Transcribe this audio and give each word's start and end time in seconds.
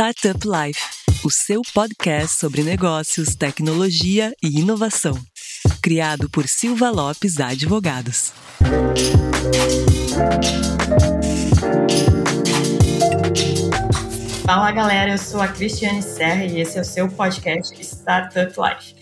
Startup 0.00 0.38
Life, 0.46 0.80
o 1.24 1.28
seu 1.28 1.60
podcast 1.74 2.38
sobre 2.38 2.62
negócios, 2.62 3.34
tecnologia 3.34 4.32
e 4.40 4.60
inovação. 4.60 5.18
Criado 5.82 6.30
por 6.30 6.46
Silva 6.46 6.88
Lopes 6.88 7.40
Advogados. 7.40 8.32
Fala 14.46 14.70
galera, 14.70 15.10
eu 15.10 15.18
sou 15.18 15.40
a 15.40 15.48
Cristiane 15.48 16.00
Serra 16.00 16.44
e 16.44 16.60
esse 16.60 16.78
é 16.78 16.82
o 16.82 16.84
seu 16.84 17.08
podcast 17.08 17.74
Startup 17.82 18.52
Life. 18.56 18.94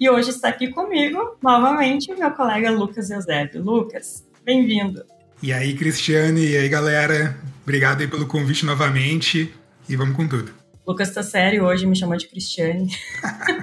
E 0.00 0.10
hoje 0.10 0.30
está 0.30 0.48
aqui 0.48 0.66
comigo, 0.66 1.38
novamente, 1.40 2.12
o 2.12 2.18
meu 2.18 2.32
colega 2.32 2.72
Lucas 2.72 3.08
Eusébio. 3.08 3.62
Lucas, 3.62 4.24
bem-vindo. 4.44 5.04
E 5.40 5.52
aí, 5.52 5.76
Cristiane, 5.76 6.44
e 6.44 6.56
aí, 6.56 6.68
galera? 6.68 7.38
Obrigado 7.62 8.00
aí 8.00 8.08
pelo 8.08 8.26
convite 8.26 8.66
novamente 8.66 9.54
e 9.88 9.96
vamos 9.96 10.16
com 10.16 10.26
tudo. 10.26 10.52
Lucas 10.86 11.10
tá 11.10 11.22
sério 11.22 11.64
hoje, 11.64 11.86
me 11.86 11.96
chamou 11.96 12.16
de 12.16 12.28
Cristiane. 12.28 12.90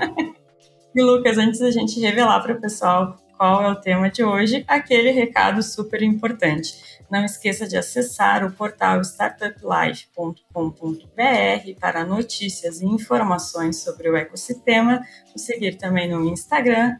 e 0.96 1.02
Lucas, 1.02 1.38
antes 1.38 1.60
da 1.60 1.70
gente 1.70 2.00
revelar 2.00 2.42
para 2.42 2.54
o 2.54 2.62
pessoal 2.62 3.18
qual 3.38 3.64
é 3.64 3.72
o 3.72 3.76
tema 3.76 4.10
de 4.10 4.24
hoje, 4.24 4.64
aquele 4.68 5.12
recado 5.12 5.62
super 5.64 6.02
importante. 6.02 7.02
Não 7.12 7.26
esqueça 7.26 7.68
de 7.68 7.76
acessar 7.76 8.46
o 8.46 8.52
portal 8.52 9.02
startuplife.com.br 9.02 11.80
para 11.80 12.06
notícias 12.06 12.82
e 12.82 12.86
informações 12.86 13.84
sobre 13.84 14.10
o 14.10 14.16
ecossistema, 14.16 15.06
nos 15.32 15.44
seguir 15.44 15.78
também 15.78 16.10
no 16.10 16.28
Instagram, 16.30 16.96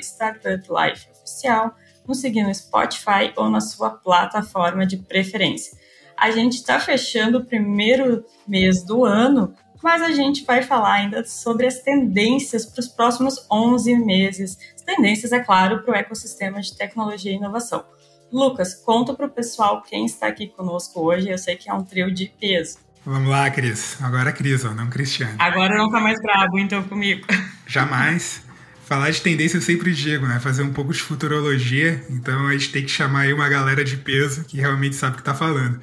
startuplifeoficial, 0.00 1.74
nos 2.06 2.20
seguir 2.20 2.44
no 2.44 2.54
Spotify 2.54 3.32
ou 3.36 3.50
na 3.50 3.60
sua 3.60 3.90
plataforma 3.90 4.86
de 4.86 4.98
preferência. 4.98 5.76
A 6.16 6.30
gente 6.30 6.54
está 6.54 6.78
fechando 6.78 7.38
o 7.38 7.44
primeiro 7.44 8.24
mês 8.46 8.82
do 8.82 9.04
ano, 9.04 9.54
mas 9.82 10.00
a 10.02 10.12
gente 10.12 10.44
vai 10.44 10.62
falar 10.62 10.94
ainda 10.94 11.24
sobre 11.24 11.66
as 11.66 11.80
tendências 11.80 12.64
para 12.64 12.80
os 12.80 12.88
próximos 12.88 13.46
11 13.50 13.94
meses. 13.96 14.58
As 14.74 14.82
tendências, 14.82 15.32
é 15.32 15.40
claro, 15.40 15.82
para 15.82 15.92
o 15.92 15.96
ecossistema 15.96 16.60
de 16.60 16.76
tecnologia 16.76 17.32
e 17.32 17.36
inovação. 17.36 17.84
Lucas, 18.32 18.74
conta 18.74 19.14
para 19.14 19.26
o 19.26 19.30
pessoal 19.30 19.82
quem 19.82 20.06
está 20.06 20.26
aqui 20.26 20.48
conosco 20.48 21.00
hoje. 21.00 21.28
Eu 21.28 21.38
sei 21.38 21.56
que 21.56 21.68
é 21.68 21.74
um 21.74 21.84
trio 21.84 22.12
de 22.12 22.32
peso. 22.40 22.78
Vamos 23.04 23.28
lá, 23.28 23.50
Cris. 23.50 23.98
Agora 24.00 24.32
Cris, 24.32 24.64
ó, 24.64 24.70
não 24.72 24.88
Cristiano. 24.88 25.36
Agora 25.38 25.76
não 25.76 25.90
tá 25.90 26.00
mais 26.00 26.20
brabo, 26.20 26.58
então, 26.58 26.82
comigo. 26.82 27.26
Jamais. 27.66 28.42
Falar 28.86 29.10
de 29.10 29.20
tendência 29.20 29.58
eu 29.58 29.62
sempre 29.62 29.92
digo, 29.92 30.26
né? 30.26 30.40
Fazer 30.40 30.62
um 30.62 30.72
pouco 30.72 30.92
de 30.92 31.00
futurologia. 31.00 32.02
Então 32.08 32.46
a 32.46 32.52
gente 32.52 32.72
tem 32.72 32.82
que 32.82 32.90
chamar 32.90 33.20
aí 33.20 33.32
uma 33.32 33.48
galera 33.48 33.84
de 33.84 33.96
peso 33.96 34.44
que 34.44 34.56
realmente 34.56 34.96
sabe 34.96 35.14
o 35.14 35.16
que 35.18 35.22
tá 35.22 35.34
falando. 35.34 35.80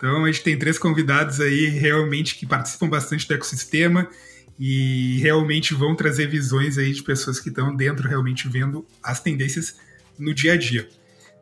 Então 0.00 0.24
a 0.24 0.32
gente 0.32 0.42
tem 0.42 0.58
três 0.58 0.78
convidados 0.78 1.42
aí 1.42 1.66
realmente 1.66 2.34
que 2.34 2.46
participam 2.46 2.88
bastante 2.88 3.28
do 3.28 3.34
ecossistema 3.34 4.08
e 4.58 5.18
realmente 5.18 5.74
vão 5.74 5.94
trazer 5.94 6.26
visões 6.26 6.78
aí 6.78 6.90
de 6.90 7.02
pessoas 7.02 7.38
que 7.38 7.50
estão 7.50 7.76
dentro 7.76 8.08
realmente 8.08 8.48
vendo 8.48 8.86
as 9.02 9.20
tendências 9.20 9.76
no 10.18 10.32
dia 10.32 10.54
a 10.54 10.56
dia. 10.56 10.88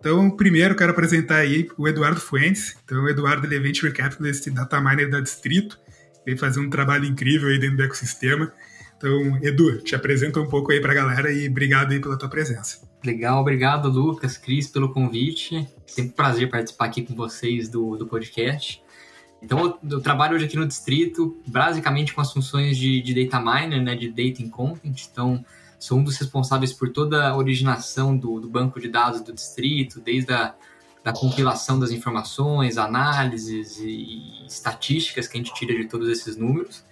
Então, 0.01 0.29
primeiro, 0.31 0.75
quero 0.75 0.91
apresentar 0.91 1.36
aí 1.36 1.69
o 1.77 1.86
Eduardo 1.86 2.20
Fuentes. 2.20 2.77
Então, 2.84 3.05
o 3.05 3.09
Eduardo 3.09 3.47
ele 3.47 3.56
é 3.56 3.61
Venture 3.61 3.92
Capitalist 3.92 4.48
Data 4.51 4.81
Miner 4.81 5.09
da 5.09 5.20
Distrito. 5.20 5.79
Vem 6.27 6.36
fazer 6.36 6.59
um 6.59 6.69
trabalho 6.69 7.05
incrível 7.05 7.48
aí 7.48 7.59
dentro 7.59 7.77
do 7.77 7.83
ecossistema. 7.84 8.53
Então, 8.97 9.39
Edu, 9.41 9.79
te 9.83 9.95
apresenta 9.95 10.41
um 10.41 10.48
pouco 10.48 10.73
aí 10.73 10.81
para 10.81 10.91
a 10.91 10.95
galera 10.95 11.33
e 11.33 11.48
obrigado 11.48 11.92
aí 11.92 12.01
pela 12.01 12.19
tua 12.19 12.29
presença. 12.29 12.88
Legal, 13.05 13.41
obrigado 13.41 13.89
Lucas, 13.89 14.37
Cris, 14.37 14.67
pelo 14.67 14.93
convite. 14.93 15.69
Sempre 15.87 16.11
um 16.11 16.15
prazer 16.15 16.51
participar 16.51 16.87
aqui 16.87 17.03
com 17.03 17.15
vocês 17.15 17.69
do, 17.69 17.97
do 17.97 18.07
podcast. 18.07 18.83
Então, 19.41 19.61
eu, 19.61 19.79
eu, 19.91 20.01
trabalho 20.01 20.35
hoje 20.35 20.47
aqui 20.47 20.57
no 20.57 20.67
Distrito, 20.67 21.41
basicamente 21.47 22.13
com 22.13 22.21
as 22.21 22.33
funções 22.33 22.77
de, 22.77 23.01
de 23.01 23.25
data 23.25 23.41
miner, 23.41 23.81
né, 23.81 23.95
de 23.95 24.09
data 24.09 24.43
in 24.43 24.49
content. 24.49 25.07
Então, 25.11 25.45
sou 25.79 25.98
um 25.98 26.05
dos 26.05 26.17
responsáveis 26.17 26.73
por 26.73 26.91
toda 26.91 27.29
a 27.29 27.37
originação 27.37 28.17
do, 28.17 28.41
do 28.41 28.48
banco 28.48 28.81
de 28.81 28.89
dados 28.89 29.20
do 29.20 29.33
distrito, 29.33 30.01
desde 30.01 30.33
a 30.33 30.55
da 31.05 31.13
compilação 31.13 31.79
das 31.79 31.91
informações, 31.91 32.77
análises 32.77 33.79
e, 33.79 33.89
e 33.89 34.47
estatísticas 34.47 35.27
que 35.27 35.39
a 35.39 35.41
gente 35.41 35.55
tira 35.55 35.75
de 35.75 35.87
todos 35.87 36.08
esses 36.08 36.37
números 36.37 36.85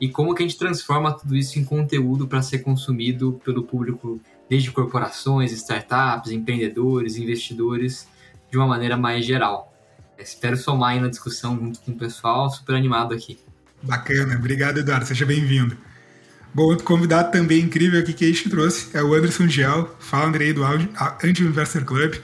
e 0.00 0.08
como 0.08 0.34
que 0.34 0.42
a 0.42 0.46
gente 0.46 0.58
transforma 0.58 1.12
tudo 1.12 1.36
isso 1.36 1.60
em 1.60 1.64
conteúdo 1.64 2.26
para 2.26 2.42
ser 2.42 2.58
consumido 2.58 3.40
pelo 3.44 3.62
público, 3.62 4.20
desde 4.52 4.70
corporações, 4.70 5.50
startups, 5.50 6.30
empreendedores, 6.30 7.16
investidores, 7.16 8.06
de 8.50 8.58
uma 8.58 8.66
maneira 8.66 8.98
mais 8.98 9.24
geral. 9.24 9.74
Espero 10.18 10.58
somar 10.58 10.90
aí 10.90 11.00
na 11.00 11.08
discussão 11.08 11.58
junto 11.58 11.80
com 11.80 11.92
o 11.92 11.96
pessoal, 11.96 12.50
super 12.50 12.74
animado 12.74 13.14
aqui. 13.14 13.38
Bacana, 13.82 14.36
obrigado 14.36 14.78
Eduardo, 14.78 15.06
seja 15.06 15.24
bem-vindo. 15.24 15.74
Bom, 16.52 16.64
outro 16.64 16.84
convidado 16.84 17.32
também 17.32 17.62
incrível 17.62 17.98
aqui 17.98 18.12
que 18.12 18.26
a 18.26 18.28
gente 18.28 18.50
trouxe 18.50 18.94
é 18.94 19.02
o 19.02 19.14
Anderson 19.14 19.48
Giel, 19.48 19.96
founder 19.98 20.42
aí 20.42 20.52
do 20.52 20.62
Angel 20.62 21.46
Investor 21.46 21.82
Club, 21.86 22.16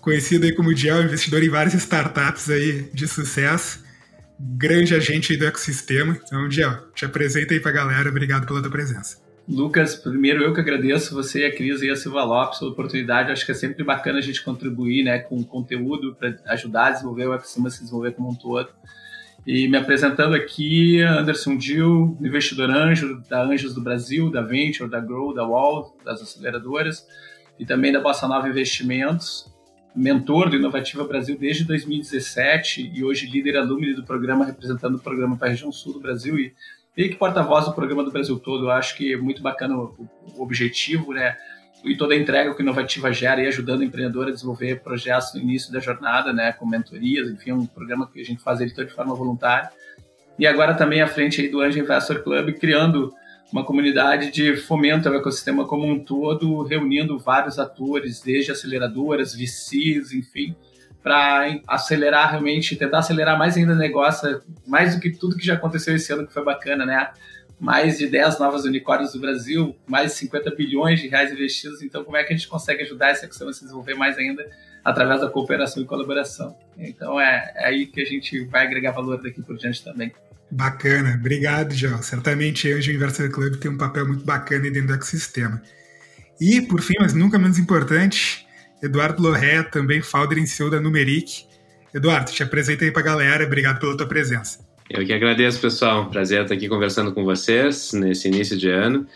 conhecido 0.00 0.46
aí 0.46 0.54
como 0.54 0.74
Giel, 0.74 1.02
investidor 1.02 1.42
em 1.42 1.50
várias 1.50 1.74
startups 1.74 2.48
aí 2.48 2.88
de 2.94 3.06
sucesso, 3.06 3.84
grande 4.40 4.94
agente 4.94 5.34
aí 5.34 5.38
do 5.38 5.44
ecossistema. 5.44 6.18
Então, 6.24 6.50
Giel, 6.50 6.90
te 6.94 7.04
apresenta 7.04 7.52
aí 7.52 7.60
pra 7.60 7.72
galera, 7.72 8.08
obrigado 8.08 8.46
pela 8.46 8.62
tua 8.62 8.70
presença. 8.70 9.27
Lucas, 9.48 9.94
primeiro 9.94 10.42
eu 10.42 10.52
que 10.52 10.60
agradeço 10.60 11.14
você, 11.14 11.46
a 11.46 11.54
Cris 11.54 11.80
e 11.80 11.88
a 11.88 11.96
Silva 11.96 12.22
Lopes 12.22 12.58
pela 12.58 12.70
oportunidade. 12.70 13.32
Acho 13.32 13.46
que 13.46 13.52
é 13.52 13.54
sempre 13.54 13.82
bacana 13.82 14.18
a 14.18 14.22
gente 14.22 14.44
contribuir 14.44 15.04
né, 15.04 15.20
com 15.20 15.42
conteúdo 15.42 16.14
para 16.14 16.36
ajudar 16.48 16.88
a 16.88 16.90
desenvolver 16.90 17.28
o 17.28 17.32
ecossistema 17.32 17.70
se 17.70 17.80
desenvolver 17.80 18.12
como 18.12 18.28
um 18.28 18.34
todo. 18.34 18.68
E 19.46 19.66
me 19.66 19.78
apresentando 19.78 20.34
aqui, 20.34 21.00
Anderson 21.00 21.56
Dill, 21.56 22.14
investidor 22.20 22.68
anjo 22.68 23.22
da 23.30 23.42
Anjos 23.42 23.74
do 23.74 23.80
Brasil, 23.80 24.30
da 24.30 24.42
Venture, 24.42 24.90
da 24.90 25.00
Grow, 25.00 25.32
da 25.32 25.46
Wall, 25.46 25.96
das 26.04 26.20
aceleradoras, 26.20 27.06
e 27.58 27.64
também 27.64 27.90
da 27.90 28.00
Bossa 28.00 28.28
Nova 28.28 28.46
Investimentos, 28.46 29.50
mentor 29.96 30.50
do 30.50 30.56
Inovativa 30.56 31.04
Brasil 31.04 31.38
desde 31.38 31.64
2017 31.64 32.92
e 32.94 33.02
hoje 33.02 33.26
líder 33.26 33.56
alumni 33.56 33.94
do 33.94 34.04
programa, 34.04 34.44
representando 34.44 34.96
o 34.96 35.00
programa 35.00 35.38
para 35.38 35.48
a 35.48 35.50
região 35.50 35.72
sul 35.72 35.94
do 35.94 36.00
Brasil 36.00 36.38
e 36.38 36.52
meio 36.98 37.10
que 37.10 37.16
porta-voz 37.16 37.64
do 37.66 37.72
programa 37.72 38.02
do 38.02 38.10
Brasil 38.10 38.36
todo. 38.40 38.66
Eu 38.66 38.70
acho 38.72 38.96
que 38.96 39.14
é 39.14 39.16
muito 39.16 39.40
bacana 39.40 39.76
o, 39.76 39.94
o 40.34 40.42
objetivo, 40.42 41.14
né? 41.14 41.36
e 41.84 41.96
toda 41.96 42.12
a 42.12 42.16
entrega 42.16 42.52
que 42.52 42.60
a 42.60 42.64
Inovativa 42.64 43.12
gera 43.12 43.40
e 43.40 43.46
ajudando 43.46 43.80
o 43.80 43.84
empreendedor 43.84 44.26
a 44.26 44.32
desenvolver 44.32 44.80
projetos 44.80 45.32
no 45.34 45.40
início 45.40 45.72
da 45.72 45.78
jornada, 45.78 46.32
né, 46.32 46.52
com 46.52 46.66
mentorias, 46.66 47.30
enfim, 47.30 47.52
um 47.52 47.66
programa 47.66 48.10
que 48.12 48.20
a 48.20 48.24
gente 48.24 48.42
faz 48.42 48.60
ele 48.60 48.72
de 48.72 48.92
forma 48.92 49.14
voluntária. 49.14 49.70
E 50.36 50.44
agora 50.44 50.74
também 50.74 51.00
à 51.00 51.06
frente 51.06 51.40
aí 51.40 51.48
do 51.48 51.60
Angel 51.60 51.84
Investor 51.84 52.22
Club, 52.22 52.52
criando 52.58 53.12
uma 53.52 53.64
comunidade 53.64 54.32
de 54.32 54.56
fomento 54.56 55.08
ao 55.08 55.14
ecossistema 55.14 55.66
como 55.66 55.86
um 55.86 55.98
todo, 56.00 56.62
reunindo 56.62 57.18
vários 57.18 57.58
atores, 57.58 58.20
desde 58.20 58.50
aceleradoras, 58.50 59.34
VCs, 59.34 60.12
enfim, 60.12 60.56
para 61.08 61.58
acelerar 61.66 62.30
realmente, 62.30 62.76
tentar 62.76 62.98
acelerar 62.98 63.38
mais 63.38 63.56
ainda 63.56 63.72
o 63.72 63.76
negócio, 63.76 64.42
mais 64.66 64.94
do 64.94 65.00
que 65.00 65.08
tudo 65.08 65.38
que 65.38 65.46
já 65.46 65.54
aconteceu 65.54 65.96
esse 65.96 66.12
ano, 66.12 66.26
que 66.26 66.34
foi 66.34 66.44
bacana, 66.44 66.84
né? 66.84 67.08
mais 67.58 67.96
de 67.96 68.06
10 68.06 68.38
novas 68.38 68.64
unicórnios 68.64 69.12
do 69.14 69.18
Brasil, 69.18 69.74
mais 69.86 70.12
de 70.12 70.18
50 70.18 70.54
bilhões 70.54 71.00
de 71.00 71.08
reais 71.08 71.32
investidos. 71.32 71.82
Então, 71.82 72.04
como 72.04 72.18
é 72.18 72.22
que 72.22 72.34
a 72.34 72.36
gente 72.36 72.46
consegue 72.46 72.82
ajudar 72.82 73.12
esse 73.12 73.24
ecossistema 73.24 73.50
a 73.50 73.54
se 73.54 73.62
desenvolver 73.62 73.94
mais 73.94 74.18
ainda 74.18 74.46
através 74.84 75.22
da 75.22 75.30
cooperação 75.30 75.82
e 75.82 75.86
colaboração? 75.86 76.54
Então, 76.76 77.18
é, 77.18 77.52
é 77.56 77.66
aí 77.68 77.86
que 77.86 78.02
a 78.02 78.04
gente 78.04 78.44
vai 78.44 78.66
agregar 78.66 78.92
valor 78.92 79.20
daqui 79.20 79.42
por 79.42 79.56
diante 79.56 79.82
também. 79.82 80.12
Bacana, 80.50 81.16
obrigado, 81.18 81.74
João. 81.74 82.02
Certamente 82.02 82.70
a 82.70 82.76
Angel 82.76 82.94
Investor 82.94 83.30
Club 83.30 83.56
tem 83.56 83.70
um 83.70 83.78
papel 83.78 84.06
muito 84.06 84.24
bacana 84.26 84.70
dentro 84.70 84.88
do 84.88 84.94
ecossistema. 84.94 85.60
E, 86.38 86.60
por 86.60 86.82
fim, 86.82 86.94
mas 87.00 87.14
nunca 87.14 87.38
menos 87.38 87.58
importante, 87.58 88.46
Eduardo 88.82 89.22
Lorré, 89.22 89.62
também 89.64 90.00
founder 90.00 90.38
em 90.38 90.46
CEO 90.46 90.70
da 90.70 90.80
Numeric. 90.80 91.46
Eduardo, 91.92 92.30
te 92.30 92.42
apresenta 92.42 92.84
aí 92.84 92.90
para 92.90 93.02
a 93.02 93.04
galera, 93.04 93.44
obrigado 93.44 93.80
pela 93.80 93.96
tua 93.96 94.06
presença. 94.06 94.60
Eu 94.88 95.04
que 95.04 95.12
agradeço, 95.12 95.60
pessoal. 95.60 96.08
Prazer 96.08 96.42
estar 96.42 96.54
aqui 96.54 96.68
conversando 96.68 97.12
com 97.12 97.24
vocês 97.24 97.92
nesse 97.92 98.28
início 98.28 98.56
de 98.56 98.70
ano. 98.70 99.06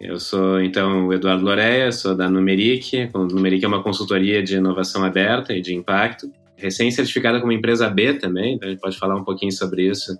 Eu 0.00 0.18
sou, 0.18 0.60
então, 0.60 1.06
o 1.06 1.12
Eduardo 1.12 1.44
Loreia, 1.44 1.92
sou 1.92 2.14
da 2.14 2.28
Numeric. 2.28 3.08
A 3.14 3.18
Numeric 3.18 3.64
é 3.64 3.68
uma 3.68 3.82
consultoria 3.82 4.42
de 4.42 4.56
inovação 4.56 5.04
aberta 5.04 5.54
e 5.54 5.60
de 5.60 5.74
impacto. 5.74 6.30
Recém-certificada 6.56 7.40
como 7.40 7.52
empresa 7.52 7.88
B 7.88 8.14
também, 8.14 8.54
então 8.54 8.68
a 8.68 8.72
gente 8.72 8.80
pode 8.80 8.98
falar 8.98 9.16
um 9.16 9.24
pouquinho 9.24 9.52
sobre 9.52 9.88
isso 9.88 10.16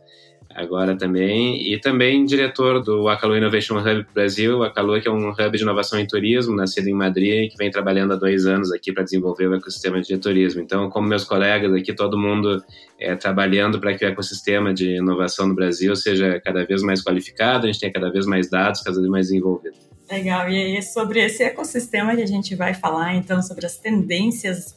agora 0.55 0.97
também, 0.97 1.73
e 1.73 1.79
também 1.79 2.25
diretor 2.25 2.83
do 2.83 3.09
Acalu 3.09 3.37
Innovation 3.37 3.79
Hub 3.79 4.07
Brasil, 4.15 4.59
o 4.59 4.63
Acalu 4.63 5.01
que 5.01 5.09
é 5.09 5.11
um 5.11 5.31
hub 5.31 5.51
de 5.57 5.63
inovação 5.63 5.99
em 5.99 6.07
turismo, 6.07 6.55
nascido 6.55 6.89
em 6.89 6.93
Madrid, 6.93 7.51
que 7.51 7.57
vem 7.57 7.71
trabalhando 7.71 8.13
há 8.13 8.17
dois 8.17 8.47
anos 8.47 8.73
aqui 8.73 8.93
para 8.93 9.03
desenvolver 9.03 9.47
o 9.47 9.55
ecossistema 9.55 10.01
de 10.01 10.17
turismo. 10.19 10.61
Então, 10.61 10.89
como 10.91 11.09
meus 11.09 11.25
colegas 11.25 11.73
aqui, 11.73 11.95
todo 11.95 12.19
mundo 12.19 12.63
é, 12.99 13.17
trabalhando 13.17 13.81
para 13.81 13.95
que 13.95 14.05
o 14.05 14.09
ecossistema 14.09 14.73
de 14.73 14.97
inovação 14.97 15.47
no 15.47 15.55
Brasil 15.55 15.95
seja 15.97 16.41
cada 16.41 16.65
vez 16.65 16.83
mais 16.83 17.03
qualificado, 17.03 17.65
a 17.65 17.67
gente 17.73 17.81
tenha 17.81 17.93
cada 17.93 18.11
vez 18.11 18.27
mais 18.27 18.49
dados, 18.49 18.83
cada 18.83 18.97
vez 18.97 19.09
mais 19.09 19.27
desenvolvido. 19.27 19.77
Legal, 20.11 20.49
e 20.51 20.77
aí 20.77 20.83
sobre 20.83 21.25
esse 21.25 21.43
ecossistema 21.43 22.15
que 22.15 22.23
a 22.23 22.27
gente 22.27 22.55
vai 22.55 22.75
falar, 22.75 23.15
então, 23.15 23.41
sobre 23.41 23.65
as 23.65 23.79
tendências 23.79 24.77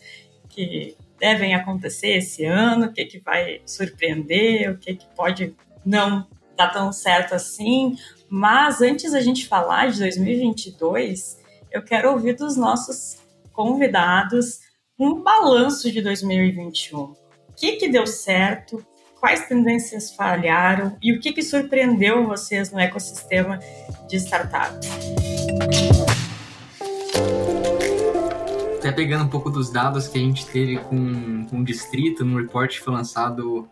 que 0.49 0.95
devem 1.19 1.55
acontecer 1.55 2.17
esse 2.17 2.45
ano, 2.45 2.87
o 2.87 2.93
que, 2.93 3.05
que 3.05 3.19
vai 3.19 3.61
surpreender, 3.65 4.71
o 4.71 4.77
que, 4.77 4.95
que 4.95 5.05
pode 5.15 5.55
não 5.85 6.27
tá 6.55 6.67
tão 6.67 6.91
certo 6.91 7.35
assim. 7.35 7.97
Mas 8.29 8.81
antes 8.81 9.11
da 9.11 9.21
gente 9.21 9.47
falar 9.47 9.91
de 9.91 9.99
2022, 9.99 11.37
eu 11.71 11.83
quero 11.83 12.11
ouvir 12.11 12.35
dos 12.35 12.55
nossos 12.55 13.17
convidados 13.51 14.59
um 14.99 15.21
balanço 15.21 15.91
de 15.91 16.01
2021. 16.01 16.99
O 16.99 17.15
que, 17.55 17.73
que 17.73 17.89
deu 17.89 18.07
certo? 18.07 18.85
Quais 19.19 19.47
tendências 19.47 20.11
falharam? 20.11 20.97
E 21.01 21.13
o 21.13 21.19
que, 21.19 21.33
que 21.33 21.41
surpreendeu 21.41 22.25
vocês 22.25 22.71
no 22.71 22.79
ecossistema 22.79 23.59
de 24.07 24.17
startups? 24.17 24.87
Pegando 28.95 29.25
um 29.25 29.29
pouco 29.29 29.49
dos 29.49 29.69
dados 29.69 30.07
que 30.07 30.17
a 30.17 30.21
gente 30.21 30.45
teve 30.47 30.77
com, 30.77 31.45
com 31.47 31.59
o 31.59 31.63
Distrito, 31.65 32.23
no 32.23 32.37
report 32.37 32.71
que 32.71 32.79
foi 32.79 32.93
lançado 32.93 33.67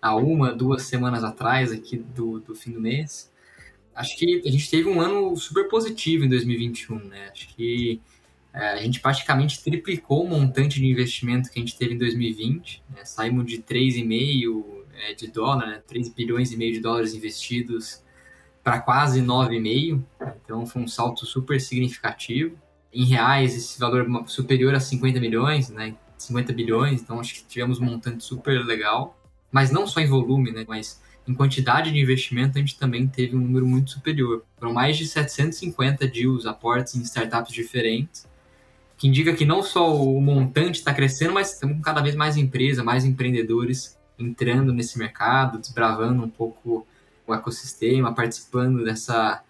há 0.00 0.16
uma, 0.16 0.52
duas 0.52 0.84
semanas 0.84 1.22
atrás, 1.22 1.70
aqui 1.70 1.98
do, 1.98 2.40
do 2.40 2.54
fim 2.54 2.72
do 2.72 2.80
mês, 2.80 3.30
acho 3.94 4.16
que 4.16 4.42
a 4.46 4.50
gente 4.50 4.70
teve 4.70 4.88
um 4.88 5.00
ano 5.00 5.36
super 5.36 5.68
positivo 5.68 6.24
em 6.24 6.28
2021, 6.28 7.04
né? 7.04 7.28
Acho 7.30 7.54
que 7.54 8.00
é, 8.54 8.70
a 8.70 8.76
gente 8.78 9.00
praticamente 9.00 9.62
triplicou 9.62 10.24
o 10.24 10.28
montante 10.28 10.80
de 10.80 10.86
investimento 10.86 11.50
que 11.50 11.58
a 11.58 11.62
gente 11.62 11.76
teve 11.76 11.94
em 11.94 11.98
2020. 11.98 12.82
Né? 12.90 13.04
Saímos 13.04 13.44
de 13.46 13.58
3,5 13.58 14.84
é, 14.94 15.14
de 15.14 15.26
dólar, 15.28 15.66
né? 15.66 15.82
3 15.86 16.08
bilhões 16.08 16.50
e 16.50 16.56
meio 16.56 16.72
de 16.72 16.80
dólares 16.80 17.14
investidos 17.14 18.02
para 18.64 18.80
quase 18.80 19.20
9,5. 19.20 20.02
Então 20.44 20.66
foi 20.66 20.80
um 20.80 20.88
salto 20.88 21.26
super 21.26 21.60
significativo. 21.60 22.56
Em 22.92 23.04
reais, 23.04 23.56
esse 23.56 23.78
valor 23.78 24.06
superior 24.28 24.74
a 24.74 24.80
50 24.80 25.18
milhões, 25.20 25.70
né? 25.70 25.94
50 26.18 26.52
bilhões, 26.52 27.00
então 27.00 27.18
acho 27.18 27.34
que 27.34 27.44
tivemos 27.44 27.80
um 27.80 27.84
montante 27.84 28.22
super 28.22 28.64
legal. 28.64 29.18
Mas 29.50 29.70
não 29.70 29.86
só 29.86 30.00
em 30.00 30.06
volume, 30.06 30.52
né? 30.52 30.64
Mas 30.68 31.00
em 31.26 31.34
quantidade 31.34 31.90
de 31.90 31.98
investimento, 31.98 32.58
a 32.58 32.60
gente 32.60 32.78
também 32.78 33.06
teve 33.06 33.36
um 33.36 33.40
número 33.40 33.66
muito 33.66 33.92
superior. 33.92 34.44
Foram 34.58 34.72
mais 34.72 34.96
de 34.96 35.06
750 35.06 36.06
deals, 36.08 36.46
aportes 36.46 36.94
em 36.96 37.02
startups 37.02 37.52
diferentes, 37.52 38.26
que 38.98 39.08
indica 39.08 39.32
que 39.32 39.44
não 39.44 39.62
só 39.62 39.94
o 39.94 40.20
montante 40.20 40.78
está 40.78 40.92
crescendo, 40.92 41.32
mas 41.32 41.54
estamos 41.54 41.76
com 41.76 41.82
cada 41.82 42.00
vez 42.00 42.14
mais 42.14 42.36
empresas, 42.36 42.84
mais 42.84 43.04
empreendedores 43.04 43.96
entrando 44.18 44.72
nesse 44.72 44.98
mercado, 44.98 45.58
desbravando 45.58 46.22
um 46.22 46.30
pouco 46.30 46.86
o 47.26 47.34
ecossistema, 47.34 48.14
participando 48.14 48.84
dessa, 48.84 49.42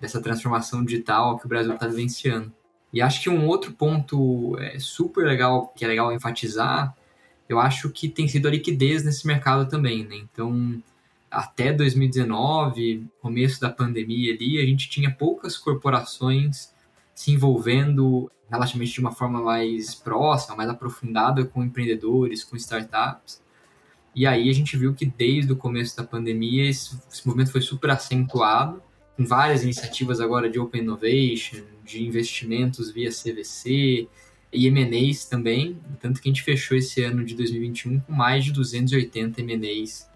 dessa 0.00 0.20
transformação 0.20 0.84
digital 0.84 1.38
que 1.38 1.46
o 1.46 1.48
Brasil 1.48 1.74
está 1.74 1.86
vivenciando. 1.86 2.52
E 2.92 3.02
acho 3.02 3.22
que 3.22 3.28
um 3.28 3.46
outro 3.46 3.72
ponto 3.72 4.56
é, 4.58 4.78
super 4.78 5.26
legal, 5.26 5.68
que 5.68 5.84
é 5.84 5.88
legal 5.88 6.12
enfatizar, 6.12 6.94
eu 7.48 7.58
acho 7.58 7.90
que 7.90 8.08
tem 8.08 8.28
sido 8.28 8.48
a 8.48 8.50
liquidez 8.50 9.04
nesse 9.04 9.26
mercado 9.26 9.68
também, 9.68 10.04
né? 10.04 10.16
Então, 10.16 10.82
até 11.30 11.72
2019, 11.72 13.06
começo 13.20 13.60
da 13.60 13.70
pandemia 13.70 14.32
ali, 14.32 14.58
a 14.58 14.66
gente 14.66 14.88
tinha 14.88 15.10
poucas 15.10 15.56
corporações 15.56 16.72
se 17.14 17.32
envolvendo 17.32 18.30
relativamente 18.50 18.92
de 18.92 19.00
uma 19.00 19.12
forma 19.12 19.42
mais 19.42 19.94
próxima, 19.94 20.56
mais 20.56 20.70
aprofundada 20.70 21.44
com 21.44 21.62
empreendedores, 21.62 22.44
com 22.44 22.56
startups. 22.56 23.42
E 24.14 24.26
aí 24.26 24.48
a 24.48 24.52
gente 24.52 24.76
viu 24.76 24.94
que 24.94 25.04
desde 25.04 25.52
o 25.52 25.56
começo 25.56 25.96
da 25.96 26.04
pandemia 26.04 26.68
esse, 26.68 26.98
esse 27.10 27.26
movimento 27.26 27.52
foi 27.52 27.60
super 27.60 27.90
acentuado, 27.90 28.82
com 29.16 29.26
várias 29.26 29.62
iniciativas 29.62 30.20
agora 30.20 30.48
de 30.48 30.58
Open 30.58 30.82
Innovation, 30.82 31.62
de 31.88 32.04
investimentos 32.04 32.90
via 32.90 33.10
CVC 33.10 34.06
e 34.52 34.66
M&As 34.66 35.24
também, 35.24 35.78
tanto 36.00 36.20
que 36.20 36.28
a 36.28 36.32
gente 36.32 36.42
fechou 36.42 36.76
esse 36.76 37.02
ano 37.02 37.24
de 37.24 37.34
2021 37.34 38.00
com 38.00 38.12
mais 38.12 38.44
de 38.44 38.52
280 38.52 39.40
M&As 39.40 40.08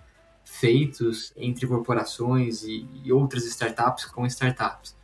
feitos 0.44 1.32
entre 1.36 1.66
corporações 1.66 2.62
e, 2.62 2.86
e 3.02 3.12
outras 3.12 3.44
startups 3.46 4.04
com 4.04 4.26
startups. 4.26 4.94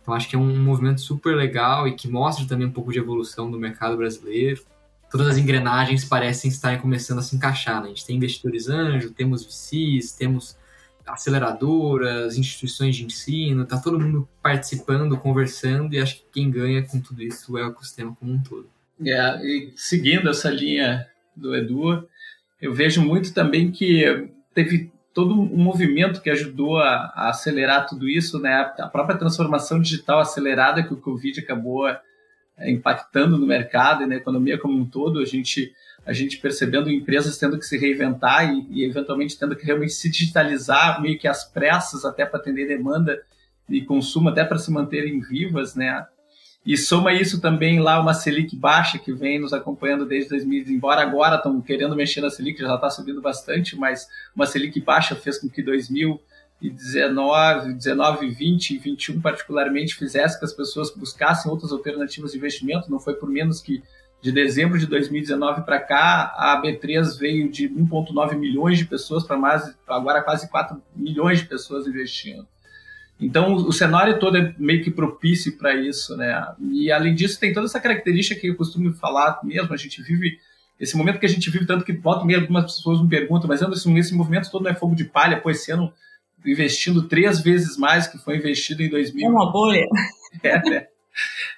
Então 0.00 0.14
acho 0.14 0.28
que 0.28 0.36
é 0.36 0.38
um 0.38 0.62
movimento 0.62 1.00
super 1.00 1.34
legal 1.34 1.86
e 1.86 1.94
que 1.94 2.08
mostra 2.08 2.46
também 2.46 2.66
um 2.66 2.72
pouco 2.72 2.92
de 2.92 2.98
evolução 2.98 3.50
do 3.50 3.58
mercado 3.58 3.96
brasileiro. 3.96 4.62
Todas 5.10 5.28
as 5.28 5.38
engrenagens 5.38 6.04
parecem 6.04 6.50
estar 6.50 6.80
começando 6.80 7.18
a 7.18 7.22
se 7.22 7.36
encaixar. 7.36 7.80
Né? 7.80 7.86
A 7.86 7.88
gente 7.88 8.04
tem 8.04 8.16
investidores 8.16 8.68
anjo, 8.68 9.10
temos 9.10 9.44
VCs, 9.44 10.12
temos 10.12 10.56
aceleradoras, 11.06 12.38
instituições 12.38 12.96
de 12.96 13.04
ensino, 13.04 13.62
está 13.62 13.78
todo 13.78 14.00
mundo 14.00 14.28
participando, 14.42 15.16
conversando 15.18 15.94
e 15.94 16.00
acho 16.00 16.16
que 16.16 16.24
quem 16.32 16.50
ganha 16.50 16.82
com 16.82 17.00
tudo 17.00 17.22
isso 17.22 17.56
é 17.58 17.64
o 17.64 17.70
ecossistema 17.70 18.16
como 18.18 18.32
um 18.32 18.42
todo. 18.42 18.68
É, 19.04 19.44
e 19.44 19.72
seguindo 19.76 20.28
essa 20.30 20.48
linha 20.50 21.06
do 21.36 21.54
Edu, 21.54 22.08
eu 22.60 22.72
vejo 22.72 23.02
muito 23.02 23.34
também 23.34 23.70
que 23.70 24.28
teve 24.54 24.92
todo 25.12 25.32
um 25.32 25.56
movimento 25.56 26.20
que 26.20 26.30
ajudou 26.30 26.78
a, 26.78 27.12
a, 27.14 27.28
acelerar 27.30 27.86
tudo 27.86 28.08
isso, 28.08 28.40
né? 28.40 28.72
A 28.78 28.88
própria 28.88 29.16
transformação 29.16 29.80
digital 29.80 30.20
acelerada 30.20 30.82
que 30.82 30.92
o 30.92 31.00
Covid 31.00 31.40
acabou 31.40 31.88
é, 31.88 32.00
impactando 32.70 33.38
no 33.38 33.46
mercado 33.46 34.02
e 34.02 34.06
na 34.06 34.16
economia 34.16 34.58
como 34.58 34.76
um 34.76 34.84
todo, 34.84 35.20
a 35.20 35.24
gente 35.24 35.72
a 36.06 36.12
gente 36.12 36.38
percebendo 36.38 36.90
empresas 36.90 37.38
tendo 37.38 37.58
que 37.58 37.64
se 37.64 37.78
reinventar 37.78 38.52
e, 38.52 38.66
e 38.70 38.84
eventualmente 38.84 39.38
tendo 39.38 39.56
que 39.56 39.64
realmente 39.64 39.92
se 39.92 40.10
digitalizar 40.10 41.00
meio 41.00 41.18
que 41.18 41.26
às 41.26 41.44
pressas 41.44 42.04
até 42.04 42.26
para 42.26 42.38
atender 42.38 42.68
demanda 42.68 43.22
e 43.68 43.82
consumo 43.82 44.28
até 44.28 44.44
para 44.44 44.58
se 44.58 44.70
manterem 44.70 45.20
vivas, 45.20 45.74
né? 45.74 46.06
E 46.66 46.78
soma 46.78 47.12
isso 47.12 47.42
também 47.42 47.78
lá 47.78 48.00
uma 48.00 48.14
Selic 48.14 48.56
baixa 48.56 48.98
que 48.98 49.12
vem 49.12 49.38
nos 49.38 49.52
acompanhando 49.52 50.06
desde 50.06 50.30
2000, 50.30 50.68
embora 50.68 51.02
agora 51.02 51.36
estão 51.36 51.60
querendo 51.60 51.94
mexer 51.94 52.22
na 52.22 52.30
Selic, 52.30 52.58
já 52.58 52.74
está 52.74 52.88
subindo 52.88 53.20
bastante, 53.20 53.76
mas 53.76 54.08
uma 54.34 54.46
Selic 54.46 54.80
baixa 54.80 55.14
fez 55.14 55.38
com 55.38 55.48
que 55.48 55.62
2019, 55.62 57.74
19, 57.74 58.30
20 58.30 58.70
e 58.70 58.78
21 58.78 59.20
particularmente 59.20 59.94
fizesse 59.94 60.38
que 60.38 60.44
as 60.46 60.54
pessoas 60.54 60.90
buscassem 60.90 61.50
outras 61.50 61.70
alternativas 61.70 62.32
de 62.32 62.38
investimento, 62.38 62.90
não 62.90 62.98
foi 62.98 63.14
por 63.14 63.28
menos 63.28 63.60
que 63.60 63.82
de 64.24 64.32
dezembro 64.32 64.78
de 64.78 64.86
2019 64.86 65.66
para 65.66 65.78
cá, 65.78 66.32
a 66.34 66.58
B3 66.62 67.18
veio 67.18 67.46
de 67.46 67.68
1,9 67.68 68.34
milhões 68.38 68.78
de 68.78 68.86
pessoas 68.86 69.22
para 69.22 69.36
mais, 69.36 69.76
agora 69.86 70.22
quase 70.22 70.50
4 70.50 70.82
milhões 70.96 71.40
de 71.40 71.44
pessoas 71.44 71.86
investindo. 71.86 72.48
Então, 73.20 73.54
o 73.54 73.70
cenário 73.70 74.18
todo 74.18 74.38
é 74.38 74.54
meio 74.58 74.82
que 74.82 74.90
propício 74.90 75.58
para 75.58 75.74
isso, 75.74 76.16
né? 76.16 76.42
E, 76.72 76.90
além 76.90 77.14
disso, 77.14 77.38
tem 77.38 77.52
toda 77.52 77.66
essa 77.66 77.78
característica 77.78 78.40
que 78.40 78.46
eu 78.46 78.56
costumo 78.56 78.94
falar 78.94 79.40
mesmo, 79.44 79.74
a 79.74 79.76
gente 79.76 80.02
vive 80.02 80.38
esse 80.80 80.96
momento 80.96 81.18
que 81.20 81.26
a 81.26 81.28
gente 81.28 81.50
vive, 81.50 81.66
tanto 81.66 81.84
que 81.84 81.92
volta 81.92 82.24
meio 82.24 82.40
algumas 82.40 82.64
pessoas 82.64 83.02
me 83.02 83.08
perguntam, 83.10 83.46
mas 83.46 83.60
esse, 83.60 83.92
esse 83.98 84.14
movimento 84.14 84.50
todo 84.50 84.62
não 84.62 84.70
é 84.70 84.74
fogo 84.74 84.94
de 84.94 85.04
palha, 85.04 85.38
pô, 85.38 85.50
esse 85.50 85.70
ano 85.70 85.92
investindo 86.46 87.06
três 87.06 87.40
vezes 87.40 87.76
mais 87.76 88.06
que 88.06 88.16
foi 88.16 88.38
investido 88.38 88.82
em 88.82 88.88
2000. 88.88 89.26
É 89.26 89.30
uma 89.30 89.52
bolha. 89.52 89.86
É, 90.42 90.70
né? 90.70 90.86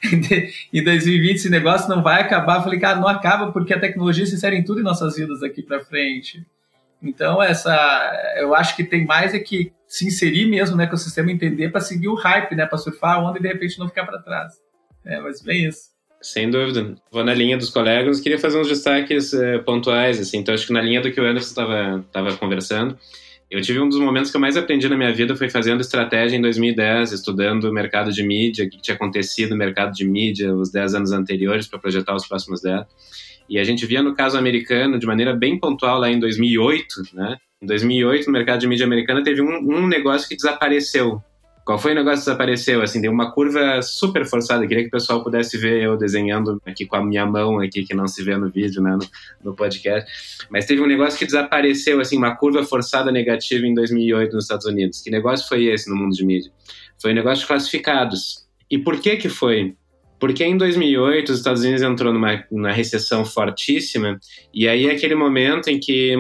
em 0.73 0.85
2020 0.85 1.37
esse 1.37 1.51
negócio 1.51 1.89
não 1.89 2.03
vai 2.03 2.23
acabar. 2.23 2.57
Eu 2.57 2.63
falei, 2.63 2.79
cara, 2.79 2.99
não 2.99 3.09
acaba 3.09 3.53
porque 3.53 3.75
a 3.75 3.81
tecnologia 3.81 4.27
se 4.27 4.35
insere 4.35 4.57
em 4.57 4.65
tudo 4.65 4.81
em 4.81 4.85
nossas 4.85 5.17
vidas 5.17 5.43
aqui 5.43 5.63
para 5.63 5.85
frente. 5.85 6.47
Então, 7.03 7.43
essa, 7.43 8.35
eu 8.39 8.55
acho 8.55 8.75
que 8.75 8.83
tem 8.85 9.05
mais 9.05 9.35
é 9.35 9.39
que 9.39 9.73
se 9.87 10.07
inserir 10.07 10.47
mesmo 10.47 10.77
no 10.77 10.83
ecossistema, 10.83 11.31
entender 11.31 11.71
para 11.71 11.81
seguir 11.81 12.09
o 12.09 12.15
hype, 12.15 12.55
né? 12.55 12.67
Para 12.67 12.79
surfar 12.79 13.17
a 13.17 13.21
onda 13.21 13.39
e 13.39 13.43
de 13.43 13.49
repente 13.49 13.79
não 13.79 13.89
ficar 13.89 14.05
para 14.05 14.19
trás. 14.19 14.55
É, 15.05 15.21
mas 15.21 15.43
bem 15.43 15.67
isso. 15.67 15.95
Sem 16.21 16.51
dúvida. 16.51 16.97
Vou 17.13 17.23
na 17.23 17.35
linha 17.35 17.57
dos 17.57 17.71
colegas, 17.71 18.21
queria 18.21 18.39
fazer 18.39 18.59
uns 18.59 18.69
destaques 18.69 19.33
eh, 19.33 19.59
pontuais, 19.59 20.19
assim. 20.19 20.39
Então, 20.39 20.55
acho 20.55 20.67
que 20.67 20.73
na 20.73 20.81
linha 20.81 21.01
do 21.01 21.13
que 21.13 21.21
o 21.21 21.25
Anderson 21.25 21.49
estava 21.49 22.05
tava 22.11 22.37
conversando, 22.37 22.99
eu 23.51 23.61
tive 23.61 23.79
um 23.79 23.89
dos 23.89 23.99
momentos 23.99 24.31
que 24.31 24.37
eu 24.37 24.41
mais 24.41 24.57
aprendi 24.57 24.89
na 24.89 24.97
minha 24.97 25.13
vida 25.13 25.37
foi 25.37 25.49
fazendo 25.49 25.81
estratégia 25.81 26.37
em 26.37 26.41
2010, 26.41 27.13
estudando 27.13 27.65
o 27.65 27.73
mercado 27.73 28.11
de 28.11 28.23
mídia, 28.23 28.67
o 28.67 28.69
que 28.69 28.83
tinha 28.83 28.95
acontecido 28.95 29.51
no 29.51 29.57
mercado 29.57 29.93
de 29.93 30.05
mídia 30.05 30.53
os 30.55 30.71
10 30.71 30.97
anos 30.97 31.13
anteriores 31.13 31.69
para 31.69 31.79
projetar 31.79 32.15
os 32.15 32.27
próximos 32.27 32.61
10. 32.61 32.85
E 33.49 33.59
a 33.59 33.65
gente 33.65 33.87
via 33.87 34.03
no 34.03 34.15
caso 34.15 34.37
americano, 34.37 34.99
de 34.99 35.07
maneira 35.07 35.33
bem 35.33 35.59
pontual, 35.59 36.01
lá 36.01 36.11
em 36.11 36.19
2008, 36.19 37.03
né? 37.15 37.37
Em 37.63 37.67
2008, 37.67 38.27
no 38.27 38.33
mercado 38.33 38.61
de 38.61 38.67
mídia 38.67 38.85
americana, 38.85 39.23
teve 39.23 39.41
um, 39.41 39.59
um 39.59 39.87
negócio 39.87 40.29
que 40.29 40.35
desapareceu. 40.35 41.23
Qual 41.67 41.81
foi 41.81 41.91
o 41.91 41.95
negócio 41.97 42.21
que 42.21 42.27
desapareceu? 42.27 42.81
Assim, 42.81 43.01
deu 43.01 43.11
uma 43.11 43.33
curva 43.33 43.83
super 43.83 44.25
forçada. 44.25 44.63
Eu 44.63 44.69
queria 44.69 44.85
que 44.85 44.89
o 44.89 44.93
pessoal 44.93 45.25
pudesse 45.25 45.59
ver 45.59 45.83
eu 45.83 45.97
desenhando 45.97 46.63
aqui 46.65 46.87
com 46.87 46.95
a 46.95 47.05
minha 47.05 47.27
mão 47.27 47.59
aqui, 47.59 47.83
que 47.83 47.93
não 47.93 48.07
se 48.07 48.23
vê 48.23 48.37
no 48.37 48.49
vídeo, 48.49 48.81
né, 48.81 48.93
no, 48.93 49.51
no 49.51 49.57
podcast. 49.57 50.09
Mas 50.49 50.65
teve 50.65 50.81
um 50.81 50.87
negócio 50.87 51.19
que 51.19 51.27
desapareceu, 51.27 52.01
assim, 52.01 52.17
uma 52.17 52.37
curva 52.37 52.63
forçada 52.63 53.11
negativa 53.11 53.67
em 53.67 53.75
2008 53.75 54.33
nos 54.33 54.45
Estados 54.45 54.65
Unidos. 54.65 55.03
Que 55.03 55.11
negócio 55.11 55.49
foi 55.49 55.65
esse 55.65 55.91
no 55.91 55.97
mundo 55.97 56.15
de 56.15 56.25
mídia? 56.25 56.53
Foi 57.03 57.11
o 57.11 57.13
um 57.13 57.17
negócio 57.17 57.41
de 57.41 57.49
classificados. 57.49 58.47
E 58.71 58.79
por 58.79 59.01
que 59.01 59.17
que 59.17 59.29
foi? 59.29 59.75
Porque 60.21 60.45
em 60.45 60.57
2008 60.57 61.33
os 61.33 61.39
Estados 61.39 61.63
Unidos 61.63 61.83
entrou 61.83 62.13
numa, 62.13 62.45
numa 62.49 62.71
recessão 62.71 63.25
fortíssima 63.25 64.21
e 64.55 64.69
aí 64.69 64.87
é 64.87 64.93
aquele 64.93 65.17
momento 65.17 65.69
em 65.69 65.81
que 65.81 66.15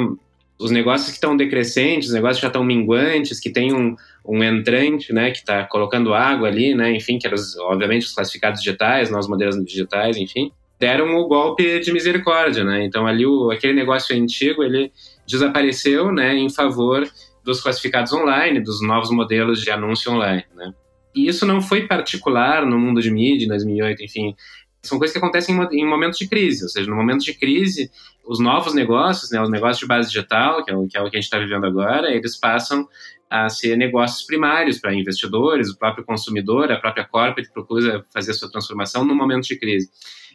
os 0.58 0.70
negócios 0.70 1.10
que 1.10 1.14
estão 1.14 1.36
decrescentes, 1.36 2.08
os 2.08 2.14
negócios 2.14 2.40
já 2.40 2.46
estão 2.46 2.64
minguantes, 2.64 3.38
que 3.38 3.50
tem 3.50 3.74
um, 3.74 3.94
um 4.28 4.42
entrante, 4.42 5.12
né, 5.12 5.30
que 5.30 5.38
está 5.38 5.64
colocando 5.64 6.12
água 6.12 6.49
ali, 6.49 6.75
né, 6.75 6.92
enfim, 6.92 7.18
que 7.18 7.26
eram, 7.26 7.37
obviamente, 7.61 8.06
os 8.06 8.12
classificados 8.12 8.61
digitais, 8.61 9.11
nós 9.11 9.28
modelos 9.28 9.56
digitais, 9.64 10.16
enfim, 10.16 10.50
deram 10.78 11.16
o 11.16 11.28
golpe 11.28 11.80
de 11.80 11.92
misericórdia, 11.92 12.64
né, 12.64 12.85
então 12.85 13.06
ali 13.06 13.25
o, 13.25 13.50
aquele 13.50 13.73
negócio 13.73 14.16
antigo, 14.16 14.62
ele 14.62 14.92
desapareceu, 15.26 16.12
né, 16.12 16.35
em 16.35 16.50
favor 16.50 17.09
dos 17.45 17.61
classificados 17.61 18.12
online, 18.12 18.61
dos 18.61 18.83
novos 18.83 19.11
modelos 19.11 19.62
de 19.62 19.71
anúncio 19.71 20.11
online, 20.12 20.45
né? 20.54 20.75
E 21.14 21.28
isso 21.28 21.47
não 21.47 21.62
foi 21.62 21.87
particular 21.87 22.66
no 22.66 22.78
mundo 22.78 23.00
de 23.00 23.11
mídia 23.11 23.47
em 23.47 23.49
2008, 23.49 24.02
enfim, 24.02 24.35
são 24.83 24.99
coisas 24.99 25.12
que 25.12 25.18
acontecem 25.18 25.56
em 25.73 25.87
momentos 25.87 26.18
de 26.18 26.28
crise, 26.28 26.62
ou 26.62 26.68
seja, 26.68 26.88
no 26.88 26.97
momento 26.97 27.25
de 27.25 27.35
crise, 27.35 27.90
os 28.26 28.38
novos 28.38 28.75
negócios, 28.75 29.30
né, 29.30 29.40
os 29.40 29.50
negócios 29.50 29.78
de 29.78 29.87
base 29.87 30.09
digital, 30.09 30.64
que 30.64 30.71
é 30.71 30.76
o 30.76 30.87
que, 30.87 30.97
é 30.97 31.00
o 31.00 31.11
que 31.11 31.16
a 31.16 31.21
gente 31.21 31.25
está 31.25 31.38
vivendo 31.38 31.66
agora, 31.66 32.12
eles 32.12 32.37
passam 32.37 32.87
a 33.30 33.49
ser 33.49 33.76
negócios 33.76 34.25
primários 34.26 34.78
para 34.78 34.95
investidores, 34.95 35.71
o 35.71 35.78
próprio 35.78 36.04
consumidor, 36.04 36.71
a 36.71 36.78
própria 36.78 37.04
corporate 37.04 37.50
procura 37.52 38.04
fazer 38.12 38.33
a 38.33 38.35
sua 38.35 38.50
transformação 38.50 39.04
no 39.04 39.14
momento 39.14 39.45
de 39.45 39.59
crise. 39.59 39.90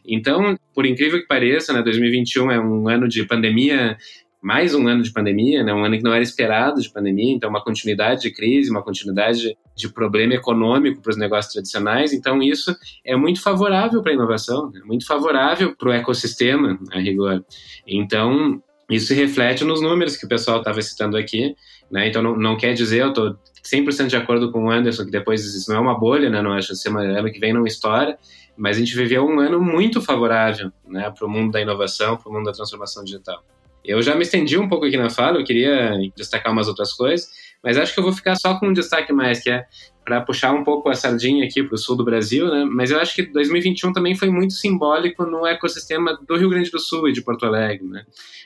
Então, 0.06 0.58
por 0.74 0.86
incrível 0.86 1.20
que 1.20 1.28
pareça, 1.28 1.72
né, 1.74 1.82
2021 1.82 2.52
é 2.52 2.60
um 2.60 2.90
ano 2.90 3.08
de 3.08 3.24
pandemia 3.26 3.98
mais 4.42 4.74
um 4.74 4.88
ano 4.88 5.04
de 5.04 5.14
pandemia, 5.14 5.64
né? 5.64 5.72
um 5.72 5.86
ano 5.86 5.96
que 5.96 6.04
não 6.04 6.14
era 6.14 6.24
esperado 6.24 6.82
de 6.82 6.92
pandemia, 6.92 7.32
então 7.32 7.50
uma 7.50 7.64
continuidade 7.64 8.22
de 8.22 8.32
crise, 8.32 8.72
uma 8.72 8.82
continuidade 8.82 9.56
de 9.76 9.90
problema 9.90 10.34
econômico 10.34 11.00
para 11.00 11.12
os 11.12 11.18
negócios 11.18 11.54
tradicionais. 11.54 12.12
Então 12.12 12.42
isso 12.42 12.76
é 13.06 13.16
muito 13.16 13.42
favorável 13.42 14.02
para 14.02 14.12
a 14.12 14.16
inovação, 14.16 14.72
é 14.76 14.80
muito 14.80 15.06
favorável 15.06 15.76
para 15.76 15.90
o 15.90 15.94
ecossistema, 15.94 16.80
a 16.92 17.00
rigor. 17.00 17.46
Então 17.86 18.62
isso 18.92 19.08
se 19.08 19.14
reflete 19.14 19.64
nos 19.64 19.82
números 19.82 20.18
que 20.18 20.26
o 20.26 20.30
pessoal 20.30 20.60
estava 20.60 20.82
citando 20.82 21.18
aqui. 21.18 21.56
Né? 21.90 22.08
Então 22.08 22.22
não, 22.22 22.36
não 22.36 22.58
quer 22.58 22.74
dizer, 22.74 23.02
eu 23.02 23.10
estou 23.10 23.36
100% 23.64 24.08
de 24.08 24.16
acordo 24.16 24.52
com 24.52 24.66
o 24.66 24.70
Anderson, 24.70 25.06
que 25.06 25.12
depois 25.12 25.44
isso 25.44 25.70
não 25.70 25.78
é 25.78 25.80
uma 25.80 25.98
bolha, 25.98 26.30
né? 26.30 26.42
não 26.42 26.52
acho 26.52 26.74
que 26.74 26.90
ano 26.90 27.32
que 27.32 27.40
vem 27.40 27.54
não 27.54 27.66
estoura, 27.66 28.18
mas 28.58 28.78
a 28.78 28.80
gente 28.80 28.96
viveu 28.96 29.26
um 29.26 29.40
ano 29.40 29.62
muito 29.62 30.02
favorável 30.02 30.72
né? 30.88 31.10
para 31.10 31.26
o 31.26 31.30
mundo 31.30 31.52
da 31.52 31.62
inovação, 31.62 32.18
para 32.18 32.30
o 32.30 32.34
mundo 32.34 32.46
da 32.46 32.52
transformação 32.52 33.04
digital. 33.04 33.44
Eu 33.84 34.02
já 34.02 34.14
me 34.14 34.22
estendi 34.22 34.58
um 34.58 34.70
pouco 34.70 34.86
aqui 34.86 34.98
na 34.98 35.10
fala, 35.10 35.40
eu 35.40 35.44
queria 35.44 35.98
destacar 36.16 36.52
umas 36.52 36.68
outras 36.68 36.94
coisas, 36.94 37.30
mas 37.64 37.78
acho 37.78 37.94
que 37.94 38.00
eu 38.00 38.04
vou 38.04 38.14
ficar 38.14 38.36
só 38.36 38.60
com 38.60 38.70
um 38.70 38.74
destaque 38.74 39.14
mais, 39.14 39.42
que 39.42 39.50
é 39.50 39.66
para 40.04 40.22
puxar 40.22 40.52
um 40.52 40.64
pouco 40.64 40.90
a 40.90 40.96
sardinha 40.96 41.46
aqui 41.46 41.62
para 41.64 41.76
o 41.76 41.78
sul 41.78 41.96
do 41.96 42.04
Brasil, 42.04 42.48
né? 42.48 42.66
Mas 42.66 42.90
eu 42.90 43.00
acho 43.00 43.14
que 43.14 43.22
2021 43.22 43.94
também 43.94 44.16
foi 44.16 44.30
muito 44.30 44.54
simbólico 44.54 45.26
no 45.26 45.46
ecossistema 45.46 46.18
do 46.28 46.36
Rio 46.36 46.50
Grande 46.50 46.72
do 46.72 46.80
Sul 46.80 47.08
e 47.08 47.14
de 47.14 47.22
Porto 47.22 47.46
Alegre, 47.46 47.88
né? 47.88 48.04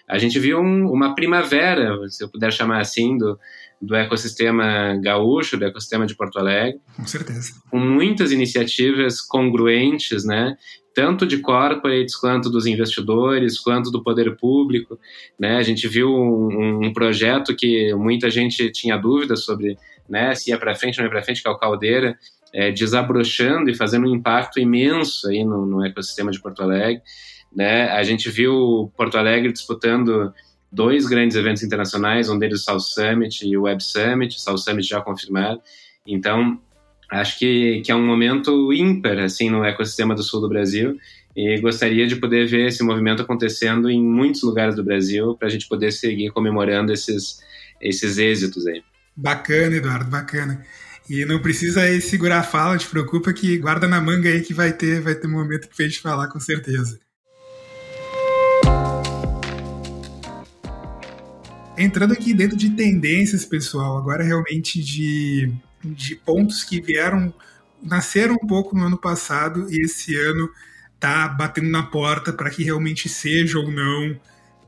A 0.07 0.17
gente 0.17 0.37
viu 0.37 0.59
um, 0.59 0.91
uma 0.91 1.15
primavera, 1.15 1.97
se 2.09 2.23
eu 2.23 2.29
puder 2.29 2.51
chamar 2.51 2.81
assim, 2.81 3.17
do, 3.17 3.39
do 3.81 3.95
ecossistema 3.95 4.99
gaúcho, 5.01 5.57
do 5.57 5.65
ecossistema 5.65 6.05
de 6.05 6.15
Porto 6.15 6.37
Alegre. 6.37 6.79
Com 6.95 7.07
certeza. 7.07 7.53
Com 7.71 7.79
muitas 7.79 8.31
iniciativas 8.31 9.21
congruentes, 9.21 10.25
né? 10.25 10.55
Tanto 10.95 11.27
de 11.27 11.39
corporates 11.39 12.15
quanto 12.15 12.49
dos 12.49 12.65
investidores, 12.65 13.59
quanto 13.59 13.91
do 13.91 14.01
poder 14.01 14.37
público. 14.37 14.97
Né? 15.37 15.57
A 15.57 15.61
gente 15.61 15.87
viu 15.89 16.09
um, 16.09 16.85
um 16.85 16.93
projeto 16.93 17.53
que 17.53 17.93
muita 17.93 18.29
gente 18.29 18.71
tinha 18.71 18.97
dúvidas 18.97 19.43
sobre 19.43 19.77
né, 20.09 20.33
se 20.33 20.51
ia 20.51 20.57
para 20.57 20.73
frente 20.73 20.97
ou 20.97 21.03
não 21.03 21.07
ia 21.07 21.11
para 21.11 21.23
frente, 21.23 21.41
que 21.41 21.47
é 21.49 21.51
o 21.51 21.57
Caldeira, 21.57 22.17
é, 22.53 22.71
desabrochando 22.71 23.69
e 23.69 23.75
fazendo 23.75 24.07
um 24.07 24.15
impacto 24.15 24.57
imenso 24.57 25.27
aí 25.27 25.43
no, 25.43 25.65
no 25.65 25.85
ecossistema 25.85 26.31
de 26.31 26.41
Porto 26.41 26.63
Alegre. 26.63 27.01
Né? 27.53 27.89
A 27.89 28.01
gente 28.03 28.29
viu 28.29 28.89
Porto 28.95 29.17
Alegre 29.17 29.51
disputando 29.51 30.33
dois 30.71 31.05
grandes 31.07 31.35
eventos 31.35 31.61
internacionais, 31.61 32.29
um 32.29 32.39
deles 32.39 32.61
o 32.61 32.63
South 32.63 32.79
Summit 32.79 33.45
e 33.45 33.57
o 33.57 33.63
Web 33.63 33.83
Summit, 33.83 34.41
South 34.41 34.59
Summit 34.59 34.87
já 34.87 35.01
confirmado. 35.01 35.59
Então, 36.07 36.59
acho 37.09 37.39
que, 37.39 37.81
que 37.81 37.91
é 37.91 37.95
um 37.95 38.05
momento 38.05 38.73
ímpar 38.73 39.19
assim 39.19 39.49
no 39.49 39.63
ecossistema 39.63 40.15
do 40.15 40.23
sul 40.23 40.41
do 40.41 40.49
Brasil 40.49 40.97
e 41.35 41.59
gostaria 41.59 42.07
de 42.07 42.15
poder 42.15 42.47
ver 42.47 42.67
esse 42.67 42.81
movimento 42.83 43.21
acontecendo 43.21 43.89
em 43.89 44.01
muitos 44.01 44.41
lugares 44.41 44.75
do 44.75 44.83
Brasil 44.83 45.35
para 45.35 45.47
a 45.47 45.51
gente 45.51 45.67
poder 45.67 45.91
seguir 45.91 46.31
comemorando 46.31 46.93
esses, 46.93 47.41
esses 47.81 48.17
êxitos 48.17 48.65
aí. 48.65 48.81
Bacana, 49.15 49.75
Eduardo, 49.75 50.09
bacana. 50.09 50.65
E 51.09 51.23
não 51.25 51.39
precisa 51.39 51.81
aí 51.81 52.01
segurar 52.01 52.39
a 52.39 52.43
fala, 52.43 52.77
te 52.77 52.87
preocupa 52.87 53.31
que 53.31 53.57
guarda 53.57 53.87
na 53.87 54.01
manga 54.01 54.29
aí 54.29 54.41
que 54.41 54.53
vai 54.53 54.73
ter, 54.73 55.01
vai 55.01 55.13
ter 55.13 55.27
um 55.27 55.31
momento 55.31 55.69
que 55.69 55.75
fez 55.75 55.97
falar 55.97 56.27
com 56.29 56.39
certeza. 56.39 56.99
Entrando 61.77 62.13
aqui 62.13 62.33
dentro 62.33 62.55
de 62.55 62.69
tendências, 62.69 63.45
pessoal, 63.45 63.97
agora 63.97 64.23
realmente 64.23 64.81
de 64.81 65.51
de 65.93 66.15
pontos 66.15 66.63
que 66.63 66.81
vieram, 66.81 67.33
nasceram 67.81 68.35
um 68.41 68.47
pouco 68.47 68.75
no 68.75 68.85
ano 68.85 68.97
passado 68.97 69.67
e 69.71 69.81
esse 69.81 70.15
ano 70.15 70.49
está 70.95 71.27
batendo 71.27 71.69
na 71.69 71.83
porta 71.83 72.33
para 72.33 72.49
que 72.49 72.63
realmente 72.63 73.07
seja 73.07 73.59
ou 73.59 73.71
não 73.71 74.19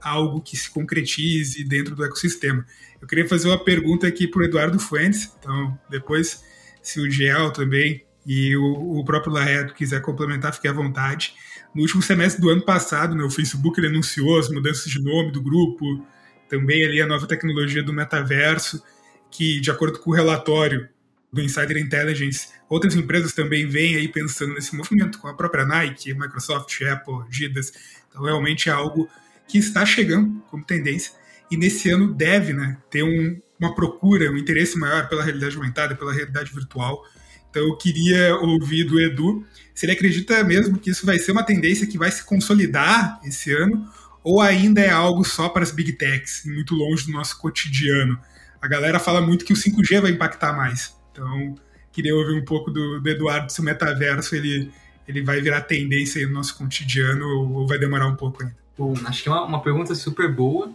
algo 0.02 0.42
que 0.42 0.56
se 0.56 0.70
concretize 0.70 1.64
dentro 1.64 1.96
do 1.96 2.06
ecossistema. 2.06 2.66
Eu 3.02 3.08
queria 3.08 3.28
fazer 3.28 3.48
uma 3.48 3.64
pergunta 3.64 4.08
aqui 4.08 4.28
para 4.28 4.42
o 4.42 4.46
Eduardo 4.46 4.80
Fuentes, 4.80 5.32
então 5.40 5.78
depois, 5.90 6.44
se 6.82 7.00
o 7.00 7.10
Gel 7.10 7.52
também 7.52 8.06
e 8.26 8.56
o, 8.56 9.00
o 9.00 9.06
próprio 9.06 9.34
Laredo 9.34 9.74
quiser 9.74 10.02
complementar, 10.02 10.54
fique 10.54 10.68
à 10.68 10.74
vontade. 10.74 11.34
No 11.74 11.82
último 11.82 12.02
semestre 12.02 12.42
do 12.42 12.50
ano 12.50 12.62
passado, 12.62 13.16
né, 13.16 13.24
o 13.24 13.30
Facebook 13.30 13.80
ele 13.80 13.88
anunciou 13.88 14.40
as 14.40 14.50
mudanças 14.50 14.92
de 14.92 15.02
nome 15.02 15.32
do 15.32 15.42
grupo, 15.42 16.06
também 16.50 16.86
ali 16.86 17.02
a 17.02 17.08
nova 17.08 17.28
tecnologia 17.28 17.84
do 17.84 17.94
metaverso, 17.94 18.82
que, 19.30 19.60
de 19.60 19.70
acordo 19.70 20.00
com 20.00 20.12
o 20.12 20.14
relatório 20.14 20.90
do 21.32 21.42
Insider 21.42 21.78
Intelligence, 21.78 22.50
outras 22.70 22.96
empresas 22.96 23.34
também 23.34 23.68
vêm 23.68 23.96
aí 23.96 24.08
pensando 24.08 24.54
nesse 24.54 24.76
movimento, 24.76 25.20
com 25.20 25.28
a 25.28 25.34
própria 25.34 25.66
Nike, 25.66 26.14
Microsoft, 26.14 26.82
Apple, 26.82 27.24
Adidas. 27.28 27.72
Então, 28.10 28.24
realmente 28.24 28.70
é 28.70 28.72
algo 28.72 29.10
que 29.48 29.58
está 29.58 29.86
chegando 29.86 30.42
como 30.50 30.64
tendência 30.64 31.14
e 31.50 31.58
nesse 31.58 31.90
ano 31.90 32.14
deve 32.14 32.54
né, 32.54 32.78
ter 32.90 33.04
um, 33.04 33.40
uma 33.60 33.74
procura, 33.74 34.32
um 34.32 34.38
interesse 34.38 34.78
maior 34.78 35.08
pela 35.08 35.24
realidade 35.24 35.56
aumentada, 35.56 35.96
pela 35.96 36.14
realidade 36.14 36.54
virtual. 36.54 37.04
Então, 37.50 37.64
eu 37.64 37.78
queria 37.78 38.36
ouvir 38.36 38.84
do 38.84 39.00
Edu 39.00 39.46
se 39.74 39.86
ele 39.86 39.94
acredita 39.94 40.44
mesmo 40.44 40.78
que 40.78 40.90
isso 40.90 41.06
vai 41.06 41.18
ser 41.18 41.32
uma 41.32 41.44
tendência 41.44 41.88
que 41.88 41.98
vai 41.98 42.12
se 42.12 42.24
consolidar 42.24 43.20
esse 43.24 43.52
ano 43.54 43.88
ou 44.24 44.42
ainda 44.42 44.82
é 44.82 44.90
algo 44.90 45.24
só 45.24 45.48
para 45.48 45.64
as 45.64 45.72
big 45.72 45.94
techs, 45.94 46.44
muito 46.46 46.76
longe 46.76 47.06
do 47.06 47.14
nosso 47.14 47.38
cotidiano. 47.38 48.20
A 48.62 48.68
galera 48.68 49.00
fala 49.00 49.22
muito 49.22 49.46
que 49.46 49.54
o 49.54 49.56
5G 49.56 50.02
vai 50.02 50.12
impactar 50.12 50.52
mais. 50.52 50.97
Então, 51.18 51.56
queria 51.92 52.16
ouvir 52.16 52.40
um 52.40 52.46
pouco 52.46 52.70
do, 52.70 53.00
do 53.00 53.10
Eduardo 53.10 53.52
se 53.52 53.60
o 53.60 53.64
metaverso 53.64 54.36
ele, 54.36 54.72
ele 55.08 55.24
vai 55.24 55.42
virar 55.42 55.62
tendência 55.62 56.26
no 56.28 56.36
nosso 56.36 56.56
cotidiano 56.56 57.26
ou, 57.26 57.54
ou, 57.54 57.68
vai 57.68 57.80
demorar 57.80 58.06
um 58.06 58.16
pouco 58.16 58.44
ainda. 58.44 58.56
Bom, 58.78 58.94
acho 59.06 59.24
que 59.24 59.30
é 59.30 59.32
uma, 59.32 59.44
uma 59.44 59.62
pergunta 59.62 59.96
super 59.96 60.32
boa. 60.32 60.72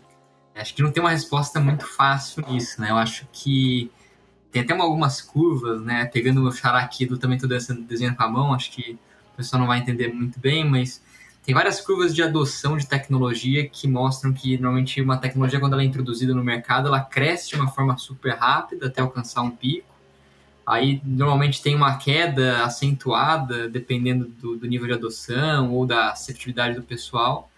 Acho 0.52 0.74
que 0.74 0.82
não 0.82 0.90
tem 0.90 1.00
uma 1.00 1.10
resposta 1.10 1.60
muito 1.60 1.86
fácil 1.86 2.44
nisso, 2.48 2.80
né? 2.80 2.90
Eu 2.90 2.96
acho 2.96 3.26
que 3.32 3.90
tem 4.50 4.62
até 4.62 4.74
algumas 4.74 5.20
curvas, 5.20 5.80
né? 5.80 6.04
Pegando 6.06 6.40
o 6.40 6.42
meu 6.42 6.52
xará 6.52 6.80
aqui 6.80 7.06
do 7.06 7.16
também 7.16 7.36
estou 7.36 7.48
desenhando 7.48 8.16
com 8.16 8.22
a 8.24 8.28
mão, 8.28 8.52
acho 8.52 8.72
que 8.72 8.98
o 9.32 9.36
pessoal 9.36 9.60
não 9.60 9.68
vai 9.68 9.78
entender 9.78 10.12
muito 10.12 10.40
bem, 10.40 10.68
mas 10.68 11.00
tem 11.44 11.54
várias 11.54 11.80
curvas 11.80 12.14
de 12.14 12.22
adoção 12.22 12.76
de 12.76 12.86
tecnologia 12.86 13.66
que 13.66 13.86
mostram 13.88 14.32
que 14.32 14.58
normalmente 14.58 15.00
uma 15.00 15.16
tecnologia 15.16 15.58
quando 15.58 15.72
ela 15.74 15.82
é 15.82 15.86
introduzida 15.86 16.34
no 16.34 16.44
mercado, 16.44 16.88
ela 16.88 17.00
cresce 17.00 17.50
de 17.50 17.54
uma 17.54 17.68
forma 17.68 17.96
super 17.96 18.34
rápida 18.34 18.88
até 18.88 19.00
alcançar 19.00 19.42
um 19.42 19.50
pico 19.50 19.91
Aí 20.66 21.00
normalmente 21.04 21.60
tem 21.60 21.74
uma 21.74 21.96
queda 21.96 22.64
acentuada, 22.64 23.68
dependendo 23.68 24.26
do, 24.26 24.56
do, 24.56 24.66
nível 24.66 24.86
de 24.86 24.94
adoção 24.94 25.72
ou 25.72 25.84
da 25.84 26.10
receptividade 26.10 26.76
do 26.76 26.82
pessoal, 26.82 27.50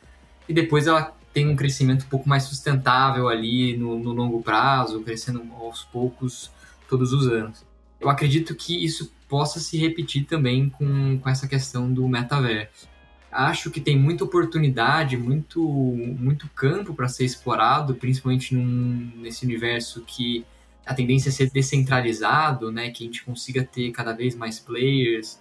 e 0.48 0.54
depois 0.54 0.86
ela 0.86 1.14
tem 1.32 1.48
um 1.48 1.56
crescimento 1.56 2.04
um 2.06 2.08
pouco 2.08 2.28
mais 2.28 2.44
sustentável 2.44 3.28
ali 3.28 3.76
no, 3.76 3.98
no 3.98 4.12
longo 4.12 4.42
prazo, 4.42 5.02
crescendo 5.02 5.42
aos 5.60 5.82
poucos 5.84 6.50
todos 6.88 7.12
os 7.12 7.26
anos. 7.26 7.64
Eu 8.00 8.08
acredito 8.08 8.54
que 8.54 8.84
isso 8.84 9.12
possa 9.28 9.58
se 9.58 9.76
repetir 9.76 10.24
também 10.24 10.68
com, 10.68 11.18
com 11.18 11.28
essa 11.28 11.48
questão 11.48 11.92
do 11.92 12.06
metaverso. 12.08 12.88
Acho 13.30 13.70
que 13.70 13.80
tem 13.80 13.98
muita 13.98 14.22
oportunidade, 14.22 15.16
muito, 15.16 15.60
muito 15.60 16.48
campo 16.50 16.94
para 16.94 17.08
ser 17.08 17.24
explorado, 17.24 17.94
principalmente 17.96 18.54
num, 18.54 19.10
nesse 19.16 19.44
universo 19.44 20.04
que 20.06 20.44
a 20.86 20.94
tendência 20.94 21.28
é 21.28 21.32
ser 21.32 21.50
descentralizado, 21.50 22.70
né, 22.70 22.90
que 22.90 23.04
a 23.04 23.06
gente 23.06 23.24
consiga 23.24 23.64
ter 23.64 23.90
cada 23.90 24.12
vez 24.12 24.34
mais 24.34 24.58
players 24.58 25.38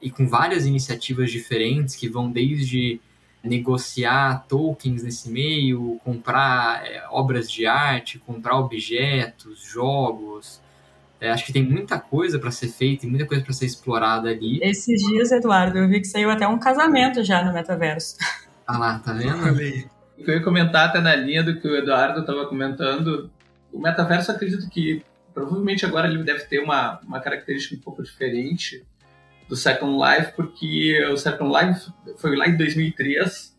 e 0.00 0.10
com 0.10 0.28
várias 0.28 0.66
iniciativas 0.66 1.30
diferentes 1.30 1.96
que 1.96 2.08
vão 2.08 2.30
desde 2.30 3.00
negociar 3.42 4.46
tokens 4.48 5.02
nesse 5.02 5.30
meio, 5.30 6.00
comprar 6.02 6.84
é, 6.86 7.04
obras 7.10 7.50
de 7.50 7.66
arte, 7.66 8.18
comprar 8.18 8.56
objetos, 8.56 9.62
jogos. 9.62 10.60
É, 11.20 11.30
acho 11.30 11.44
que 11.46 11.52
tem 11.52 11.62
muita 11.62 11.98
coisa 11.98 12.38
para 12.38 12.50
ser 12.50 12.68
feita 12.68 13.06
e 13.06 13.08
muita 13.08 13.26
coisa 13.26 13.44
para 13.44 13.52
ser 13.52 13.66
explorada 13.66 14.28
ali. 14.30 14.58
Esses 14.62 15.02
dias, 15.08 15.30
Eduardo, 15.30 15.78
eu 15.78 15.88
vi 15.88 16.00
que 16.00 16.06
saiu 16.06 16.30
até 16.30 16.46
um 16.48 16.58
casamento 16.58 17.22
já 17.22 17.44
no 17.44 17.52
metaverso. 17.52 18.16
Ah 18.66 18.78
lá, 18.78 18.98
tá 18.98 19.12
vendo? 19.12 19.46
Eu 20.18 20.34
ia 20.34 20.42
comentar 20.42 20.88
até 20.88 21.00
na 21.00 21.14
linha 21.14 21.42
do 21.42 21.60
que 21.60 21.68
o 21.68 21.76
Eduardo 21.76 22.20
estava 22.20 22.46
comentando 22.46 23.30
o 23.74 23.80
metaverso, 23.80 24.30
acredito 24.30 24.70
que 24.70 25.02
provavelmente 25.34 25.84
agora 25.84 26.06
ele 26.08 26.22
deve 26.22 26.44
ter 26.44 26.60
uma, 26.60 27.00
uma 27.00 27.20
característica 27.20 27.74
um 27.74 27.80
pouco 27.80 28.02
diferente 28.02 28.84
do 29.48 29.56
Second 29.56 29.98
Life, 29.98 30.32
porque 30.36 31.04
o 31.06 31.16
Second 31.16 31.52
Life 31.52 31.92
foi 32.16 32.36
lá 32.36 32.48
em 32.48 32.56
2003 32.56 33.52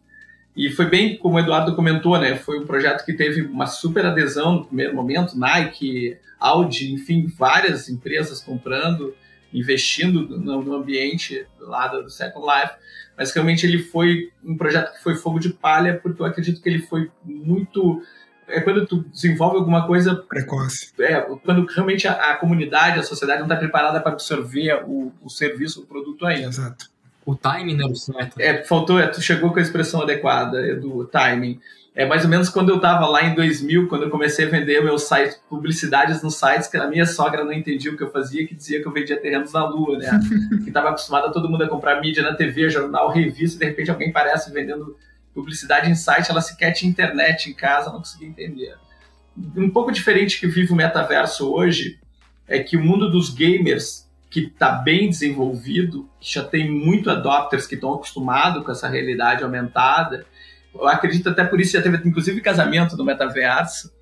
E 0.55 0.71
foi 0.71 0.85
bem 0.85 1.17
como 1.17 1.35
o 1.35 1.39
Eduardo 1.39 1.75
comentou, 1.75 2.17
né? 2.17 2.37
Foi 2.37 2.57
um 2.57 2.65
projeto 2.65 3.05
que 3.05 3.13
teve 3.13 3.41
uma 3.41 3.67
super 3.67 4.05
adesão 4.05 4.53
no 4.53 4.65
primeiro 4.65 4.95
momento, 4.95 5.37
Nike, 5.37 6.17
Audi, 6.39 6.93
enfim, 6.93 7.27
várias 7.27 7.89
empresas 7.89 8.39
comprando, 8.39 9.13
investindo 9.53 10.25
no, 10.39 10.73
ambiente 10.73 11.45
lá 11.59 11.87
do 11.87 12.09
Second 12.09 12.45
Life. 12.47 12.73
Mas 13.17 13.33
realmente 13.33 13.65
ele 13.65 13.79
foi 13.79 14.31
um 14.43 14.55
projeto 14.55 14.93
que 14.93 15.03
foi 15.03 15.15
fogo 15.15 15.39
de 15.39 15.49
palha, 15.49 15.99
porque 16.01 16.21
eu 16.21 16.25
acredito 16.25 16.61
que 16.61 16.69
ele 16.69 16.79
foi 16.79 17.11
muito 17.23 18.01
é 18.47 18.61
quando 18.61 18.85
tu 18.85 19.05
desenvolve 19.11 19.57
alguma 19.57 19.87
coisa 19.87 20.15
precoce. 20.15 20.91
É, 20.99 21.21
quando 21.43 21.65
realmente 21.65 22.07
a, 22.07 22.31
a 22.31 22.35
comunidade, 22.35 22.99
a 22.99 23.03
sociedade 23.03 23.39
não 23.39 23.47
está 23.47 23.55
preparada 23.57 23.99
para 23.99 24.11
absorver 24.11 24.83
o, 24.85 25.11
o 25.21 25.29
serviço, 25.29 25.81
o 25.81 25.85
produto 25.85 26.25
ainda. 26.25 26.47
Exato. 26.47 26.89
O 27.25 27.35
timing 27.35 27.75
não 27.75 27.85
era 27.85 27.93
o 27.93 27.95
certo. 27.95 28.39
É, 28.39 28.63
faltou, 28.63 28.99
é, 28.99 29.07
tu 29.07 29.19
chegou 29.19 29.51
com 29.51 29.57
a 29.57 29.61
expressão 29.61 30.01
adequada 30.01 30.59
é, 30.59 30.75
do 30.75 31.05
timing. 31.05 31.59
É 31.95 32.05
mais 32.05 32.23
ou 32.23 32.29
menos 32.29 32.49
quando 32.49 32.69
eu 32.69 32.75
estava 32.75 33.07
lá 33.07 33.23
em 33.23 33.33
2000, 33.33 33.87
quando 33.87 34.03
eu 34.03 34.09
comecei 34.09 34.45
a 34.45 34.49
vender 34.49 34.83
meus 34.83 35.03
sites, 35.03 35.41
publicidades 35.49 36.21
nos 36.21 36.35
sites, 36.35 36.67
que 36.67 36.77
a 36.77 36.87
minha 36.87 37.05
sogra 37.05 37.43
não 37.43 37.53
entendia 37.53 37.91
o 37.91 37.97
que 37.97 38.03
eu 38.03 38.11
fazia, 38.11 38.45
que 38.45 38.53
dizia 38.53 38.81
que 38.81 38.87
eu 38.87 38.91
vendia 38.91 39.17
terrenos 39.17 39.53
na 39.53 39.65
lua, 39.65 39.97
né? 39.97 40.19
que 40.61 40.67
estava 40.67 40.89
acostumada 40.89 41.31
todo 41.31 41.49
mundo 41.49 41.63
a 41.63 41.69
comprar 41.69 42.01
mídia 42.01 42.21
na 42.21 42.35
TV, 42.35 42.69
jornal, 42.69 43.09
revista, 43.09 43.55
e 43.55 43.59
de 43.59 43.65
repente 43.71 43.89
alguém 43.89 44.11
parece 44.11 44.51
vendendo 44.51 44.95
publicidade 45.35 45.91
em 45.91 45.95
site, 45.95 46.31
ela 46.31 46.41
sequer 46.41 46.71
tinha 46.71 46.89
internet 46.89 47.49
em 47.49 47.53
casa, 47.53 47.91
não 47.91 47.99
conseguia 47.99 48.29
entender. 48.29 48.75
Um 49.55 49.69
pouco 49.69 49.91
diferente 49.91 50.39
que 50.39 50.47
vive 50.47 50.71
o 50.71 50.75
metaverso 50.75 51.53
hoje 51.53 51.99
é 52.47 52.59
que 52.59 52.77
o 52.77 52.83
mundo 52.83 53.11
dos 53.11 53.29
gamers, 53.29 54.09
que 54.29 54.39
está 54.39 54.71
bem 54.71 55.09
desenvolvido, 55.09 56.09
já 56.21 56.41
tem 56.43 56.71
muito 56.71 57.09
adopters 57.09 57.67
que 57.67 57.75
estão 57.75 57.93
acostumados 57.93 58.63
com 58.63 58.71
essa 58.71 58.87
realidade 58.87 59.43
aumentada, 59.43 60.25
eu 60.73 60.87
acredito 60.87 61.29
até 61.29 61.43
por 61.43 61.59
isso 61.59 61.73
já 61.73 61.81
teve 61.81 61.97
inclusive 62.07 62.39
casamento 62.41 62.95
no 62.95 63.03
metaverso, 63.03 63.93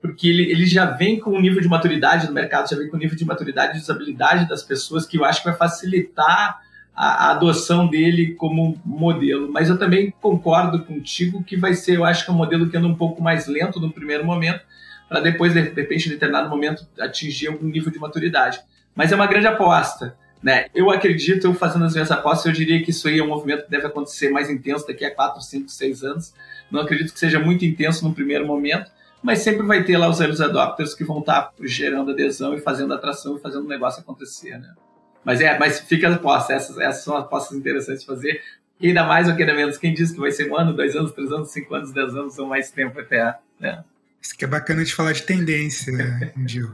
porque 0.00 0.28
ele, 0.28 0.50
ele 0.50 0.66
já 0.66 0.86
vem 0.86 1.18
com 1.20 1.30
um 1.30 1.40
nível 1.40 1.60
de 1.60 1.68
maturidade 1.68 2.26
no 2.26 2.32
mercado, 2.32 2.68
já 2.68 2.76
vem 2.76 2.88
com 2.88 2.96
um 2.96 3.00
nível 3.00 3.16
de 3.16 3.24
maturidade 3.24 3.78
e 3.78 3.80
usabilidade 3.80 4.48
das 4.48 4.64
pessoas 4.64 5.06
que 5.06 5.16
eu 5.16 5.24
acho 5.24 5.42
que 5.42 5.48
vai 5.48 5.56
facilitar 5.56 6.60
a, 6.94 7.26
a 7.26 7.30
adoção 7.32 7.86
dele 7.86 8.34
como 8.34 8.80
modelo. 8.84 9.50
Mas 9.50 9.68
eu 9.68 9.78
também 9.78 10.12
concordo 10.20 10.84
contigo 10.84 11.42
que 11.42 11.56
vai 11.56 11.74
ser, 11.74 11.96
eu 11.96 12.04
acho 12.04 12.24
que 12.24 12.30
é 12.30 12.34
um 12.34 12.36
modelo 12.36 12.68
que 12.68 12.76
anda 12.76 12.86
um 12.86 12.94
pouco 12.94 13.22
mais 13.22 13.46
lento 13.46 13.80
no 13.80 13.92
primeiro 13.92 14.24
momento, 14.24 14.60
para 15.08 15.20
depois, 15.20 15.52
de 15.52 15.60
repente, 15.60 16.06
em 16.08 16.12
determinado 16.12 16.48
momento, 16.48 16.86
atingir 16.98 17.48
algum 17.48 17.66
nível 17.66 17.92
de 17.92 17.98
maturidade. 17.98 18.60
Mas 18.94 19.12
é 19.12 19.14
uma 19.14 19.26
grande 19.26 19.46
aposta. 19.46 20.16
Né? 20.42 20.66
Eu 20.74 20.90
acredito, 20.90 21.46
eu 21.46 21.54
fazendo 21.54 21.84
as 21.84 21.92
minhas 21.92 22.10
apostas, 22.10 22.46
eu 22.46 22.52
diria 22.52 22.82
que 22.82 22.90
isso 22.90 23.06
aí 23.06 23.18
é 23.18 23.22
um 23.22 23.28
movimento 23.28 23.64
que 23.64 23.70
deve 23.70 23.86
acontecer 23.86 24.30
mais 24.30 24.50
intenso 24.50 24.86
daqui 24.86 25.04
a 25.04 25.14
4, 25.14 25.40
5, 25.40 25.68
6 25.68 26.02
anos. 26.02 26.34
Não 26.70 26.80
acredito 26.80 27.12
que 27.12 27.18
seja 27.18 27.38
muito 27.38 27.64
intenso 27.64 28.06
no 28.06 28.14
primeiro 28.14 28.46
momento, 28.46 28.90
mas 29.22 29.38
sempre 29.38 29.64
vai 29.64 29.84
ter 29.84 29.96
lá 29.96 30.08
os 30.08 30.20
early 30.20 30.42
adopters 30.42 30.94
que 30.94 31.04
vão 31.04 31.20
estar 31.20 31.52
gerando 31.62 32.10
adesão 32.10 32.54
e 32.54 32.60
fazendo 32.60 32.92
atração 32.92 33.36
e 33.36 33.40
fazendo 33.40 33.64
o 33.64 33.68
negócio 33.68 34.00
acontecer. 34.00 34.58
Né? 34.58 34.74
Mas 35.24 35.40
é, 35.40 35.58
mas 35.58 35.80
fica 35.80 36.08
a 36.08 36.14
aposta, 36.14 36.52
essas, 36.52 36.76
essas 36.78 37.04
são 37.04 37.16
apostas 37.16 37.56
interessantes 37.56 38.00
de 38.02 38.06
fazer. 38.06 38.42
E 38.80 38.88
ainda 38.88 39.04
mais 39.04 39.28
ou 39.28 39.34
ainda 39.34 39.54
menos, 39.54 39.78
quem 39.78 39.94
diz 39.94 40.10
que 40.10 40.18
vai 40.18 40.32
ser 40.32 40.50
um 40.50 40.56
ano, 40.56 40.74
dois 40.74 40.96
anos, 40.96 41.12
três 41.12 41.30
anos, 41.30 41.52
cinco 41.52 41.74
anos, 41.74 41.92
dez 41.92 42.14
anos 42.14 42.38
ou 42.38 42.46
mais 42.46 42.70
tempo 42.70 42.98
até. 42.98 43.36
Né? 43.60 43.84
Isso 44.20 44.36
que 44.36 44.44
é 44.44 44.48
bacana 44.48 44.84
de 44.84 44.94
falar 44.94 45.12
de 45.12 45.22
tendência, 45.22 45.92
Gil. 46.46 46.72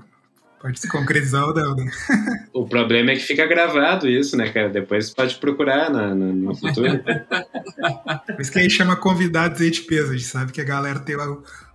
Pode 0.61 0.81
se 0.81 0.89
concretizar 0.89 1.47
ou 1.47 1.55
não, 1.55 1.77
né? 1.77 1.91
O 2.53 2.67
problema 2.67 3.13
é 3.13 3.15
que 3.15 3.23
fica 3.23 3.47
gravado 3.47 4.09
isso, 4.09 4.37
né, 4.37 4.51
cara? 4.51 4.69
Depois 4.69 5.11
pode 5.11 5.37
procurar 5.37 5.89
na, 5.91 6.15
na, 6.15 6.27
no 6.27 6.55
futuro. 6.57 6.99
Por 7.05 8.41
isso 8.41 8.51
que 8.51 8.59
aí 8.59 8.69
chama 8.69 8.97
convidados 8.97 9.61
aí 9.61 9.71
de 9.71 9.83
peso. 9.83 10.11
A 10.11 10.17
gente 10.17 10.25
sabe 10.25 10.51
que 10.51 10.61
a 10.61 10.65
galera 10.65 10.99
tem 10.99 11.17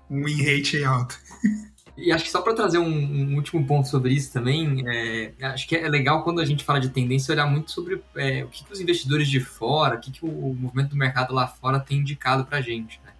um 0.09 0.25
win 0.25 0.43
rate 0.43 0.83
alto. 0.83 1.17
E 1.95 2.11
acho 2.11 2.23
que 2.23 2.31
só 2.31 2.41
para 2.41 2.55
trazer 2.55 2.79
um, 2.79 2.87
um, 2.87 3.35
último 3.35 3.65
ponto 3.67 3.87
sobre 3.87 4.13
isso 4.13 4.33
também, 4.33 4.83
é, 4.87 5.33
acho 5.41 5.67
que 5.67 5.75
é 5.75 5.87
legal 5.87 6.23
quando 6.23 6.41
a 6.41 6.45
gente 6.45 6.63
fala 6.63 6.79
de 6.79 6.89
tendência 6.89 7.31
olhar 7.31 7.45
muito 7.45 7.71
sobre 7.71 8.01
é, 8.15 8.43
o 8.43 8.47
que, 8.47 8.63
que, 8.63 8.73
os 8.73 8.81
investidores 8.81 9.27
de 9.27 9.39
fora, 9.39 9.95
o 9.95 9.99
que, 9.99 10.11
que 10.11 10.25
o 10.25 10.53
movimento 10.55 10.89
do 10.89 10.95
mercado 10.95 11.33
lá 11.33 11.47
fora 11.47 11.79
tem 11.79 11.99
indicado 11.99 12.45
para 12.45 12.57
a 12.57 12.61
gente. 12.61 12.99
Né? 13.05 13.11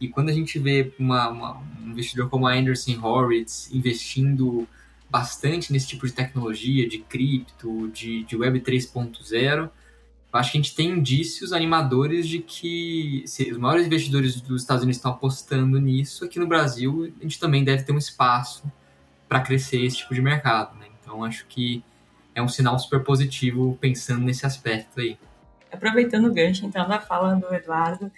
E 0.00 0.08
quando 0.08 0.28
a 0.28 0.32
gente 0.32 0.58
vê 0.58 0.92
uma, 0.98 1.28
uma, 1.28 1.58
um 1.80 1.90
investidor 1.90 2.28
como 2.28 2.48
a 2.48 2.54
Anderson 2.54 2.98
Horowitz 3.00 3.70
investindo 3.72 4.66
bastante 5.08 5.72
nesse 5.72 5.86
tipo 5.86 6.04
de 6.04 6.12
tecnologia, 6.12 6.88
de 6.88 6.98
cripto, 6.98 7.88
de, 7.88 8.24
de 8.24 8.36
Web 8.36 8.60
3.0, 8.60 9.70
acho 10.32 10.52
que 10.52 10.58
a 10.58 10.60
gente 10.60 10.74
tem 10.74 10.90
indícios 10.90 11.52
animadores 11.52 12.28
de 12.28 12.40
que 12.40 13.22
se 13.26 13.50
os 13.50 13.58
maiores 13.58 13.86
investidores 13.86 14.40
dos 14.40 14.62
Estados 14.62 14.82
Unidos 14.82 14.98
estão 14.98 15.12
apostando 15.12 15.80
nisso, 15.80 16.24
aqui 16.24 16.38
no 16.38 16.46
Brasil 16.46 17.12
a 17.18 17.22
gente 17.22 17.40
também 17.40 17.64
deve 17.64 17.82
ter 17.82 17.92
um 17.92 17.98
espaço 17.98 18.64
para 19.28 19.40
crescer 19.40 19.84
esse 19.84 19.98
tipo 19.98 20.14
de 20.14 20.20
mercado. 20.20 20.76
Né? 20.78 20.86
Então 21.00 21.24
acho 21.24 21.46
que 21.46 21.82
é 22.34 22.42
um 22.42 22.48
sinal 22.48 22.78
super 22.78 23.02
positivo 23.02 23.76
pensando 23.80 24.24
nesse 24.24 24.44
aspecto 24.44 25.00
aí. 25.00 25.18
Aproveitando 25.72 26.26
o 26.26 26.32
gancho 26.32 26.64
então 26.66 26.86
da 26.88 27.00
fala 27.00 27.34
do 27.34 27.52
Eduardo, 27.54 28.10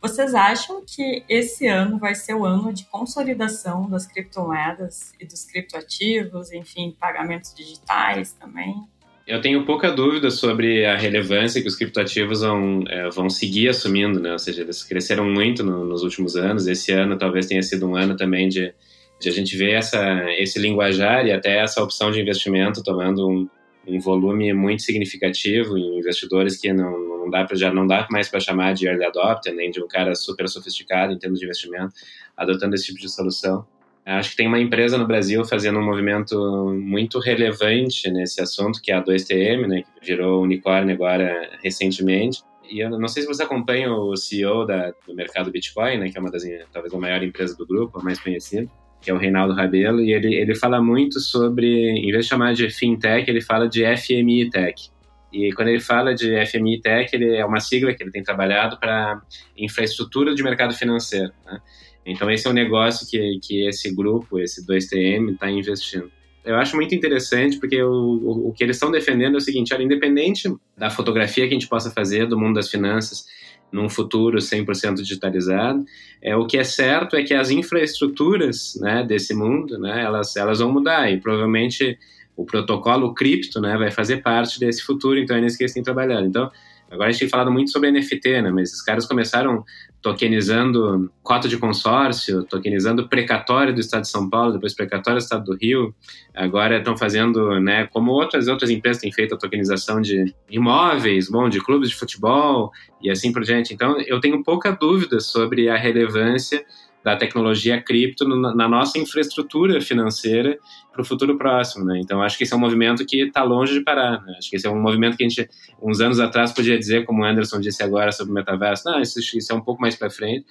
vocês 0.00 0.34
acham 0.34 0.84
que 0.84 1.24
esse 1.28 1.66
ano 1.66 1.98
vai 1.98 2.14
ser 2.14 2.34
o 2.34 2.44
ano 2.44 2.72
de 2.72 2.84
consolidação 2.84 3.88
das 3.88 4.06
criptomoedas 4.06 5.12
e 5.18 5.26
dos 5.26 5.44
criptoativos, 5.44 6.52
enfim, 6.52 6.96
pagamentos 6.98 7.54
digitais 7.54 8.32
também? 8.32 8.86
Eu 9.26 9.40
tenho 9.40 9.64
pouca 9.64 9.90
dúvida 9.90 10.30
sobre 10.30 10.86
a 10.86 10.96
relevância 10.96 11.60
que 11.60 11.66
os 11.66 11.74
criptoativos 11.74 12.42
vão, 12.42 12.84
é, 12.88 13.10
vão 13.10 13.28
seguir 13.28 13.68
assumindo, 13.68 14.20
né? 14.20 14.32
Ou 14.32 14.38
seja, 14.38 14.62
eles 14.62 14.84
cresceram 14.84 15.28
muito 15.28 15.64
no, 15.64 15.84
nos 15.84 16.04
últimos 16.04 16.36
anos. 16.36 16.68
Esse 16.68 16.92
ano 16.92 17.18
talvez 17.18 17.46
tenha 17.46 17.60
sido 17.60 17.88
um 17.88 17.96
ano 17.96 18.16
também 18.16 18.48
de, 18.48 18.72
de 19.20 19.28
a 19.28 19.32
gente 19.32 19.56
ver 19.56 19.72
essa, 19.72 20.24
esse 20.38 20.60
linguajar 20.60 21.26
e 21.26 21.32
até 21.32 21.58
essa 21.58 21.82
opção 21.82 22.12
de 22.12 22.20
investimento 22.20 22.84
tomando 22.84 23.28
um, 23.28 23.48
um 23.84 23.98
volume 23.98 24.52
muito 24.52 24.82
significativo 24.82 25.76
em 25.76 25.98
investidores 25.98 26.56
que 26.56 26.72
não, 26.72 26.96
não 27.26 27.28
dá 27.28 27.44
pra, 27.44 27.56
já 27.56 27.74
não 27.74 27.84
dá 27.84 28.06
mais 28.08 28.28
para 28.28 28.38
chamar 28.38 28.74
de 28.74 28.86
early 28.86 29.06
adopter, 29.06 29.52
nem 29.52 29.72
de 29.72 29.82
um 29.82 29.88
cara 29.88 30.14
super 30.14 30.48
sofisticado 30.48 31.12
em 31.12 31.18
termos 31.18 31.40
de 31.40 31.46
investimento, 31.46 31.92
adotando 32.36 32.76
esse 32.76 32.86
tipo 32.86 33.00
de 33.00 33.08
solução. 33.08 33.66
Acho 34.06 34.30
que 34.30 34.36
tem 34.36 34.46
uma 34.46 34.60
empresa 34.60 34.96
no 34.96 35.04
Brasil 35.04 35.44
fazendo 35.44 35.80
um 35.80 35.84
movimento 35.84 36.38
muito 36.80 37.18
relevante 37.18 38.08
nesse 38.08 38.40
assunto, 38.40 38.80
que 38.80 38.92
é 38.92 38.94
a 38.94 39.02
2TM, 39.02 39.66
né, 39.66 39.82
que 39.82 40.06
virou 40.06 40.44
unicórnio 40.44 40.94
agora 40.94 41.50
recentemente. 41.60 42.40
E 42.70 42.78
eu 42.78 42.88
não 42.88 43.08
sei 43.08 43.24
se 43.24 43.28
você 43.28 43.42
acompanha 43.42 43.92
o 43.92 44.16
CEO 44.16 44.64
da, 44.64 44.92
do 45.04 45.12
mercado 45.12 45.50
Bitcoin, 45.50 45.98
né, 45.98 46.08
que 46.08 46.16
é 46.16 46.20
uma 46.20 46.30
das, 46.30 46.44
talvez 46.72 46.94
a 46.94 46.98
maior 46.98 47.20
empresa 47.20 47.56
do 47.56 47.66
grupo, 47.66 47.98
a 47.98 48.02
mais 48.02 48.20
conhecida, 48.20 48.70
que 49.00 49.10
é 49.10 49.14
o 49.14 49.18
Reinaldo 49.18 49.54
Rabelo, 49.54 50.00
e 50.00 50.12
ele, 50.12 50.36
ele 50.36 50.54
fala 50.54 50.80
muito 50.80 51.18
sobre, 51.18 51.66
em 51.66 52.12
vez 52.12 52.26
de 52.26 52.30
chamar 52.30 52.54
de 52.54 52.70
fintech, 52.70 53.28
ele 53.28 53.40
fala 53.40 53.68
de 53.68 53.84
FMI 53.96 54.50
Tech. 54.50 54.88
E 55.32 55.52
quando 55.52 55.68
ele 55.68 55.80
fala 55.80 56.14
de 56.14 56.46
FMI 56.46 56.80
Tech, 56.80 57.10
ele 57.12 57.36
é 57.36 57.44
uma 57.44 57.58
sigla 57.58 57.92
que 57.92 58.04
ele 58.04 58.12
tem 58.12 58.22
trabalhado 58.22 58.78
para 58.78 59.20
infraestrutura 59.56 60.32
de 60.32 60.44
mercado 60.44 60.74
financeiro. 60.74 61.32
Né? 61.44 61.60
Então, 62.06 62.30
esse 62.30 62.46
é 62.46 62.50
um 62.50 62.54
negócio 62.54 63.04
que, 63.08 63.40
que 63.42 63.66
esse 63.66 63.92
grupo, 63.92 64.38
esse 64.38 64.64
2TM, 64.64 65.32
está 65.32 65.50
investindo. 65.50 66.08
Eu 66.44 66.54
acho 66.54 66.76
muito 66.76 66.94
interessante 66.94 67.58
porque 67.58 67.82
o, 67.82 67.90
o, 67.90 68.48
o, 68.48 68.52
que 68.52 68.62
eles 68.62 68.76
estão 68.76 68.92
defendendo 68.92 69.34
é 69.34 69.38
o 69.38 69.40
seguinte: 69.40 69.74
olha, 69.74 69.82
independente 69.82 70.48
da 70.78 70.88
fotografia 70.88 71.48
que 71.48 71.50
a 71.50 71.58
gente 71.58 71.68
possa 71.68 71.90
fazer 71.90 72.28
do 72.28 72.38
mundo 72.38 72.54
das 72.54 72.70
finanças 72.70 73.26
num 73.72 73.88
futuro 73.88 74.38
100% 74.38 74.94
digitalizado, 74.94 75.84
é, 76.22 76.36
o 76.36 76.46
que 76.46 76.56
é 76.56 76.62
certo 76.62 77.16
é 77.16 77.24
que 77.24 77.34
as 77.34 77.50
infraestruturas 77.50 78.78
né, 78.80 79.02
desse 79.02 79.34
mundo 79.34 79.76
né, 79.76 80.04
elas, 80.04 80.36
elas 80.36 80.60
vão 80.60 80.72
mudar 80.72 81.10
e 81.10 81.20
provavelmente 81.20 81.98
o 82.36 82.44
protocolo 82.44 83.12
cripto 83.12 83.60
né, 83.60 83.76
vai 83.76 83.90
fazer 83.90 84.18
parte 84.18 84.60
desse 84.60 84.82
futuro, 84.82 85.18
então 85.18 85.36
é 85.36 85.40
nisso 85.40 85.58
que 85.58 85.64
eles 85.64 85.74
têm 85.74 85.82
trabalhado. 85.82 86.26
Então, 86.26 86.48
Agora 86.90 87.08
a 87.08 87.12
gente 87.12 87.20
tem 87.20 87.28
falado 87.28 87.50
muito 87.50 87.70
sobre 87.70 87.90
NFT, 87.90 88.42
né? 88.42 88.50
Mas 88.50 88.70
esses 88.70 88.82
caras 88.82 89.06
começaram 89.06 89.64
tokenizando 90.06 91.10
cota 91.20 91.48
de 91.48 91.58
consórcio, 91.58 92.44
tokenizando 92.44 93.08
precatório 93.08 93.74
do 93.74 93.80
Estado 93.80 94.02
de 94.02 94.08
São 94.08 94.30
Paulo, 94.30 94.52
depois 94.52 94.72
precatório 94.72 95.18
do 95.18 95.22
Estado 95.24 95.44
do 95.44 95.56
Rio. 95.56 95.92
Agora 96.32 96.78
estão 96.78 96.96
fazendo, 96.96 97.58
né? 97.58 97.88
Como 97.88 98.12
outras 98.12 98.46
outras 98.46 98.70
empresas 98.70 99.02
têm 99.02 99.10
feito 99.10 99.34
a 99.34 99.36
tokenização 99.36 100.00
de 100.00 100.32
imóveis, 100.48 101.28
bom, 101.28 101.48
de 101.48 101.60
clubes 101.60 101.88
de 101.88 101.96
futebol 101.96 102.70
e 103.02 103.10
assim 103.10 103.32
por 103.32 103.42
diante. 103.42 103.74
Então 103.74 104.00
eu 104.06 104.20
tenho 104.20 104.44
pouca 104.44 104.70
dúvida 104.70 105.18
sobre 105.18 105.68
a 105.68 105.76
relevância 105.76 106.64
da 107.06 107.14
tecnologia 107.14 107.80
cripto 107.80 108.26
na 108.26 108.68
nossa 108.68 108.98
infraestrutura 108.98 109.80
financeira 109.80 110.58
para 110.92 111.02
o 111.02 111.04
futuro 111.04 111.38
próximo, 111.38 111.84
né? 111.84 112.00
Então 112.02 112.20
acho 112.20 112.36
que 112.36 112.42
esse 112.42 112.52
é 112.52 112.56
um 112.56 112.58
movimento 112.58 113.06
que 113.06 113.22
está 113.22 113.44
longe 113.44 113.74
de 113.74 113.80
parar. 113.80 114.20
Né? 114.24 114.34
Acho 114.36 114.50
que 114.50 114.56
esse 114.56 114.66
é 114.66 114.70
um 114.70 114.82
movimento 114.82 115.16
que 115.16 115.22
a 115.22 115.28
gente 115.28 115.48
uns 115.80 116.00
anos 116.00 116.18
atrás 116.18 116.50
podia 116.50 116.76
dizer, 116.76 117.04
como 117.04 117.22
o 117.22 117.24
Anderson 117.24 117.60
disse 117.60 117.80
agora 117.80 118.10
sobre 118.10 118.32
o 118.32 118.34
metaverso, 118.34 118.90
não, 118.90 119.00
isso, 119.00 119.20
isso 119.20 119.52
é 119.52 119.54
um 119.54 119.60
pouco 119.60 119.80
mais 119.80 119.94
para 119.94 120.10
frente. 120.10 120.46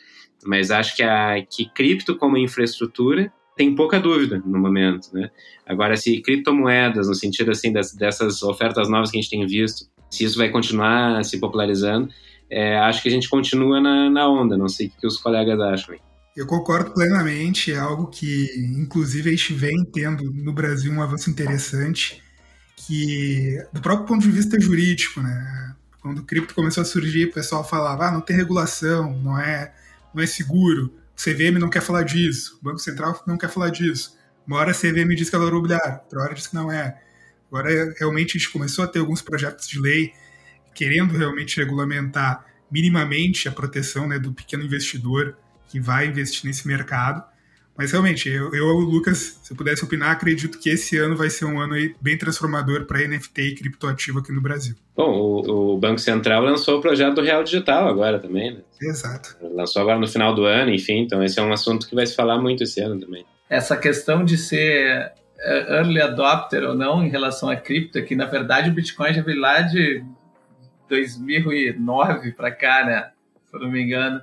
Mas 0.45 0.71
acho 0.71 0.95
que 0.95 1.03
a 1.03 1.45
que 1.45 1.65
cripto 1.73 2.15
como 2.15 2.37
infraestrutura 2.37 3.29
tem 3.57 3.75
pouca 3.75 3.99
dúvida 3.99 4.41
no 4.45 4.57
momento, 4.57 5.09
né? 5.13 5.29
Agora, 5.65 5.97
se 5.97 6.21
criptomoedas, 6.21 7.09
no 7.09 7.15
sentido 7.15 7.51
assim 7.51 7.73
dessas 7.73 8.41
ofertas 8.43 8.87
novas 8.87 9.11
que 9.11 9.17
a 9.17 9.21
gente 9.21 9.29
tem 9.29 9.45
visto, 9.45 9.87
se 10.09 10.23
isso 10.23 10.37
vai 10.37 10.47
continuar 10.47 11.21
se 11.25 11.37
popularizando, 11.37 12.07
é, 12.49 12.77
acho 12.77 13.01
que 13.01 13.09
a 13.09 13.11
gente 13.11 13.29
continua 13.29 13.81
na, 13.81 14.09
na 14.09 14.29
onda. 14.29 14.57
Não 14.57 14.69
sei 14.69 14.87
o 14.87 14.91
que 15.01 15.05
os 15.05 15.17
colegas 15.17 15.59
acham. 15.59 15.95
Eu 16.35 16.45
concordo 16.45 16.93
plenamente, 16.93 17.71
é 17.71 17.77
algo 17.77 18.07
que, 18.07 18.51
inclusive, 18.57 19.29
a 19.29 19.31
gente 19.31 19.53
vem 19.53 19.85
tendo 19.85 20.33
no 20.33 20.51
Brasil 20.51 20.91
um 20.91 21.01
avanço 21.01 21.29
interessante, 21.29 22.21
que, 22.75 23.57
do 23.71 23.81
próprio 23.81 24.05
ponto 24.05 24.21
de 24.21 24.31
vista 24.31 24.59
jurídico, 24.59 25.21
né? 25.21 25.75
Quando 26.01 26.19
o 26.19 26.23
cripto 26.23 26.53
começou 26.53 26.81
a 26.81 26.85
surgir, 26.85 27.27
o 27.27 27.33
pessoal 27.33 27.63
falava, 27.63 28.07
ah, 28.07 28.11
não 28.11 28.19
tem 28.19 28.35
regulação, 28.35 29.17
não 29.17 29.39
é, 29.39 29.73
não 30.13 30.21
é 30.21 30.27
seguro, 30.27 30.93
o 31.17 31.21
CVM 31.21 31.57
não 31.57 31.69
quer 31.69 31.81
falar 31.81 32.03
disso, 32.03 32.59
o 32.61 32.65
Banco 32.65 32.79
Central 32.79 33.23
não 33.25 33.37
quer 33.37 33.49
falar 33.49 33.69
disso. 33.69 34.17
Uma 34.45 34.57
hora 34.57 34.71
a 34.71 34.75
CVM 34.75 35.15
diz 35.15 35.29
que 35.29 35.35
é 35.35 35.39
valor 35.39 35.53
imobiliário, 35.53 36.01
outra 36.03 36.21
hora 36.21 36.33
diz 36.33 36.47
que 36.47 36.55
não 36.55 36.69
é. 36.69 37.01
Agora, 37.47 37.93
realmente, 37.97 38.37
a 38.37 38.39
gente 38.39 38.51
começou 38.51 38.83
a 38.83 38.87
ter 38.87 38.99
alguns 38.99 39.21
projetos 39.21 39.67
de 39.67 39.79
lei 39.79 40.11
querendo 40.73 41.17
realmente 41.17 41.57
regulamentar 41.57 42.45
minimamente 42.69 43.47
a 43.47 43.51
proteção 43.51 44.07
né, 44.07 44.19
do 44.19 44.33
pequeno 44.33 44.63
investidor 44.63 45.37
que 45.75 45.79
vai 45.81 46.07
investir 46.07 46.45
nesse 46.45 46.65
mercado. 46.65 47.21
Mas 47.77 47.91
realmente, 47.91 48.29
eu, 48.29 48.55
eu, 48.55 48.65
Lucas, 48.65 49.37
se 49.43 49.51
eu 49.51 49.57
pudesse 49.57 49.83
opinar, 49.83 50.11
acredito 50.11 50.57
que 50.57 50.69
esse 50.69 50.97
ano 50.97 51.17
vai 51.17 51.29
ser 51.29 51.43
um 51.43 51.59
ano 51.59 51.75
bem 51.99 52.17
transformador 52.17 52.85
para 52.85 53.05
NFT 53.05 53.41
e 53.41 53.55
criptoativo 53.55 54.19
aqui 54.19 54.31
no 54.31 54.39
Brasil. 54.39 54.73
Bom, 54.95 55.11
o, 55.11 55.73
o, 55.73 55.77
Banco 55.77 55.99
Central 55.99 56.41
lançou 56.41 56.77
o 56.79 56.81
projeto 56.81 57.15
do 57.15 57.21
Real 57.21 57.43
Digital 57.43 57.89
agora 57.89 58.17
também, 58.17 58.53
né? 58.53 58.61
Exato. 58.81 59.35
Lançou 59.53 59.81
agora 59.81 59.99
no 59.99 60.07
final 60.07 60.33
do 60.33 60.45
ano, 60.45 60.71
enfim, 60.71 60.99
então 60.99 61.21
esse 61.21 61.37
é 61.37 61.43
um 61.43 61.51
assunto 61.51 61.89
que 61.89 61.93
vai 61.93 62.07
se 62.07 62.15
falar 62.15 62.39
muito 62.39 62.63
esse 62.63 62.79
ano 62.79 62.97
também. 62.97 63.25
Essa 63.49 63.75
questão 63.75 64.23
de 64.23 64.37
ser 64.37 65.11
é, 65.37 65.75
early 65.75 65.99
adopter 65.99 66.63
ou 66.63 66.73
não 66.73 67.03
em 67.03 67.09
relação 67.09 67.49
a 67.49 67.57
cripto, 67.57 67.97
é 67.97 68.01
que 68.01 68.15
na 68.15 68.25
verdade 68.25 68.69
o 68.69 68.73
Bitcoin 68.73 69.13
já 69.13 69.21
veio 69.21 69.41
lá 69.41 69.59
de 69.59 70.01
2009 70.87 72.31
para 72.31 72.51
cá, 72.51 72.85
né? 72.85 73.09
Se 73.43 73.57
eu 73.57 73.59
não 73.59 73.69
me 73.69 73.83
engano. 73.83 74.21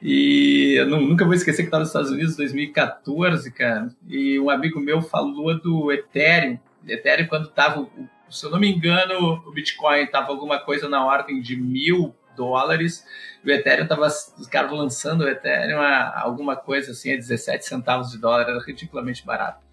E 0.00 0.74
eu 0.78 0.86
nunca 0.86 1.24
vou 1.24 1.34
esquecer 1.34 1.62
que 1.62 1.68
estava 1.68 1.80
nos 1.80 1.88
Estados 1.88 2.10
Unidos 2.10 2.34
em 2.34 2.36
2014, 2.38 3.50
cara. 3.50 3.88
E 4.08 4.38
um 4.38 4.50
amigo 4.50 4.78
meu 4.78 5.00
falou 5.00 5.58
do 5.58 5.90
Ethereum. 5.90 6.58
Ethereum, 6.86 7.26
quando 7.26 7.48
estava, 7.48 7.88
se 8.30 8.44
eu 8.44 8.50
não 8.50 8.60
me 8.60 8.70
engano, 8.70 9.42
o 9.46 9.50
Bitcoin 9.50 10.02
estava 10.02 10.28
alguma 10.28 10.58
coisa 10.58 10.88
na 10.88 11.04
ordem 11.04 11.40
de 11.40 11.56
mil 11.56 12.14
dólares. 12.36 13.04
E 13.42 13.50
o 13.50 13.52
Ethereum 13.52 13.84
estava, 13.84 14.06
os 14.06 14.46
caras 14.48 14.70
lançando 14.70 15.24
o 15.24 15.28
Ethereum 15.28 15.80
a 15.80 16.20
alguma 16.20 16.56
coisa 16.56 16.92
assim, 16.92 17.12
a 17.12 17.16
17 17.16 17.64
centavos 17.64 18.10
de 18.10 18.18
dólar, 18.18 18.42
era 18.42 18.62
ridiculamente 18.62 19.24
barato. 19.24 19.64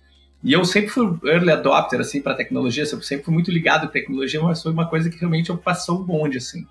E 0.43 0.51
eu 0.51 0.65
sempre 0.65 0.89
fui 0.89 1.17
early 1.23 1.51
adopter, 1.51 1.99
assim, 2.01 2.21
para 2.21 2.33
tecnologia, 2.33 2.85
sempre 2.85 3.23
fui 3.23 3.33
muito 3.33 3.49
ligado 3.49 3.85
à 3.85 3.87
tecnologia, 3.87 4.41
mas 4.41 4.61
foi 4.61 4.73
uma 4.73 4.89
coisa 4.89 5.09
que 5.09 5.17
realmente 5.17 5.49
eu 5.49 5.57
passou 5.57 6.01
o 6.01 6.03
bonde, 6.03 6.37
assim. 6.37 6.65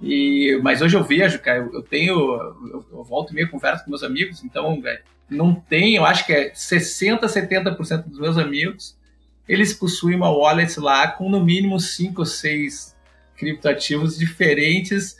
E, 0.00 0.58
mas 0.62 0.82
hoje 0.82 0.96
eu 0.96 1.02
vejo, 1.02 1.38
cara, 1.38 1.58
eu, 1.72 1.82
tenho, 1.82 2.14
eu, 2.14 2.86
eu 2.92 3.04
volto 3.04 3.30
e 3.30 3.34
meio 3.34 3.50
converso 3.50 3.84
com 3.84 3.90
meus 3.90 4.02
amigos, 4.02 4.44
então, 4.44 4.80
velho, 4.80 5.00
não 5.28 5.54
tem, 5.54 5.96
eu 5.96 6.04
acho 6.04 6.26
que 6.26 6.32
é 6.32 6.52
60, 6.54 7.26
70% 7.26 8.04
dos 8.04 8.18
meus 8.18 8.36
amigos, 8.36 8.96
eles 9.48 9.72
possuem 9.72 10.16
uma 10.16 10.30
wallet 10.30 10.78
lá 10.78 11.08
com 11.08 11.28
no 11.28 11.42
mínimo 11.42 11.78
5 11.78 12.20
ou 12.20 12.26
6 12.26 12.96
criptoativos 13.36 14.18
diferentes. 14.18 15.16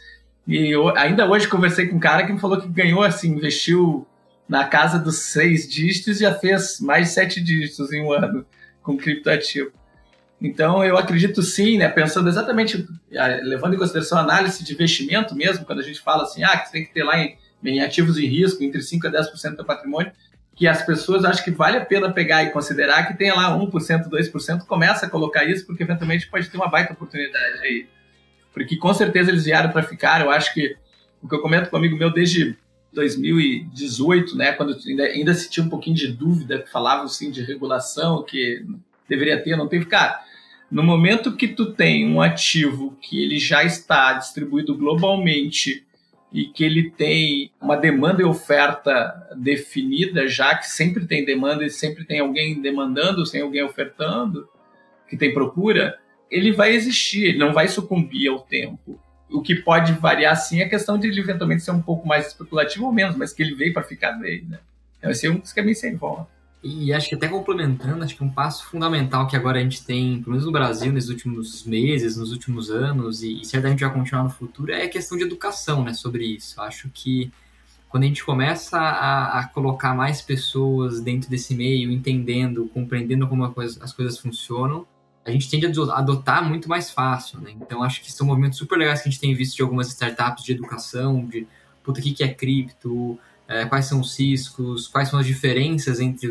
E 0.47 0.69
eu, 0.71 0.97
ainda 0.97 1.29
hoje 1.29 1.49
conversei 1.49 1.87
com 1.87 1.97
um 1.97 2.01
cara 2.01 2.27
que 2.27 2.33
me 2.33 2.41
falou 2.41 2.61
que 2.61 2.69
ganhou, 2.69 3.03
assim, 3.03 3.31
investiu 3.31 4.07
na 4.49 4.65
casa 4.65 4.99
dos 4.99 5.19
seis 5.19 5.69
dígitos 5.69 6.19
já 6.19 6.33
fez 6.33 6.81
mais 6.81 7.09
de 7.09 7.15
sete 7.15 7.41
dígitos 7.41 7.93
em 7.93 8.01
um 8.01 8.13
ano 8.13 8.47
com 8.83 8.97
criptoativo. 8.97 9.73
Então, 10.41 10.85
eu 10.85 10.99
acredito 10.99 11.43
sim, 11.43 11.79
né, 11.79 11.89
pensando 11.89 12.29
exatamente, 12.29 12.87
levando 13.43 13.75
em 13.75 13.79
consideração 13.79 14.19
a 14.19 14.23
análise 14.23 14.63
de 14.63 14.73
investimento 14.75 15.35
mesmo, 15.35 15.65
quando 15.65 15.81
a 15.81 15.83
gente 15.83 16.01
fala 16.01 16.25
assim, 16.25 16.45
ah, 16.45 16.59
que 16.59 16.67
você 16.67 16.73
tem 16.73 16.85
que 16.85 16.93
ter 16.93 17.05
lá 17.05 17.19
em, 17.19 17.37
em 17.65 17.81
ativos 17.81 18.19
em 18.19 18.27
risco, 18.27 18.63
entre 18.63 18.81
5% 18.81 19.07
a 19.07 19.11
10% 19.11 19.57
do 19.57 19.65
patrimônio, 19.65 20.13
que 20.55 20.67
as 20.67 20.83
pessoas 20.83 21.25
acham 21.25 21.45
que 21.45 21.51
vale 21.51 21.79
a 21.79 21.85
pena 21.85 22.11
pegar 22.13 22.43
e 22.43 22.51
considerar 22.51 23.07
que 23.07 23.17
tenha 23.17 23.35
lá 23.35 23.59
1%, 23.59 24.09
2%, 24.09 24.67
começa 24.67 25.07
a 25.07 25.11
colocar 25.11 25.45
isso, 25.45 25.67
porque 25.67 25.83
eventualmente 25.83 26.29
pode 26.29 26.49
ter 26.49 26.57
uma 26.57 26.69
baita 26.69 26.93
oportunidade 26.93 27.59
aí. 27.61 27.87
Porque 28.53 28.77
com 28.77 28.93
certeza 28.95 29.31
eles 29.31 29.45
vieram 29.45 29.71
para 29.71 29.83
ficar, 29.83 30.23
eu 30.23 30.31
acho 30.31 30.53
que 30.55 30.77
o 31.23 31.29
que 31.29 31.35
eu 31.35 31.43
comento 31.43 31.69
com 31.69 31.77
um 31.77 31.79
amigo 31.79 31.97
meu 31.97 32.11
desde 32.11 32.57
2018, 32.93 34.37
né, 34.37 34.53
quando 34.53 34.75
ainda, 34.87 35.03
ainda 35.05 35.35
se 35.35 35.51
tinha 35.51 35.65
um 35.65 35.69
pouquinho 35.69 35.97
de 35.97 36.09
dúvida, 36.09 36.63
que 36.63 36.71
falavam 36.71 37.07
sim 37.07 37.31
de 37.31 37.43
regulação, 37.43 38.23
que 38.23 38.65
deveria 39.09 39.43
ter, 39.43 39.57
não 39.57 39.69
teve. 39.69 39.87
Cara, 39.87 40.23
no 40.71 40.83
momento 40.83 41.37
que 41.37 41.49
tu 41.49 41.73
tem 41.73 42.11
um 42.11 42.21
ativo 42.21 42.97
que 43.01 43.23
ele 43.23 43.39
já 43.39 43.63
está 43.63 44.15
distribuído 44.15 44.77
globalmente 44.77 45.85
e 46.33 46.47
que 46.47 46.65
ele 46.65 46.91
tem 46.91 47.51
uma 47.61 47.77
demanda 47.77 48.21
e 48.21 48.25
oferta 48.25 49.15
definida, 49.37 50.27
já 50.27 50.57
que 50.57 50.69
sempre 50.69 51.07
tem 51.07 51.25
demanda 51.25 51.65
e 51.65 51.71
sempre 51.71 52.05
tem 52.05 52.19
alguém 52.19 52.61
demandando, 52.61 53.25
sem 53.25 53.41
alguém 53.41 53.63
ofertando, 53.63 54.49
que 55.09 55.17
tem 55.17 55.33
procura, 55.33 55.99
ele 56.31 56.53
vai 56.53 56.75
existir, 56.75 57.25
ele 57.25 57.39
não 57.39 57.53
vai 57.53 57.69
sucumbir 57.69 58.29
ao 58.29 58.41
tempo. 58.41 59.01
O 59.31 59.41
que 59.41 59.55
pode 59.55 59.93
variar 59.93 60.37
sim 60.37 60.61
é 60.61 60.65
a 60.65 60.69
questão 60.69 60.99
de 60.99 61.09
ele 61.09 61.21
eventualmente 61.21 61.63
ser 61.63 61.71
um 61.71 61.83
pouco 61.83 62.07
mais 62.07 62.29
especulativo 62.29 62.87
ou 62.87 62.93
menos, 62.93 63.17
mas 63.17 63.33
que 63.33 63.43
ele 63.43 63.55
veio 63.55 63.73
para 63.73 63.83
ficar 63.83 64.13
dele, 64.13 64.47
né? 64.49 64.59
Vai 65.03 65.15
ser 65.15 65.31
um 65.31 65.39
dos 65.39 65.53
caminhos 65.53 65.79
sem 65.79 65.95
volta. 65.95 66.36
E 66.67 66.93
acho 66.93 67.09
que 67.09 67.15
até 67.15 67.29
complementando, 67.29 68.03
acho 68.03 68.17
que 68.17 68.25
um 68.25 68.31
passo 68.31 68.67
fundamental 68.67 69.27
que 69.29 69.37
agora 69.37 69.59
a 69.59 69.63
gente 69.63 69.85
tem, 69.85 70.21
pelo 70.21 70.33
menos 70.33 70.45
no 70.45 70.51
Brasil, 70.51 70.93
nos 70.93 71.09
últimos 71.09 71.65
meses, 71.65 72.17
nos 72.17 72.33
últimos 72.33 72.71
anos, 72.71 73.23
e, 73.23 73.41
e 73.41 73.45
certamente 73.45 73.85
vai 73.85 73.93
continuar 73.93 74.25
no 74.25 74.31
futuro, 74.31 74.73
é 74.73 74.83
a 74.83 74.89
questão 74.89 75.17
de 75.17 75.25
educação, 75.25 75.85
né, 75.85 75.95
sobre 75.95 76.25
isso. 76.25 76.61
Acho 76.61 76.91
que 76.93 77.31
quando 77.89 78.03
a 78.03 78.07
gente 78.07 78.25
começa 78.25 78.79
a, 78.79 79.39
a 79.39 79.49
colocar 79.49 79.95
mais 79.95 80.21
pessoas 80.21 81.01
dentro 81.01 81.31
desse 81.31 81.55
meio, 81.55 81.91
entendendo, 81.93 82.69
compreendendo 82.75 83.29
como 83.29 83.49
coisa, 83.53 83.83
as 83.83 83.93
coisas 83.93 84.19
funcionam, 84.19 84.85
a 85.25 85.31
gente 85.31 85.49
tende 85.49 85.67
a 85.67 85.99
adotar 85.99 86.49
muito 86.49 86.69
mais 86.69 86.91
fácil, 86.91 87.41
né? 87.41 87.53
Então 87.61 87.83
acho 87.83 88.03
que 88.03 88.13
são 88.13 88.27
movimentos 88.27 88.59
super 88.59 88.77
legais 88.77 89.03
que 89.03 89.09
a 89.09 89.11
gente 89.11 89.21
tem 89.21 89.35
visto 89.35 89.57
de 89.57 89.63
algumas 89.63 89.89
startups 89.89 90.45
de 90.45 90.53
educação, 90.53 91.25
de 91.27 91.47
puta, 91.83 92.01
o 92.01 92.03
que 92.03 92.23
é 92.23 92.29
cripto, 92.29 93.19
é, 93.49 93.65
quais 93.67 93.87
são 93.87 94.01
os 94.01 94.19
riscos, 94.19 94.89
quais 94.89 95.09
são 95.09 95.19
as 95.19 95.27
diferenças 95.27 96.01
entre 96.01 96.29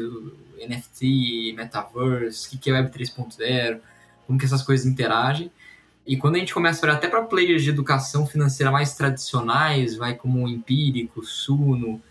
NFT, 0.67 1.54
Metaverse, 1.56 2.56
o 2.56 2.60
que 2.60 2.69
é 2.69 2.73
Web 2.73 2.89
3.0, 2.89 3.80
como 4.25 4.39
que 4.39 4.45
essas 4.45 4.62
coisas 4.62 4.86
interagem. 4.86 5.51
E 6.06 6.17
quando 6.17 6.36
a 6.36 6.39
gente 6.39 6.54
começa 6.54 6.86
a 6.86 6.89
olhar 6.89 6.97
até 6.97 7.08
para 7.08 7.23
players 7.23 7.63
de 7.63 7.69
educação 7.69 8.28
financeira 8.28 8.71
mais 8.71 8.93
tradicionais, 8.95 9.95
vai 9.95 10.13
como 10.13 10.43
o 10.43 10.47
Empírico, 10.47 11.25
Suno, 11.25 12.01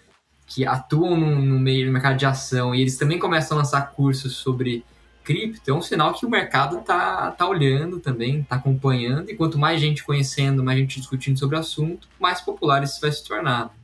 que 0.47 0.67
atuam 0.67 1.17
no, 1.17 1.37
no 1.37 1.59
meio 1.61 1.87
do 1.87 1.93
mercado 1.93 2.17
de 2.17 2.27
ação, 2.27 2.75
e 2.75 2.81
eles 2.81 2.97
também 2.97 3.19
começam 3.19 3.57
a 3.57 3.61
lançar 3.61 3.93
cursos 3.93 4.37
sobre 4.37 4.85
cripto, 5.23 5.71
é 5.71 5.75
um 5.75 5.81
sinal 5.81 6.13
que 6.13 6.27
o 6.27 6.31
mercado 6.31 6.83
tá, 6.83 7.31
tá 7.31 7.49
olhando 7.49 7.99
também, 7.99 8.43
tá 8.43 8.57
acompanhando, 8.57 9.31
e 9.31 9.35
quanto 9.35 9.59
mais 9.59 9.81
gente 9.81 10.05
conhecendo, 10.05 10.63
mais 10.63 10.79
gente 10.79 11.01
discutindo 11.01 11.39
sobre 11.39 11.57
o 11.57 11.61
assunto, 11.61 12.07
mais 12.21 12.43
popular 12.43 12.83
isso 12.83 13.01
vai 13.01 13.11
se 13.11 13.25
tornar. 13.25 13.75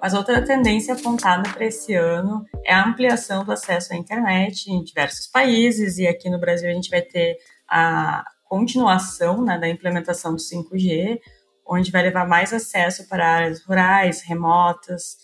Mas 0.00 0.14
outra 0.14 0.42
tendência 0.42 0.94
apontada 0.94 1.50
para 1.50 1.66
esse 1.66 1.94
ano 1.94 2.46
é 2.64 2.72
a 2.72 2.86
ampliação 2.86 3.44
do 3.44 3.52
acesso 3.52 3.92
à 3.92 3.96
internet 3.96 4.70
em 4.70 4.82
diversos 4.82 5.26
países, 5.26 5.98
e 5.98 6.06
aqui 6.06 6.30
no 6.30 6.40
Brasil 6.40 6.70
a 6.70 6.72
gente 6.72 6.88
vai 6.88 7.02
ter 7.02 7.36
a 7.68 8.24
continuação 8.48 9.44
né, 9.44 9.58
da 9.58 9.68
implementação 9.68 10.34
do 10.34 10.40
5G, 10.40 11.20
onde 11.66 11.90
vai 11.90 12.02
levar 12.02 12.26
mais 12.26 12.52
acesso 12.52 13.06
para 13.08 13.26
áreas 13.26 13.62
rurais, 13.62 14.22
remotas, 14.22 15.18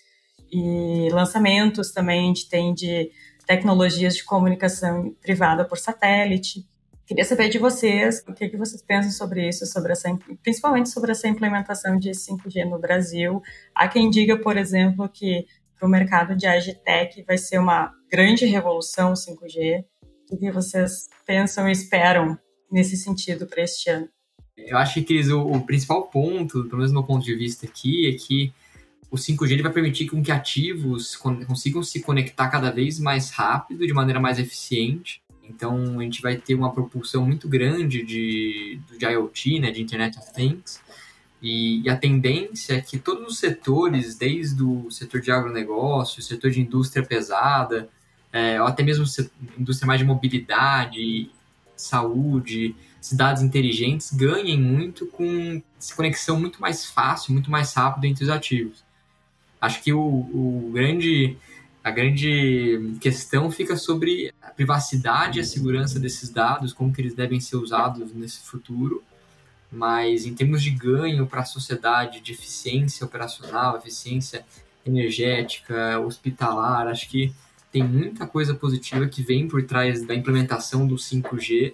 e 0.52 1.08
lançamentos 1.10 1.90
também 1.90 2.20
a 2.20 2.26
gente 2.28 2.48
tem 2.48 2.72
de 2.72 3.10
tecnologias 3.46 4.16
de 4.16 4.24
comunicação 4.24 5.14
privada 5.20 5.64
por 5.64 5.78
satélite. 5.78 6.64
Queria 7.06 7.24
saber 7.24 7.48
de 7.48 7.58
vocês 7.58 8.24
o 8.26 8.34
que, 8.34 8.48
que 8.48 8.56
vocês 8.56 8.82
pensam 8.82 9.12
sobre 9.12 9.48
isso, 9.48 9.64
sobre 9.64 9.92
essa, 9.92 10.08
principalmente 10.42 10.88
sobre 10.88 11.12
essa 11.12 11.28
implementação 11.28 11.96
de 11.96 12.10
5G 12.10 12.68
no 12.68 12.80
Brasil. 12.80 13.40
Há 13.72 13.86
quem 13.86 14.10
diga, 14.10 14.36
por 14.36 14.56
exemplo, 14.56 15.08
que 15.08 15.46
para 15.78 15.86
o 15.86 15.90
mercado 15.90 16.34
de 16.34 16.48
agtech 16.48 17.22
vai 17.22 17.38
ser 17.38 17.58
uma 17.60 17.92
grande 18.10 18.44
revolução 18.44 19.12
5G. 19.12 19.84
O 20.32 20.36
que 20.36 20.50
vocês 20.50 21.08
pensam 21.24 21.68
e 21.68 21.72
esperam 21.72 22.36
nesse 22.70 22.96
sentido 22.96 23.46
para 23.46 23.62
este 23.62 23.88
ano? 23.88 24.08
Eu 24.56 24.76
acho 24.76 25.00
que 25.04 25.20
o, 25.32 25.52
o 25.52 25.64
principal 25.64 26.08
ponto, 26.08 26.64
pelo 26.64 26.78
menos 26.78 26.90
do 26.90 26.94
meu 26.94 27.04
ponto 27.04 27.24
de 27.24 27.36
vista 27.36 27.66
aqui, 27.66 28.08
é 28.08 28.18
que 28.18 28.52
o 29.12 29.16
5G 29.16 29.52
ele 29.52 29.62
vai 29.62 29.72
permitir 29.72 30.08
que 30.08 30.32
ativos 30.32 31.14
consigam 31.14 31.84
se 31.84 32.00
conectar 32.00 32.48
cada 32.48 32.72
vez 32.72 32.98
mais 32.98 33.30
rápido, 33.30 33.86
de 33.86 33.92
maneira 33.92 34.18
mais 34.18 34.40
eficiente. 34.40 35.22
Então, 35.48 35.98
a 35.98 36.02
gente 36.02 36.20
vai 36.20 36.36
ter 36.36 36.54
uma 36.54 36.72
propulsão 36.72 37.24
muito 37.24 37.48
grande 37.48 38.02
de, 38.02 38.80
de 38.98 39.04
IoT, 39.04 39.60
né, 39.60 39.70
de 39.70 39.82
Internet 39.82 40.18
of 40.18 40.32
Things. 40.32 40.80
E, 41.42 41.82
e, 41.82 41.88
a 41.90 41.96
tendência 41.96 42.74
é 42.74 42.80
que 42.80 42.98
todos 42.98 43.32
os 43.32 43.38
setores, 43.38 44.16
desde 44.16 44.62
o 44.62 44.90
setor 44.90 45.20
de 45.20 45.30
agronegócio, 45.30 46.22
setor 46.22 46.50
de 46.50 46.60
indústria 46.60 47.04
pesada, 47.04 47.88
é, 48.32 48.60
ou 48.60 48.66
até 48.66 48.82
mesmo 48.82 49.04
indústria 49.58 49.86
mais 49.86 50.00
de 50.00 50.06
mobilidade, 50.06 51.30
saúde, 51.76 52.74
cidades 53.00 53.42
inteligentes 53.42 54.12
ganhem 54.12 54.60
muito 54.60 55.06
com 55.06 55.62
conexão 55.94 56.40
muito 56.40 56.60
mais 56.60 56.86
fácil, 56.86 57.32
muito 57.32 57.50
mais 57.50 57.72
rápido 57.72 58.04
entre 58.04 58.24
os 58.24 58.30
ativos. 58.30 58.84
Acho 59.60 59.82
que 59.82 59.92
o, 59.92 60.00
o 60.00 60.70
grande, 60.72 61.36
a 61.86 61.90
grande 61.92 62.96
questão 63.00 63.48
fica 63.48 63.76
sobre 63.76 64.34
a 64.42 64.50
privacidade 64.50 65.38
e 65.38 65.40
a 65.40 65.44
segurança 65.44 66.00
desses 66.00 66.30
dados, 66.30 66.72
como 66.72 66.92
que 66.92 67.00
eles 67.00 67.14
devem 67.14 67.38
ser 67.38 67.54
usados 67.54 68.12
nesse 68.12 68.40
futuro, 68.40 69.04
mas 69.70 70.26
em 70.26 70.34
termos 70.34 70.64
de 70.64 70.70
ganho 70.70 71.28
para 71.28 71.42
a 71.42 71.44
sociedade, 71.44 72.20
de 72.20 72.32
eficiência 72.32 73.06
operacional, 73.06 73.76
eficiência 73.76 74.44
energética, 74.84 76.00
hospitalar, 76.00 76.88
acho 76.88 77.08
que 77.08 77.32
tem 77.70 77.84
muita 77.84 78.26
coisa 78.26 78.52
positiva 78.52 79.06
que 79.06 79.22
vem 79.22 79.46
por 79.46 79.62
trás 79.62 80.04
da 80.04 80.12
implementação 80.12 80.88
do 80.88 80.96
5G 80.96 81.72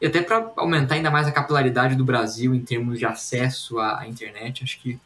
e 0.00 0.06
até 0.08 0.20
para 0.20 0.52
aumentar 0.56 0.96
ainda 0.96 1.12
mais 1.12 1.28
a 1.28 1.32
capilaridade 1.32 1.94
do 1.94 2.04
Brasil 2.04 2.56
em 2.56 2.60
termos 2.60 2.98
de 2.98 3.06
acesso 3.06 3.78
à 3.78 4.04
internet, 4.08 4.64
acho 4.64 4.80
que 4.80 4.98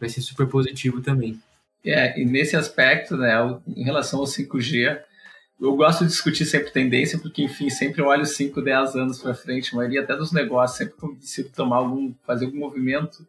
vai 0.00 0.08
ser 0.08 0.22
super 0.22 0.46
positivo 0.46 1.02
também. 1.02 1.38
É, 1.84 2.20
e 2.20 2.24
nesse 2.24 2.56
aspecto, 2.56 3.16
né, 3.16 3.34
em 3.66 3.84
relação 3.84 4.20
ao 4.20 4.26
5G, 4.26 5.00
eu 5.60 5.74
gosto 5.76 6.04
de 6.04 6.10
discutir 6.10 6.44
sempre 6.44 6.70
tendência, 6.70 7.18
porque, 7.18 7.42
enfim, 7.42 7.68
sempre 7.70 8.00
eu 8.00 8.06
olho 8.06 8.24
5, 8.24 8.60
10 8.62 8.96
anos 8.96 9.20
para 9.20 9.34
frente, 9.34 9.72
a 9.72 9.76
maioria 9.76 10.02
até 10.02 10.16
dos 10.16 10.32
negócios, 10.32 10.78
sempre 10.78 10.96
que 10.96 11.04
eu 11.04 11.14
decido 11.14 11.50
tomar 11.50 11.76
algum, 11.76 12.14
fazer 12.26 12.46
algum 12.46 12.58
movimento, 12.58 13.26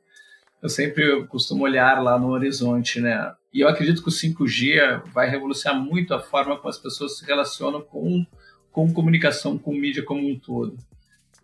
eu 0.62 0.70
sempre 0.70 1.26
costumo 1.28 1.64
olhar 1.64 2.02
lá 2.02 2.20
no 2.20 2.30
horizonte, 2.30 3.02
né? 3.02 3.34
E 3.54 3.62
eu 3.62 3.68
acredito 3.68 4.02
que 4.02 4.10
o 4.10 4.12
5G 4.12 5.04
vai 5.12 5.30
revolucionar 5.30 5.82
muito 5.82 6.14
a 6.14 6.20
forma 6.20 6.56
como 6.58 6.70
as 6.70 6.78
pessoas 6.78 7.18
se 7.18 7.26
relacionam 7.26 7.82
com, 7.82 8.26
com 8.72 8.94
comunicação, 8.94 9.58
com 9.58 9.74
mídia 9.74 10.04
como 10.04 10.28
um 10.30 10.38
todo 10.40 10.78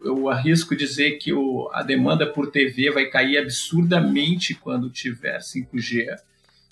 eu 0.02 0.30
arrisco 0.30 0.76
dizer 0.76 1.18
que 1.18 1.34
o, 1.34 1.70
a 1.74 1.82
demanda 1.82 2.26
por 2.26 2.52
TV 2.52 2.92
vai 2.92 3.08
cair 3.08 3.38
absurdamente 3.38 4.54
quando 4.54 4.90
tiver 4.90 5.40
5G, 5.40 6.16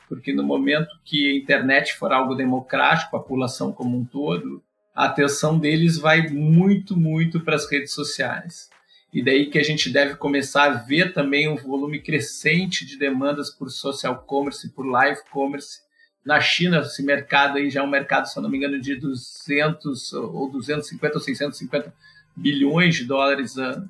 porque 0.08 0.34
no 0.34 0.44
momento 0.44 0.90
que 1.04 1.30
a 1.30 1.36
internet 1.36 1.94
for 1.94 2.12
algo 2.12 2.36
democrático, 2.36 3.16
a 3.16 3.20
população 3.20 3.72
como 3.72 3.98
um 3.98 4.06
todo, 4.06 4.62
a 4.96 5.06
atenção 5.06 5.60
deles 5.60 5.98
vai 5.98 6.28
muito, 6.30 6.96
muito 6.96 7.40
para 7.42 7.56
as 7.56 7.70
redes 7.70 7.94
sociais. 7.94 8.70
E 9.12 9.24
daí 9.24 9.50
que 9.50 9.58
a 9.58 9.64
gente 9.64 9.90
deve 9.90 10.16
começar 10.16 10.64
a 10.66 10.74
ver 10.74 11.14
também 11.14 11.48
um 11.48 11.56
volume 11.56 12.02
crescente 12.02 12.86
de 12.86 12.98
demandas 12.98 13.50
por 13.50 13.70
social 13.70 14.24
commerce, 14.28 14.70
por 14.70 14.86
live 14.86 15.22
commerce. 15.32 15.80
Na 16.26 16.42
China, 16.42 16.80
esse 16.80 17.04
mercado 17.04 17.58
aí 17.58 17.70
já 17.70 17.82
é 17.82 17.84
um 17.84 17.90
mercado, 17.90 18.26
se 18.26 18.40
não 18.42 18.50
me 18.50 18.58
engano, 18.58 18.80
de 18.80 18.96
200 18.96 20.14
ou 20.14 20.52
250 20.52 21.16
ou 21.16 21.22
650 21.22 21.94
bilhões 22.36 22.96
de 22.96 23.06
dólares 23.06 23.58
ano. 23.58 23.90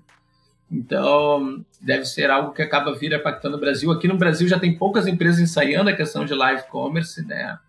Então, 0.72 1.64
deve 1.80 2.06
ser 2.06 2.30
algo 2.30 2.52
que 2.52 2.62
acaba 2.62 2.94
vir 2.96 3.14
impactando 3.14 3.58
o 3.58 3.60
Brasil. 3.60 3.92
Aqui 3.92 4.08
no 4.08 4.18
Brasil 4.18 4.48
já 4.48 4.60
tem 4.60 4.76
poucas 4.76 5.08
empresas 5.08 5.40
ensaiando 5.40 5.90
a 5.90 5.96
questão 5.96 6.26
de 6.26 6.34
live 6.34 6.64
commerce, 6.70 7.26
né? 7.26 7.60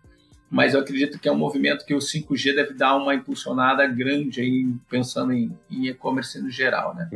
Mas 0.49 0.73
eu 0.73 0.79
acredito 0.79 1.19
que 1.19 1.27
é 1.27 1.31
um 1.31 1.37
movimento 1.37 1.85
que 1.85 1.93
o 1.93 1.97
5G 1.97 2.55
deve 2.55 2.73
dar 2.73 2.95
uma 2.95 3.13
impulsionada 3.13 3.85
grande 3.85 4.39
aí, 4.39 4.65
pensando 4.89 5.33
em 5.33 5.51
e-commerce 5.69 6.41
no 6.41 6.49
geral, 6.49 6.95
né? 6.95 7.09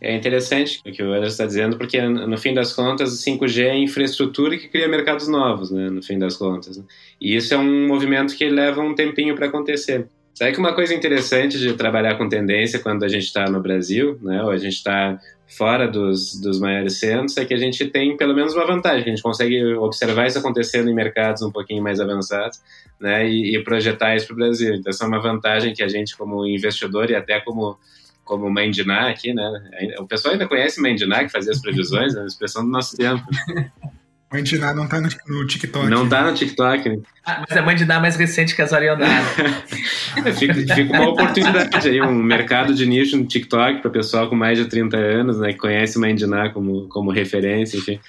É, 0.00 0.12
é 0.12 0.16
interessante 0.16 0.80
o 0.84 0.90
que 0.90 1.02
o 1.02 1.12
Anderson 1.12 1.28
está 1.28 1.46
dizendo, 1.46 1.78
porque 1.78 2.00
no 2.02 2.36
fim 2.36 2.52
das 2.52 2.72
contas 2.72 3.12
o 3.12 3.30
5G 3.30 3.64
é 3.64 3.76
infraestrutura 3.76 4.58
que 4.58 4.68
cria 4.68 4.88
mercados 4.88 5.28
novos, 5.28 5.70
né? 5.70 5.88
No 5.88 6.02
fim 6.02 6.18
das 6.18 6.36
contas. 6.36 6.76
Né? 6.76 6.84
E 7.20 7.36
isso 7.36 7.54
é 7.54 7.56
um 7.56 7.86
movimento 7.86 8.36
que 8.36 8.48
leva 8.48 8.80
um 8.80 8.94
tempinho 8.94 9.36
para 9.36 9.46
acontecer. 9.46 10.08
Sabe 10.34 10.52
que 10.52 10.58
uma 10.58 10.74
coisa 10.74 10.92
interessante 10.92 11.58
de 11.58 11.74
trabalhar 11.74 12.16
com 12.16 12.28
tendência 12.28 12.80
quando 12.80 13.04
a 13.04 13.08
gente 13.08 13.24
está 13.24 13.48
no 13.48 13.60
Brasil, 13.60 14.18
né, 14.20 14.42
ou 14.42 14.50
a 14.50 14.56
gente 14.56 14.74
está 14.74 15.18
fora 15.46 15.86
dos, 15.86 16.40
dos 16.40 16.58
maiores 16.58 16.98
centros, 16.98 17.36
é 17.36 17.44
que 17.44 17.54
a 17.54 17.56
gente 17.56 17.86
tem 17.86 18.16
pelo 18.16 18.34
menos 18.34 18.52
uma 18.52 18.66
vantagem, 18.66 19.04
a 19.04 19.08
gente 19.10 19.22
consegue 19.22 19.62
observar 19.76 20.26
isso 20.26 20.38
acontecendo 20.38 20.90
em 20.90 20.94
mercados 20.94 21.42
um 21.42 21.52
pouquinho 21.52 21.82
mais 21.82 22.00
avançados, 22.00 22.60
né, 23.00 23.28
e, 23.28 23.54
e 23.54 23.62
projetar 23.62 24.16
isso 24.16 24.26
para 24.26 24.34
o 24.34 24.36
Brasil. 24.36 24.74
Então, 24.74 24.90
essa 24.90 25.04
é 25.04 25.06
uma 25.06 25.22
vantagem 25.22 25.72
que 25.72 25.82
a 25.82 25.88
gente, 25.88 26.16
como 26.16 26.44
investidor 26.46 27.10
e 27.10 27.14
até 27.14 27.40
como 27.40 27.78
como 28.24 28.50
Mandiná 28.50 29.10
aqui, 29.10 29.34
né? 29.34 29.44
O 29.98 30.06
pessoal 30.06 30.32
ainda 30.32 30.48
conhece 30.48 30.80
Mandiná, 30.80 31.24
que 31.24 31.28
fazia 31.30 31.52
as 31.52 31.60
previsões, 31.60 32.14
né? 32.14 32.22
a 32.22 32.26
expressão 32.26 32.64
do 32.64 32.70
nosso 32.70 32.96
tempo. 32.96 33.22
Mandiná 34.34 34.74
não 34.74 34.88
tá 34.88 35.00
no, 35.00 35.08
no, 35.28 35.46
TikTok. 35.46 35.86
Não 35.88 36.08
tá 36.08 36.24
no 36.24 36.34
TikTok. 36.34 36.88
Né? 36.88 36.98
Ah, 37.24 37.44
mas 37.48 37.56
a 37.56 37.62
Mandiná 37.62 37.94
é 37.94 38.00
mais 38.00 38.16
recente 38.16 38.54
que 38.54 38.62
a 38.62 38.66
Zarionara. 38.66 39.24
fica, 40.36 40.54
fica 40.54 40.92
uma 40.92 41.10
oportunidade 41.10 41.88
aí, 41.88 42.00
um 42.00 42.12
mercado 42.12 42.74
de 42.74 42.84
nicho 42.84 43.16
no 43.16 43.24
TikTok 43.24 43.80
para 43.80 43.90
pessoal 43.90 44.28
com 44.28 44.34
mais 44.34 44.58
de 44.58 44.64
30 44.64 44.96
anos, 44.96 45.38
né, 45.38 45.52
que 45.52 45.58
conhece 45.58 45.98
Mandiná 45.98 46.50
como, 46.50 46.88
como 46.88 47.12
referência, 47.12 47.78
enfim. 47.78 48.00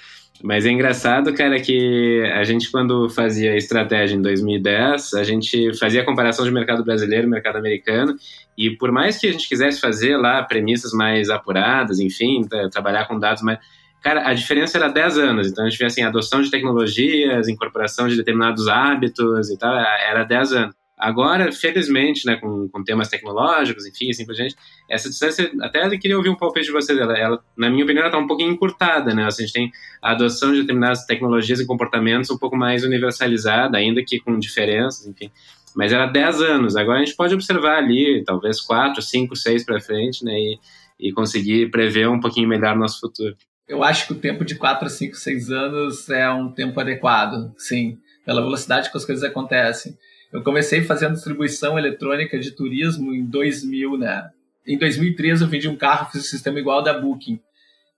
Mas 0.42 0.66
é 0.66 0.70
engraçado, 0.70 1.32
cara, 1.32 1.58
que 1.60 2.22
a 2.34 2.44
gente, 2.44 2.70
quando 2.70 3.08
fazia 3.08 3.56
estratégia 3.56 4.16
em 4.16 4.20
2010, 4.20 5.14
a 5.14 5.24
gente 5.24 5.76
fazia 5.78 6.02
a 6.02 6.04
comparação 6.04 6.44
de 6.44 6.50
mercado 6.50 6.84
brasileiro 6.84 7.26
e 7.26 7.30
mercado 7.30 7.56
americano, 7.56 8.16
e 8.58 8.70
por 8.70 8.92
mais 8.92 9.18
que 9.18 9.28
a 9.28 9.32
gente 9.32 9.48
quisesse 9.48 9.80
fazer 9.80 10.16
lá 10.16 10.42
premissas 10.42 10.92
mais 10.92 11.30
apuradas, 11.30 12.00
enfim, 12.00 12.46
trabalhar 12.70 13.06
com 13.06 13.18
dados 13.18 13.42
mais 13.42 13.58
Cara, 14.06 14.28
a 14.28 14.34
diferença 14.34 14.78
era 14.78 14.86
10 14.86 15.18
anos, 15.18 15.48
então 15.48 15.64
a 15.64 15.68
gente 15.68 15.80
vê 15.80 15.86
assim, 15.86 16.00
adoção 16.04 16.40
de 16.40 16.48
tecnologias, 16.48 17.48
incorporação 17.48 18.06
de 18.06 18.16
determinados 18.16 18.68
hábitos 18.68 19.50
e 19.50 19.58
tal, 19.58 19.74
era 19.76 20.22
10 20.22 20.52
anos. 20.52 20.76
Agora, 20.96 21.50
felizmente, 21.50 22.24
né, 22.24 22.36
com, 22.36 22.68
com 22.68 22.84
temas 22.84 23.08
tecnológicos, 23.08 23.84
enfim, 23.84 24.08
assim 24.08 24.24
por 24.24 24.36
gente, 24.36 24.54
essa 24.88 25.08
distância, 25.08 25.50
até 25.60 25.84
eu 25.84 25.98
queria 25.98 26.16
ouvir 26.16 26.28
um 26.28 26.36
pouco 26.36 26.60
de 26.60 26.70
vocês, 26.70 26.96
ela, 26.96 27.18
ela 27.18 27.44
na 27.56 27.68
minha 27.68 27.82
opinião, 27.82 28.06
está 28.06 28.16
um 28.16 28.28
pouquinho 28.28 28.52
encurtada, 28.52 29.12
né, 29.12 29.26
assim, 29.26 29.42
a 29.42 29.46
gente 29.46 29.54
tem 29.54 29.72
a 30.00 30.12
adoção 30.12 30.52
de 30.52 30.60
determinadas 30.60 31.04
tecnologias 31.04 31.58
e 31.58 31.66
comportamentos 31.66 32.30
um 32.30 32.38
pouco 32.38 32.56
mais 32.56 32.84
universalizada, 32.84 33.76
ainda 33.76 34.04
que 34.06 34.20
com 34.20 34.38
diferenças, 34.38 35.04
enfim, 35.04 35.32
mas 35.74 35.92
era 35.92 36.06
10 36.06 36.42
anos, 36.42 36.76
agora 36.76 37.00
a 37.00 37.04
gente 37.04 37.16
pode 37.16 37.34
observar 37.34 37.78
ali, 37.78 38.22
talvez 38.24 38.60
4, 38.60 39.02
5, 39.02 39.34
6 39.34 39.64
para 39.64 39.80
frente, 39.80 40.24
né, 40.24 40.32
e, 40.32 40.60
e 41.08 41.12
conseguir 41.12 41.72
prever 41.72 42.08
um 42.08 42.20
pouquinho 42.20 42.48
melhor 42.48 42.76
o 42.76 42.78
nosso 42.78 43.00
futuro 43.00 43.34
eu 43.68 43.82
acho 43.82 44.06
que 44.06 44.12
o 44.12 44.18
tempo 44.18 44.44
de 44.44 44.54
4, 44.54 44.88
5, 44.88 45.16
6 45.16 45.50
anos 45.50 46.08
é 46.08 46.30
um 46.30 46.50
tempo 46.52 46.78
adequado, 46.78 47.52
sim, 47.58 47.98
pela 48.24 48.40
velocidade 48.40 48.90
que 48.90 48.96
as 48.96 49.04
coisas 49.04 49.24
acontecem. 49.24 49.96
Eu 50.32 50.42
comecei 50.42 50.82
fazendo 50.82 51.14
distribuição 51.14 51.78
eletrônica 51.78 52.38
de 52.38 52.52
turismo 52.52 53.12
em 53.12 53.24
2000, 53.24 53.98
né? 53.98 54.30
Em 54.66 54.78
2013 54.78 55.42
eu 55.42 55.48
vendi 55.48 55.68
um 55.68 55.76
carro, 55.76 56.10
fiz 56.10 56.22
um 56.22 56.24
sistema 56.24 56.58
igual 56.58 56.82
da 56.82 56.98
Booking. 56.98 57.40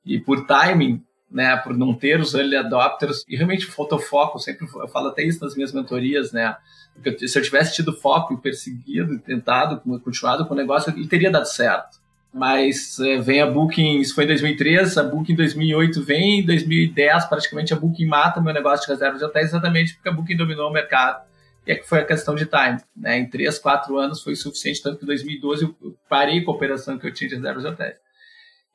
E 0.04 0.18
por 0.18 0.46
timing, 0.46 1.02
né, 1.30 1.56
por 1.56 1.76
não 1.76 1.92
ter 1.92 2.18
os 2.20 2.34
early 2.34 2.56
adopters, 2.56 3.24
e 3.28 3.36
realmente 3.36 3.66
faltou 3.66 3.98
foco, 3.98 4.38
sempre 4.38 4.66
eu 4.66 4.88
falo 4.88 5.08
até 5.08 5.22
isso 5.22 5.42
nas 5.44 5.54
minhas 5.54 5.72
mentorias, 5.72 6.32
né? 6.32 6.56
Porque 6.94 7.28
se 7.28 7.38
eu 7.38 7.42
tivesse 7.42 7.74
tido 7.74 7.92
foco 7.92 8.32
e 8.34 8.40
perseguido, 8.40 9.18
tentado, 9.18 9.80
continuado 10.00 10.46
com 10.46 10.54
o 10.54 10.56
negócio, 10.56 10.92
ele 10.92 11.06
teria 11.06 11.30
dado 11.30 11.46
certo 11.46 11.98
mas 12.32 12.98
é, 13.00 13.18
vem 13.18 13.40
a 13.40 13.46
Booking, 13.46 14.00
isso 14.00 14.14
foi 14.14 14.24
em 14.24 14.28
2013, 14.28 15.00
a 15.00 15.02
Booking 15.02 15.32
em 15.32 15.36
2008 15.36 16.02
vem, 16.02 16.40
em 16.40 16.46
2010 16.46 17.24
praticamente 17.24 17.72
a 17.72 17.76
Booking 17.76 18.06
mata 18.06 18.40
meu 18.40 18.52
negócio 18.52 18.86
de 18.86 18.92
reservas 18.92 19.18
de 19.18 19.24
hotéis 19.24 19.48
exatamente 19.48 19.94
porque 19.94 20.08
a 20.08 20.12
Booking 20.12 20.36
dominou 20.36 20.68
o 20.68 20.72
mercado 20.72 21.26
e 21.66 21.72
é 21.72 21.74
que 21.74 21.86
foi 21.86 22.00
a 22.00 22.04
questão 22.04 22.34
de 22.34 22.46
time, 22.46 22.78
né? 22.96 23.18
Em 23.18 23.28
3, 23.28 23.58
4 23.58 23.98
anos 23.98 24.22
foi 24.22 24.34
suficiente, 24.34 24.82
tanto 24.82 24.98
que 24.98 25.04
em 25.04 25.06
2012 25.06 25.64
eu 25.64 25.96
parei 26.08 26.42
com 26.42 26.50
a 26.50 26.54
operação 26.54 26.98
que 26.98 27.06
eu 27.06 27.12
tinha 27.12 27.28
de 27.28 27.36
reservas 27.36 27.62
de 27.62 27.68
hotéis. 27.68 27.96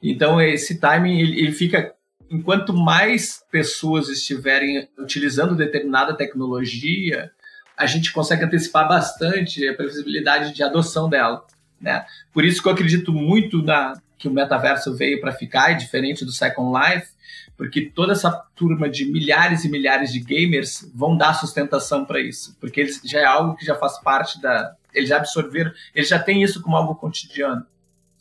Então 0.01 0.41
esse 0.41 0.79
timing 0.79 1.19
ele, 1.19 1.39
ele 1.39 1.51
fica 1.51 1.93
enquanto 2.29 2.73
mais 2.73 3.43
pessoas 3.51 4.09
estiverem 4.09 4.87
utilizando 4.97 5.55
determinada 5.55 6.15
tecnologia, 6.15 7.31
a 7.77 7.85
gente 7.85 8.11
consegue 8.11 8.43
antecipar 8.43 8.87
bastante 8.87 9.67
a 9.67 9.73
previsibilidade 9.73 10.53
de 10.53 10.63
adoção 10.63 11.09
dela. 11.09 11.45
Né? 11.83 12.05
Por 12.31 12.45
isso 12.45 12.61
que 12.63 12.67
eu 12.67 12.71
acredito 12.71 13.11
muito 13.11 13.61
na, 13.61 13.93
que 14.17 14.29
o 14.29 14.31
metaverso 14.31 14.95
veio 14.95 15.19
para 15.19 15.33
ficar, 15.33 15.71
é 15.71 15.75
diferente 15.75 16.23
do 16.23 16.31
Second 16.31 16.71
Life, 16.71 17.09
porque 17.57 17.81
toda 17.81 18.13
essa 18.13 18.31
turma 18.55 18.89
de 18.89 19.05
milhares 19.05 19.65
e 19.65 19.69
milhares 19.69 20.13
de 20.13 20.21
gamers 20.21 20.89
vão 20.95 21.17
dar 21.17 21.33
sustentação 21.33 22.05
para 22.05 22.21
isso, 22.21 22.55
porque 22.59 22.79
eles, 22.79 23.01
já 23.03 23.19
é 23.19 23.25
algo 23.25 23.55
que 23.55 23.65
já 23.65 23.75
faz 23.75 23.99
parte 23.99 24.41
da. 24.41 24.75
Eles 24.93 25.09
já 25.09 25.17
absorveram, 25.17 25.71
eles 25.93 26.07
já 26.07 26.19
têm 26.19 26.41
isso 26.41 26.61
como 26.61 26.77
algo 26.77 26.95
cotidiano. 26.95 27.65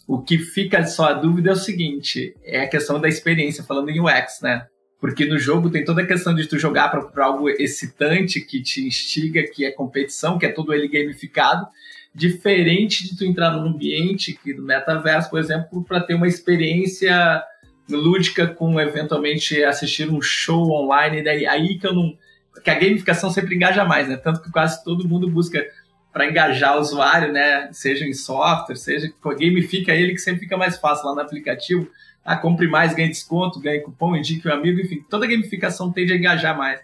O 0.08 0.20
que 0.20 0.38
fica 0.38 0.84
só 0.86 1.06
a 1.06 1.12
dúvida 1.12 1.50
é 1.50 1.52
o 1.52 1.56
seguinte: 1.56 2.34
é 2.42 2.62
a 2.62 2.68
questão 2.68 3.00
da 3.00 3.08
experiência, 3.08 3.62
falando 3.62 3.90
em 3.90 4.00
UX, 4.00 4.40
né? 4.42 4.66
Porque 5.00 5.24
no 5.24 5.38
jogo 5.38 5.70
tem 5.70 5.84
toda 5.84 6.02
a 6.02 6.06
questão 6.06 6.34
de 6.34 6.46
tu 6.46 6.58
jogar 6.58 6.88
para 6.88 7.24
algo 7.24 7.48
excitante, 7.48 8.40
que 8.40 8.62
te 8.62 8.86
instiga, 8.86 9.42
que 9.44 9.64
é 9.64 9.70
competição, 9.70 10.38
que 10.38 10.46
é 10.46 10.52
todo 10.52 10.72
ele 10.72 10.88
gamificado, 10.88 11.66
diferente 12.14 13.08
de 13.08 13.16
tu 13.16 13.24
entrar 13.24 13.52
num 13.52 13.68
ambiente 13.68 14.32
que 14.32 14.52
do 14.52 14.62
metaverso, 14.62 15.30
por 15.30 15.38
exemplo, 15.38 15.82
para 15.82 16.00
ter 16.00 16.14
uma 16.14 16.28
experiência 16.28 17.42
lúdica 17.88 18.46
com 18.46 18.80
eventualmente 18.80 19.62
assistir 19.64 20.10
um 20.10 20.20
show 20.20 20.70
online, 20.70 21.22
daí 21.22 21.46
aí 21.46 21.78
que 21.78 21.86
eu 21.86 21.94
não 21.94 22.16
que 22.62 22.70
a 22.70 22.74
gamificação 22.74 23.30
sempre 23.30 23.54
engaja 23.54 23.84
mais, 23.84 24.08
né? 24.08 24.16
Tanto 24.16 24.42
que 24.42 24.50
quase 24.50 24.84
todo 24.84 25.08
mundo 25.08 25.28
busca 25.28 25.64
para 26.12 26.28
engajar 26.28 26.76
o 26.76 26.80
usuário, 26.80 27.32
né? 27.32 27.70
Seja 27.72 28.04
em 28.04 28.12
software, 28.12 28.76
seja 28.76 29.10
gamifica 29.38 29.92
ele 29.92 30.12
que 30.12 30.18
sempre 30.18 30.40
fica 30.40 30.56
mais 30.56 30.76
fácil 30.76 31.06
lá 31.06 31.14
no 31.14 31.20
aplicativo. 31.22 31.88
Ah, 32.22 32.36
compre 32.36 32.68
mais, 32.68 32.94
ganhe 32.94 33.08
desconto, 33.08 33.58
ganhe 33.58 33.80
cupom, 33.80 34.14
indique 34.14 34.46
um 34.46 34.52
amigo, 34.52 34.80
enfim, 34.80 35.02
toda 35.08 35.26
gamificação 35.26 35.90
tende 35.90 36.12
a 36.12 36.16
engajar 36.16 36.56
mais. 36.56 36.80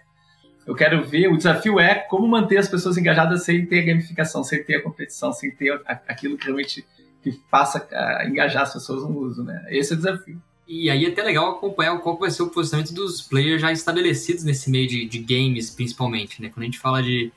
Eu 0.69 0.75
quero 0.75 1.03
ver, 1.03 1.27
o 1.27 1.35
desafio 1.35 1.79
é 1.79 1.95
como 1.95 2.27
manter 2.27 2.57
as 2.57 2.67
pessoas 2.67 2.95
engajadas 2.95 3.43
sem 3.43 3.65
ter 3.65 3.79
a 3.79 3.85
gamificação, 3.87 4.43
sem 4.43 4.63
ter 4.63 4.75
a 4.75 4.83
competição, 4.83 5.33
sem 5.33 5.49
ter 5.49 5.81
aquilo 6.07 6.37
que 6.37 6.45
realmente 6.45 6.85
que 7.23 7.41
faça 7.49 7.87
a 7.91 8.27
engajar 8.27 8.61
as 8.61 8.73
pessoas 8.73 9.01
no 9.01 9.17
uso, 9.17 9.43
né? 9.43 9.65
Esse 9.69 9.93
é 9.93 9.95
o 9.95 9.97
desafio. 9.97 10.39
E 10.67 10.87
aí 10.91 11.05
é 11.05 11.09
até 11.09 11.23
legal 11.23 11.49
acompanhar 11.49 11.97
qual 11.97 12.19
vai 12.19 12.29
ser 12.29 12.43
o 12.43 12.51
posicionamento 12.51 12.93
dos 12.93 13.19
players 13.19 13.59
já 13.59 13.71
estabelecidos 13.71 14.43
nesse 14.43 14.69
meio 14.69 14.87
de, 14.87 15.05
de 15.05 15.17
games, 15.17 15.71
principalmente, 15.71 16.39
né? 16.39 16.49
Quando 16.49 16.61
a 16.61 16.65
gente 16.65 16.77
fala 16.77 17.01
de 17.01 17.31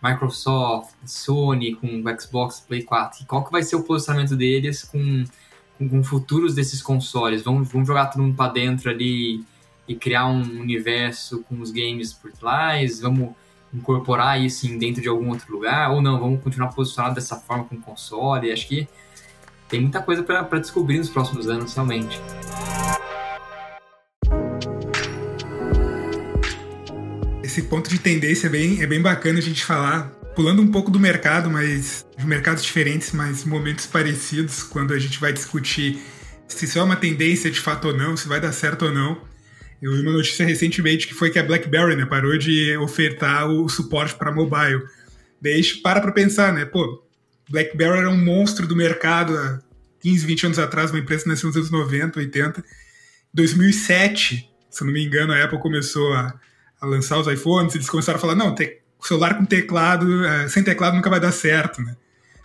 Microsoft, 0.00 0.94
Sony, 1.04 1.74
com 1.74 1.88
o 1.88 2.20
Xbox, 2.20 2.60
Play 2.60 2.84
4, 2.84 3.26
qual 3.26 3.44
que 3.44 3.50
vai 3.50 3.64
ser 3.64 3.74
o 3.74 3.82
posicionamento 3.82 4.36
deles 4.36 4.84
com, 4.84 5.24
com, 5.76 5.88
com 5.88 6.04
futuros 6.04 6.54
desses 6.54 6.80
consoles? 6.80 7.42
Vamos, 7.42 7.68
vamos 7.68 7.88
jogar 7.88 8.06
todo 8.06 8.22
mundo 8.22 8.36
para 8.36 8.52
dentro 8.52 8.88
ali 8.88 9.44
e 9.88 9.94
criar 9.94 10.26
um 10.26 10.42
universo 10.60 11.42
com 11.48 11.60
os 11.60 11.70
games 11.70 12.12
por 12.12 12.32
trás? 12.32 13.00
Vamos 13.00 13.30
incorporar 13.72 14.40
isso 14.40 14.66
dentro 14.78 15.02
de 15.02 15.08
algum 15.08 15.30
outro 15.30 15.52
lugar? 15.52 15.90
Ou 15.90 16.00
não, 16.00 16.18
vamos 16.18 16.42
continuar 16.42 16.68
posicionado 16.68 17.14
dessa 17.14 17.36
forma 17.36 17.64
com 17.64 17.76
o 17.76 17.80
console? 17.80 18.52
Acho 18.52 18.66
que 18.68 18.88
tem 19.68 19.80
muita 19.80 20.00
coisa 20.00 20.22
para 20.22 20.58
descobrir 20.58 20.98
nos 20.98 21.10
próximos 21.10 21.48
anos, 21.48 21.74
realmente. 21.74 22.20
Esse 27.42 27.62
ponto 27.62 27.88
de 27.88 27.98
tendência 27.98 28.46
é 28.46 28.50
bem, 28.50 28.82
é 28.82 28.86
bem 28.86 29.00
bacana 29.00 29.38
a 29.38 29.42
gente 29.42 29.64
falar, 29.64 30.10
pulando 30.34 30.60
um 30.60 30.70
pouco 30.70 30.90
do 30.90 31.00
mercado, 31.00 31.50
mas 31.50 32.04
de 32.16 32.26
mercados 32.26 32.62
diferentes, 32.62 33.12
mas 33.12 33.44
momentos 33.44 33.86
parecidos, 33.86 34.62
quando 34.62 34.92
a 34.92 34.98
gente 34.98 35.18
vai 35.18 35.32
discutir 35.32 35.98
se 36.48 36.64
isso 36.64 36.78
é 36.78 36.82
uma 36.82 36.96
tendência 36.96 37.50
de 37.50 37.60
fato 37.60 37.88
ou 37.88 37.96
não, 37.96 38.16
se 38.16 38.28
vai 38.28 38.40
dar 38.40 38.52
certo 38.52 38.86
ou 38.86 38.92
não. 38.92 39.18
Eu 39.86 39.92
vi 39.92 40.02
uma 40.02 40.10
notícia 40.10 40.44
recentemente 40.44 41.06
que 41.06 41.14
foi 41.14 41.30
que 41.30 41.38
a 41.38 41.44
BlackBerry 41.44 41.94
né, 41.94 42.04
parou 42.04 42.36
de 42.36 42.76
ofertar 42.78 43.48
o 43.48 43.68
suporte 43.68 44.16
para 44.16 44.32
mobile. 44.32 44.82
Daí 45.40 45.62
para 45.80 46.00
para 46.00 46.10
pensar, 46.10 46.52
né? 46.52 46.64
Pô, 46.64 47.06
BlackBerry 47.48 47.98
era 47.98 48.10
um 48.10 48.16
monstro 48.16 48.66
do 48.66 48.74
mercado 48.74 49.38
há 49.38 49.60
15, 50.00 50.26
20 50.26 50.46
anos 50.46 50.58
atrás, 50.58 50.90
uma 50.90 50.98
empresa 50.98 51.22
que 51.22 51.28
nasceu 51.28 51.46
nos 51.46 51.56
anos 51.56 51.70
90, 51.70 52.18
80. 52.18 52.60
Em 52.60 52.64
2007, 53.32 54.50
se 54.68 54.84
não 54.84 54.92
me 54.92 55.04
engano, 55.06 55.32
a 55.32 55.44
Apple 55.44 55.60
começou 55.60 56.12
a, 56.14 56.34
a 56.80 56.86
lançar 56.86 57.20
os 57.20 57.28
iPhones, 57.28 57.76
eles 57.76 57.88
começaram 57.88 58.18
a 58.18 58.20
falar, 58.20 58.34
não, 58.34 58.56
te, 58.56 58.82
celular 59.00 59.38
com 59.38 59.44
teclado, 59.44 60.24
é, 60.24 60.48
sem 60.48 60.64
teclado 60.64 60.96
nunca 60.96 61.08
vai 61.08 61.20
dar 61.20 61.30
certo, 61.30 61.80
né? 61.80 61.96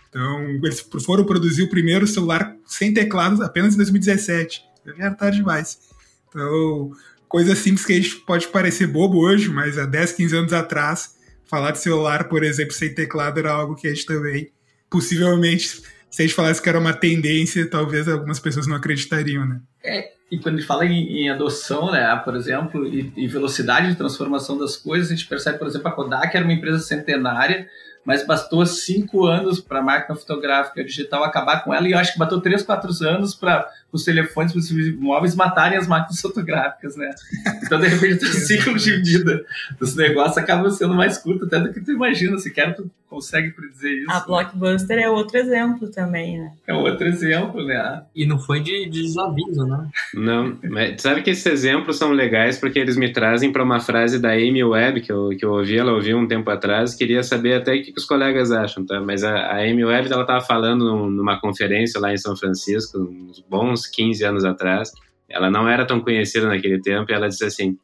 Então, 0.08 0.48
eles 0.62 0.86
foram 1.04 1.24
produzir 1.24 1.64
o 1.64 1.68
primeiro 1.68 2.06
celular 2.06 2.54
sem 2.66 2.94
teclado 2.94 3.42
apenas 3.42 3.74
em 3.74 3.78
2017. 3.78 4.62
Já 4.86 5.06
era 5.06 5.14
tarde 5.16 5.38
demais. 5.38 5.80
Então, 6.28 6.92
coisa 7.32 7.56
simples 7.56 7.86
que 7.86 7.94
a 7.94 7.96
gente 7.96 8.16
pode 8.16 8.46
parecer 8.48 8.86
bobo 8.86 9.18
hoje, 9.18 9.48
mas 9.48 9.78
há 9.78 9.86
10, 9.86 10.12
15 10.12 10.36
anos 10.36 10.52
atrás, 10.52 11.14
falar 11.46 11.70
de 11.70 11.78
celular, 11.78 12.28
por 12.28 12.44
exemplo, 12.44 12.74
sem 12.74 12.94
teclado 12.94 13.38
era 13.38 13.50
algo 13.50 13.74
que 13.74 13.88
a 13.88 13.90
gente 13.94 14.04
também 14.04 14.52
possivelmente, 14.90 15.80
se 16.10 16.22
a 16.22 16.26
gente 16.26 16.34
falasse 16.34 16.60
que 16.60 16.68
era 16.68 16.78
uma 16.78 16.92
tendência, 16.92 17.66
talvez 17.66 18.06
algumas 18.06 18.38
pessoas 18.38 18.66
não 18.66 18.76
acreditariam, 18.76 19.46
né? 19.48 19.62
É, 19.84 20.12
e 20.30 20.38
quando 20.38 20.54
a 20.54 20.58
gente 20.58 20.66
fala 20.66 20.86
em, 20.86 21.24
em 21.24 21.30
adoção, 21.30 21.90
né, 21.90 22.16
por 22.24 22.34
exemplo, 22.34 22.86
e, 22.86 23.12
e, 23.16 23.28
velocidade 23.28 23.88
de 23.88 23.96
transformação 23.96 24.56
das 24.56 24.76
coisas, 24.76 25.10
a 25.10 25.14
gente 25.14 25.28
percebe, 25.28 25.58
por 25.58 25.66
exemplo, 25.66 25.88
a 25.88 25.92
Kodak 25.92 26.34
era 26.34 26.44
uma 26.44 26.54
empresa 26.54 26.78
centenária, 26.78 27.68
mas 28.04 28.26
bastou 28.26 28.64
cinco 28.66 29.26
anos 29.26 29.60
para 29.60 29.78
a 29.78 29.82
máquina 29.82 30.16
fotográfica 30.16 30.82
digital 30.82 31.22
acabar 31.22 31.62
com 31.62 31.72
ela, 31.72 31.86
e 31.86 31.92
eu 31.92 31.98
acho 31.98 32.14
que 32.14 32.18
bateu 32.18 32.40
três, 32.40 32.62
quatro 32.62 32.90
anos 33.06 33.34
para 33.34 33.68
os 33.92 34.04
telefones, 34.04 34.54
os 34.54 34.96
móveis 34.96 35.36
matarem 35.36 35.78
as 35.78 35.86
máquinas 35.86 36.18
fotográficas, 36.22 36.96
né? 36.96 37.10
Então, 37.62 37.78
de 37.78 37.88
repente, 37.88 38.24
o 38.24 38.32
ciclo 38.32 38.76
de 38.76 38.96
vida 39.02 39.44
dos 39.78 39.94
negócios 39.94 40.38
acaba 40.38 40.70
sendo 40.70 40.94
mais 40.94 41.18
curto 41.18 41.44
até 41.44 41.60
do 41.60 41.72
que 41.72 41.80
tu 41.80 41.92
imagina, 41.92 42.38
sequer 42.38 42.74
tu 42.74 42.90
consegue 43.08 43.50
predizer 43.50 43.92
isso. 43.98 44.10
A 44.10 44.20
Blockbuster 44.20 44.98
é 44.98 45.08
outro 45.08 45.36
exemplo 45.36 45.88
também, 45.88 46.38
né? 46.38 46.52
É 46.66 46.72
outro 46.72 47.06
exemplo, 47.06 47.64
né? 47.64 48.02
E 48.14 48.24
não 48.24 48.38
foi 48.38 48.60
de, 48.60 48.88
de 48.88 49.02
desaviso, 49.02 49.66
né? 49.66 49.71
Não, 50.14 50.58
mas 50.62 51.00
sabe 51.00 51.22
que 51.22 51.30
esses 51.30 51.46
exemplos 51.46 51.96
são 51.96 52.12
legais 52.12 52.58
porque 52.58 52.78
eles 52.78 52.96
me 52.96 53.12
trazem 53.12 53.52
para 53.52 53.62
uma 53.62 53.80
frase 53.80 54.18
da 54.18 54.32
Amy 54.32 54.62
Webb 54.62 55.00
que 55.02 55.12
eu, 55.12 55.30
que 55.30 55.44
eu 55.44 55.52
ouvi, 55.52 55.78
ela 55.78 55.92
ouviu 55.92 56.18
um 56.18 56.26
tempo 56.26 56.50
atrás, 56.50 56.94
queria 56.94 57.22
saber 57.22 57.54
até 57.54 57.74
o 57.74 57.82
que, 57.82 57.92
que 57.92 57.98
os 57.98 58.04
colegas 58.04 58.50
acham, 58.50 58.84
tá? 58.84 59.00
Mas 59.00 59.24
a, 59.24 59.34
a 59.34 59.58
Amy 59.62 59.84
Webb, 59.84 60.12
ela 60.12 60.22
estava 60.22 60.40
falando 60.40 61.08
numa 61.08 61.40
conferência 61.40 62.00
lá 62.00 62.12
em 62.12 62.16
São 62.16 62.36
Francisco, 62.36 62.98
uns 62.98 63.40
bons 63.48 63.86
15 63.86 64.24
anos 64.24 64.44
atrás, 64.44 64.92
ela 65.28 65.50
não 65.50 65.68
era 65.68 65.86
tão 65.86 66.00
conhecida 66.00 66.46
naquele 66.46 66.80
tempo, 66.80 67.10
e 67.10 67.14
ela 67.14 67.28
disse 67.28 67.44
assim, 67.44 67.76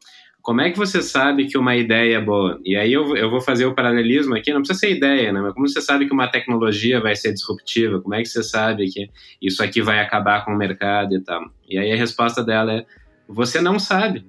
como 0.48 0.62
é 0.62 0.70
que 0.70 0.78
você 0.78 1.02
sabe 1.02 1.44
que 1.44 1.58
uma 1.58 1.76
ideia 1.76 2.16
é 2.16 2.20
boa? 2.22 2.58
E 2.64 2.74
aí 2.74 2.90
eu, 2.90 3.14
eu 3.14 3.28
vou 3.28 3.38
fazer 3.38 3.66
o 3.66 3.74
paralelismo 3.74 4.34
aqui, 4.34 4.50
não 4.50 4.62
precisa 4.62 4.78
ser 4.80 4.96
ideia, 4.96 5.30
né? 5.30 5.42
Mas 5.42 5.52
como 5.52 5.68
você 5.68 5.78
sabe 5.82 6.06
que 6.06 6.12
uma 6.14 6.26
tecnologia 6.26 7.02
vai 7.02 7.14
ser 7.14 7.34
disruptiva? 7.34 8.00
Como 8.00 8.14
é 8.14 8.22
que 8.22 8.30
você 8.30 8.42
sabe 8.42 8.90
que 8.90 9.10
isso 9.42 9.62
aqui 9.62 9.82
vai 9.82 10.00
acabar 10.00 10.46
com 10.46 10.52
o 10.52 10.56
mercado 10.56 11.14
e 11.14 11.20
tal? 11.20 11.50
E 11.68 11.78
aí 11.78 11.92
a 11.92 11.96
resposta 11.96 12.42
dela 12.42 12.72
é: 12.72 12.86
você 13.28 13.60
não 13.60 13.78
sabe. 13.78 14.24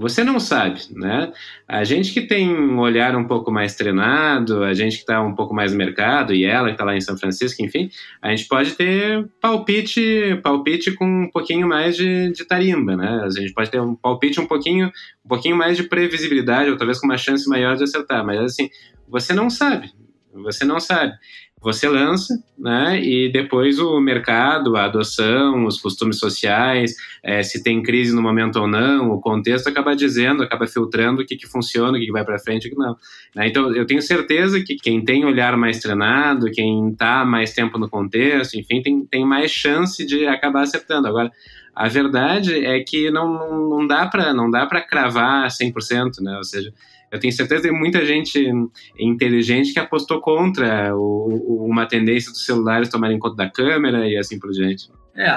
Você 0.00 0.24
não 0.24 0.40
sabe, 0.40 0.80
né? 0.92 1.30
A 1.68 1.84
gente 1.84 2.14
que 2.14 2.22
tem 2.22 2.48
um 2.50 2.78
olhar 2.78 3.14
um 3.14 3.26
pouco 3.26 3.52
mais 3.52 3.74
treinado, 3.74 4.64
a 4.64 4.72
gente 4.72 4.94
que 4.94 5.02
está 5.02 5.20
um 5.20 5.34
pouco 5.34 5.52
mais 5.54 5.72
no 5.72 5.78
mercado, 5.78 6.32
e 6.32 6.42
ela 6.42 6.68
que 6.68 6.72
está 6.72 6.86
lá 6.86 6.96
em 6.96 7.02
São 7.02 7.18
Francisco, 7.18 7.62
enfim, 7.62 7.90
a 8.22 8.30
gente 8.30 8.48
pode 8.48 8.72
ter 8.72 9.28
palpite, 9.42 10.40
palpite 10.42 10.92
com 10.92 11.04
um 11.04 11.30
pouquinho 11.30 11.68
mais 11.68 11.98
de, 11.98 12.32
de 12.32 12.46
tarimba, 12.46 12.96
né? 12.96 13.20
A 13.22 13.28
gente 13.28 13.52
pode 13.52 13.70
ter 13.70 13.78
um 13.78 13.94
palpite 13.94 14.40
um 14.40 14.46
pouquinho, 14.46 14.90
um 15.22 15.28
pouquinho 15.28 15.54
mais 15.54 15.76
de 15.76 15.82
previsibilidade, 15.82 16.70
ou 16.70 16.78
talvez 16.78 16.98
com 16.98 17.06
uma 17.06 17.18
chance 17.18 17.46
maior 17.46 17.76
de 17.76 17.84
acertar, 17.84 18.24
mas 18.24 18.40
assim, 18.40 18.70
você 19.06 19.34
não 19.34 19.50
sabe, 19.50 19.92
você 20.32 20.64
não 20.64 20.80
sabe 20.80 21.12
você 21.60 21.88
lança, 21.88 22.42
né? 22.58 23.00
E 23.02 23.30
depois 23.30 23.78
o 23.78 24.00
mercado, 24.00 24.76
a 24.76 24.86
adoção, 24.86 25.66
os 25.66 25.78
costumes 25.78 26.18
sociais, 26.18 26.94
é, 27.22 27.42
se 27.42 27.62
tem 27.62 27.82
crise 27.82 28.14
no 28.14 28.22
momento 28.22 28.58
ou 28.58 28.66
não, 28.66 29.10
o 29.10 29.20
contexto 29.20 29.68
acaba 29.68 29.94
dizendo, 29.94 30.42
acaba 30.42 30.66
filtrando 30.66 31.20
o 31.20 31.26
que, 31.26 31.36
que 31.36 31.46
funciona, 31.46 31.96
o 31.96 32.00
que, 32.00 32.06
que 32.06 32.12
vai 32.12 32.24
para 32.24 32.38
frente 32.38 32.66
o 32.66 32.70
que 32.70 32.76
não. 32.76 32.96
Né? 33.34 33.48
Então, 33.48 33.74
eu 33.74 33.84
tenho 33.84 34.00
certeza 34.00 34.62
que 34.62 34.76
quem 34.76 35.04
tem 35.04 35.24
olhar 35.24 35.54
mais 35.56 35.80
treinado, 35.80 36.50
quem 36.50 36.90
está 36.90 37.26
mais 37.26 37.52
tempo 37.52 37.78
no 37.78 37.90
contexto, 37.90 38.54
enfim, 38.54 38.80
tem, 38.80 39.04
tem 39.04 39.26
mais 39.26 39.50
chance 39.50 40.04
de 40.06 40.26
acabar 40.26 40.62
acertando. 40.62 41.08
Agora, 41.08 41.30
a 41.74 41.88
verdade 41.88 42.64
é 42.64 42.80
que 42.80 43.10
não, 43.10 43.68
não 43.68 43.86
dá 43.86 44.06
para 44.06 44.32
não 44.32 44.50
dá 44.50 44.66
para 44.66 44.80
cravar 44.80 45.46
100%, 45.48 46.20
né? 46.20 46.36
Ou 46.36 46.44
seja, 46.44 46.72
eu 47.10 47.18
tenho 47.18 47.32
certeza 47.32 47.62
que 47.62 47.72
muita 47.72 48.04
gente 48.06 48.52
inteligente 48.98 49.72
que 49.72 49.80
apostou 49.80 50.20
contra 50.20 50.94
o, 50.96 51.66
uma 51.68 51.86
tendência 51.86 52.30
dos 52.30 52.44
celulares 52.44 52.88
tomarem 52.88 53.18
conta 53.18 53.36
da 53.36 53.50
câmera 53.50 54.06
e 54.08 54.16
assim 54.16 54.38
por 54.38 54.50
diante. 54.50 54.88
É, 55.14 55.30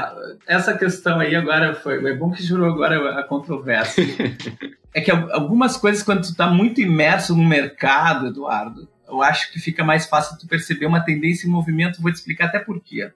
essa 0.48 0.78
questão 0.78 1.20
aí 1.20 1.36
agora 1.36 1.74
foi. 1.74 2.04
É 2.06 2.16
bom 2.16 2.32
que 2.32 2.44
jurou 2.44 2.70
agora 2.70 3.20
a 3.20 3.24
controvérsia. 3.24 4.06
é 4.94 5.02
que 5.02 5.10
algumas 5.10 5.76
coisas, 5.76 6.04
quando 6.04 6.22
tu 6.22 6.30
está 6.30 6.48
muito 6.48 6.80
imerso 6.80 7.36
no 7.36 7.44
mercado, 7.44 8.28
Eduardo, 8.28 8.88
eu 9.08 9.22
acho 9.22 9.52
que 9.52 9.60
fica 9.60 9.84
mais 9.84 10.06
fácil 10.06 10.38
tu 10.38 10.48
perceber 10.48 10.86
uma 10.86 11.02
tendência 11.02 11.48
em 11.48 11.50
movimento. 11.50 12.02
Vou 12.02 12.12
te 12.12 12.16
explicar 12.16 12.46
até 12.46 12.60
por 12.60 12.80
quê. 12.80 13.12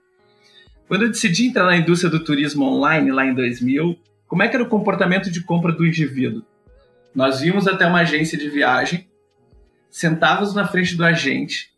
Quando 0.87 1.03
eu 1.03 1.09
decidi 1.09 1.47
entrar 1.47 1.65
na 1.65 1.77
indústria 1.77 2.09
do 2.09 2.23
turismo 2.23 2.65
online, 2.65 3.11
lá 3.11 3.25
em 3.25 3.35
2000, 3.35 3.97
como 4.27 4.41
é 4.41 4.47
que 4.47 4.55
era 4.55 4.63
o 4.63 4.69
comportamento 4.69 5.29
de 5.29 5.41
compra 5.41 5.71
do 5.71 5.85
indivíduo? 5.85 6.43
Nós 7.17 7.41
íamos 7.41 7.67
até 7.67 7.87
uma 7.87 8.01
agência 8.01 8.37
de 8.37 8.47
viagem, 8.47 9.07
sentávamos 9.89 10.53
na 10.53 10.67
frente 10.67 10.95
do 10.95 11.03
agente, 11.03 11.71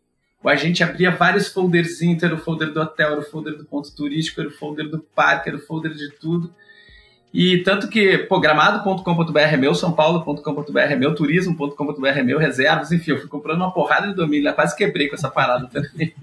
o 0.43 0.49
agente 0.49 0.83
abria 0.83 1.11
vários 1.11 1.47
folderzinhos, 1.47 2.21
era 2.21 2.35
o 2.35 2.37
folder 2.37 2.73
do 2.73 2.81
hotel, 2.81 3.11
era 3.11 3.21
o 3.21 3.23
folder 3.23 3.55
do 3.55 3.63
ponto 3.63 3.89
turístico, 3.95 4.41
era 4.41 4.49
o 4.49 4.51
folder 4.51 4.89
do 4.89 4.99
parque, 4.99 5.47
era 5.47 5.57
o 5.57 5.61
folder 5.61 5.93
de 5.93 6.11
tudo. 6.11 6.53
E 7.33 7.59
tanto 7.59 7.87
que 7.87 8.17
programado.com.br 8.17 9.39
é 9.39 9.55
meu, 9.55 9.73
sãopaulo.com.br 9.73 10.77
é 10.77 10.95
meu, 10.97 11.15
turismo.com.br 11.15 12.07
é 12.07 12.21
meu, 12.21 12.37
reservas, 12.37 12.91
enfim, 12.91 13.11
eu 13.11 13.19
fui 13.19 13.29
comprando 13.29 13.61
uma 13.61 13.73
porrada 13.73 14.09
de 14.09 14.15
domínio, 14.15 14.53
quase 14.53 14.75
quebrei 14.75 15.07
com 15.07 15.15
essa 15.15 15.31
parada 15.31 15.67
também. 15.71 16.13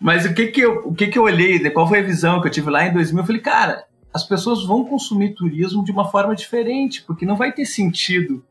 Mas 0.00 0.24
o 0.24 0.32
que 0.32 0.46
que 0.46 0.62
eu, 0.62 0.86
o 0.86 0.94
que 0.94 1.08
que 1.08 1.18
eu 1.18 1.24
olhei, 1.24 1.68
qual 1.68 1.86
foi 1.86 1.98
a 1.98 2.02
visão 2.02 2.40
que 2.40 2.48
eu 2.48 2.52
tive 2.52 2.70
lá 2.70 2.86
em 2.86 2.94
2000? 2.94 3.22
Eu 3.22 3.26
falei, 3.26 3.42
cara, 3.42 3.84
as 4.12 4.24
pessoas 4.24 4.64
vão 4.64 4.84
consumir 4.84 5.34
turismo 5.34 5.84
de 5.84 5.92
uma 5.92 6.10
forma 6.10 6.34
diferente, 6.34 7.02
porque 7.02 7.26
não 7.26 7.36
vai 7.36 7.52
ter 7.52 7.64
sentido 7.64 8.44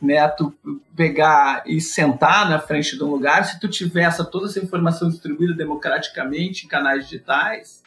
né, 0.00 0.26
tu 0.28 0.52
pegar 0.94 1.62
e 1.66 1.80
sentar 1.80 2.48
na 2.48 2.58
frente 2.58 2.96
de 2.96 3.02
um 3.02 3.10
lugar 3.10 3.44
se 3.44 3.58
tu 3.58 3.68
tiver 3.68 4.02
essa, 4.02 4.24
toda 4.24 4.46
essa 4.46 4.60
informação 4.60 5.08
distribuída 5.08 5.54
democraticamente 5.54 6.66
em 6.66 6.68
canais 6.68 7.04
digitais. 7.04 7.82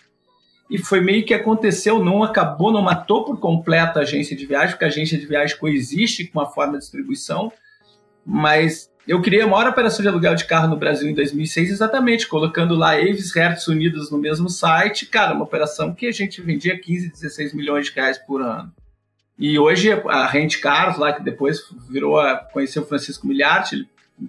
E 0.70 0.78
foi 0.78 1.02
meio 1.02 1.26
que 1.26 1.34
aconteceu, 1.34 2.04
não 2.04 2.24
acabou, 2.24 2.72
não 2.72 2.82
matou 2.82 3.26
por 3.26 3.40
completo 3.40 3.98
a 3.98 4.04
agência 4.04 4.36
de 4.36 4.46
viagem, 4.46 4.72
porque 4.72 4.86
a 4.86 4.88
agência 4.88 5.18
de 5.18 5.26
viagem 5.26 5.58
coexiste 5.58 6.26
com 6.26 6.40
uma 6.40 6.50
forma 6.50 6.74
de 6.74 6.80
distribuição, 6.80 7.52
mas 8.26 8.90
eu 9.10 9.20
criei 9.24 9.42
a 9.42 9.48
maior 9.48 9.68
operação 9.68 10.04
de 10.04 10.08
aluguel 10.08 10.36
de 10.36 10.46
carro 10.46 10.68
no 10.68 10.78
Brasil 10.78 11.10
em 11.10 11.16
2006, 11.16 11.72
exatamente, 11.72 12.28
colocando 12.28 12.76
lá 12.76 12.92
Aves 12.92 13.36
Hertz 13.36 13.68
unidos 13.68 14.12
no 14.12 14.20
mesmo 14.20 14.48
site. 14.48 15.08
Cara, 15.08 15.34
uma 15.34 15.46
operação 15.46 15.96
que 15.96 16.06
a 16.06 16.12
gente 16.12 16.40
vendia 16.44 16.78
15, 16.78 17.10
16 17.10 17.56
milhões 17.56 17.88
de 17.88 17.92
reais 17.94 18.20
por 18.20 18.40
ano. 18.40 18.72
E 19.36 19.58
hoje 19.58 19.92
a 19.92 20.28
Rent 20.28 20.60
Cars, 20.60 21.00
lá 21.00 21.12
que 21.12 21.24
depois 21.24 21.60
virou 21.90 22.20
a 22.20 22.36
conhecer 22.36 22.82
o 22.82 22.86
Francisco 22.86 23.26
Miliarte, 23.26 23.74
ele 23.78 23.88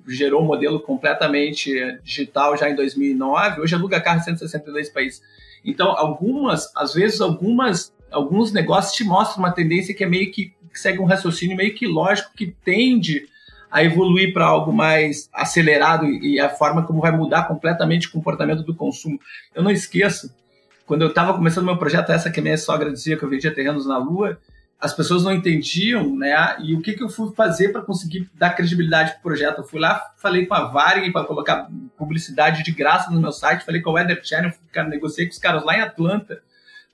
gerou 0.08 0.40
um 0.40 0.46
modelo 0.46 0.80
completamente 0.80 1.70
digital 2.02 2.56
já 2.56 2.70
em 2.70 2.74
2009. 2.74 3.60
Hoje 3.60 3.74
aluga 3.74 4.00
carro 4.00 4.20
em 4.20 4.22
162 4.22 4.88
países. 4.88 5.20
Então, 5.62 5.90
algumas, 5.90 6.74
às 6.74 6.94
vezes, 6.94 7.20
algumas, 7.20 7.92
alguns 8.10 8.50
negócios 8.50 8.94
te 8.94 9.04
mostram 9.04 9.44
uma 9.44 9.52
tendência 9.52 9.94
que 9.94 10.02
é 10.02 10.08
meio 10.08 10.32
que, 10.32 10.54
que 10.72 10.80
segue 10.80 11.00
um 11.00 11.04
raciocínio 11.04 11.54
meio 11.54 11.74
que 11.74 11.86
lógico 11.86 12.30
que 12.34 12.46
tende 12.64 13.28
a 13.70 13.84
evoluir 13.84 14.32
para 14.32 14.44
algo 14.44 14.72
mais 14.72 15.28
acelerado 15.32 16.06
e 16.06 16.40
a 16.40 16.48
forma 16.48 16.84
como 16.84 17.00
vai 17.00 17.12
mudar 17.12 17.44
completamente 17.44 18.08
o 18.08 18.12
comportamento 18.12 18.62
do 18.62 18.74
consumo. 18.74 19.18
Eu 19.54 19.62
não 19.62 19.70
esqueço, 19.70 20.34
quando 20.86 21.02
eu 21.02 21.08
estava 21.08 21.34
começando 21.34 21.64
meu 21.64 21.76
projeto, 21.76 22.10
essa 22.10 22.30
que 22.30 22.40
a 22.40 22.42
minha 22.42 22.58
sogra 22.58 22.90
dizia 22.90 23.16
que 23.16 23.22
eu 23.22 23.28
vendia 23.28 23.54
terrenos 23.54 23.86
na 23.86 23.96
Lua, 23.96 24.38
as 24.80 24.94
pessoas 24.94 25.22
não 25.22 25.32
entendiam, 25.32 26.16
né? 26.16 26.56
E 26.60 26.74
o 26.74 26.80
que, 26.80 26.94
que 26.94 27.02
eu 27.02 27.08
fui 27.08 27.32
fazer 27.34 27.68
para 27.68 27.82
conseguir 27.82 28.30
dar 28.34 28.50
credibilidade 28.50 29.12
para 29.12 29.18
o 29.18 29.22
projeto? 29.22 29.58
Eu 29.58 29.64
fui 29.64 29.78
lá, 29.78 30.02
falei 30.16 30.46
com 30.46 30.54
a 30.54 30.64
Varig 30.64 31.12
para 31.12 31.26
colocar 31.26 31.68
publicidade 31.98 32.64
de 32.64 32.72
graça 32.72 33.10
no 33.10 33.20
meu 33.20 33.30
site, 33.30 33.64
falei 33.64 33.82
com 33.82 33.90
a 33.90 33.94
Weather 33.94 34.20
Channel, 34.24 34.52
cara, 34.72 34.88
negociei 34.88 35.26
com 35.26 35.32
os 35.32 35.38
caras 35.38 35.64
lá 35.64 35.76
em 35.76 35.82
Atlanta 35.82 36.42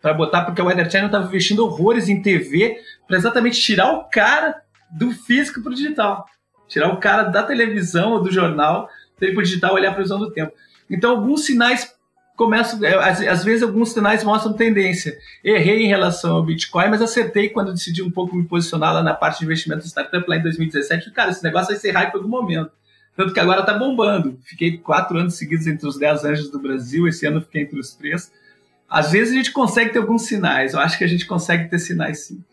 para 0.02 0.12
botar, 0.12 0.44
porque 0.44 0.60
a 0.60 0.64
Weather 0.64 0.90
Channel 0.90 1.06
estava 1.06 1.26
investindo 1.26 1.64
horrores 1.64 2.08
em 2.08 2.20
TV 2.20 2.76
para 3.06 3.16
exatamente 3.16 3.60
tirar 3.60 3.92
o 3.92 4.04
cara 4.04 4.62
do 4.90 5.12
físico 5.12 5.62
para 5.62 5.72
o 5.72 5.74
digital. 5.74 6.26
Tirar 6.68 6.92
o 6.92 6.98
cara 6.98 7.24
da 7.24 7.42
televisão 7.42 8.12
ou 8.12 8.22
do 8.22 8.30
jornal, 8.30 8.88
para 9.18 9.28
o 9.28 9.42
digital 9.42 9.74
olhar 9.74 9.90
a 9.90 9.94
previsão 9.94 10.18
do 10.18 10.30
tempo. 10.30 10.52
Então, 10.90 11.10
alguns 11.10 11.46
sinais 11.46 11.94
começam, 12.36 12.84
é, 12.84 12.94
às, 13.28 13.42
vezes 13.42 13.62
alguns 13.62 13.92
sinais 13.92 14.22
mostram 14.22 14.52
tendência. 14.52 15.16
Errei 15.42 15.84
em 15.84 15.88
relação 15.88 16.36
ao 16.36 16.44
Bitcoin, 16.44 16.88
mas 16.90 17.00
acertei 17.00 17.48
quando 17.48 17.72
decidi 17.72 18.02
um 18.02 18.10
pouco 18.10 18.36
me 18.36 18.44
posicionar 18.44 18.92
lá 18.92 19.02
na 19.02 19.14
parte 19.14 19.38
de 19.38 19.46
investimento 19.46 19.82
de 19.82 19.88
startup 19.88 20.28
lá 20.28 20.36
em 20.36 20.42
2017. 20.42 21.10
Cara, 21.12 21.30
esse 21.30 21.42
negócio 21.42 21.68
vai 21.68 21.76
ser 21.76 21.92
hype 21.92 22.12
em 22.12 22.16
algum 22.16 22.28
momento. 22.28 22.70
Tanto 23.16 23.32
que 23.32 23.40
agora 23.40 23.62
tá 23.62 23.72
bombando. 23.72 24.38
Fiquei 24.44 24.76
quatro 24.76 25.18
anos 25.18 25.36
seguidos 25.36 25.66
entre 25.66 25.88
os 25.88 25.98
10 25.98 26.24
anjos 26.26 26.50
do 26.50 26.58
Brasil, 26.58 27.08
esse 27.08 27.26
ano 27.26 27.40
fiquei 27.40 27.62
entre 27.62 27.80
os 27.80 27.94
três. 27.94 28.30
Às 28.88 29.10
vezes 29.10 29.32
a 29.32 29.36
gente 29.36 29.50
consegue 29.50 29.90
ter 29.90 29.98
alguns 29.98 30.22
sinais, 30.22 30.74
eu 30.74 30.80
acho 30.80 30.96
que 30.98 31.02
a 31.02 31.08
gente 31.08 31.26
consegue 31.26 31.68
ter 31.68 31.78
sinais 31.78 32.20
sim. 32.20 32.44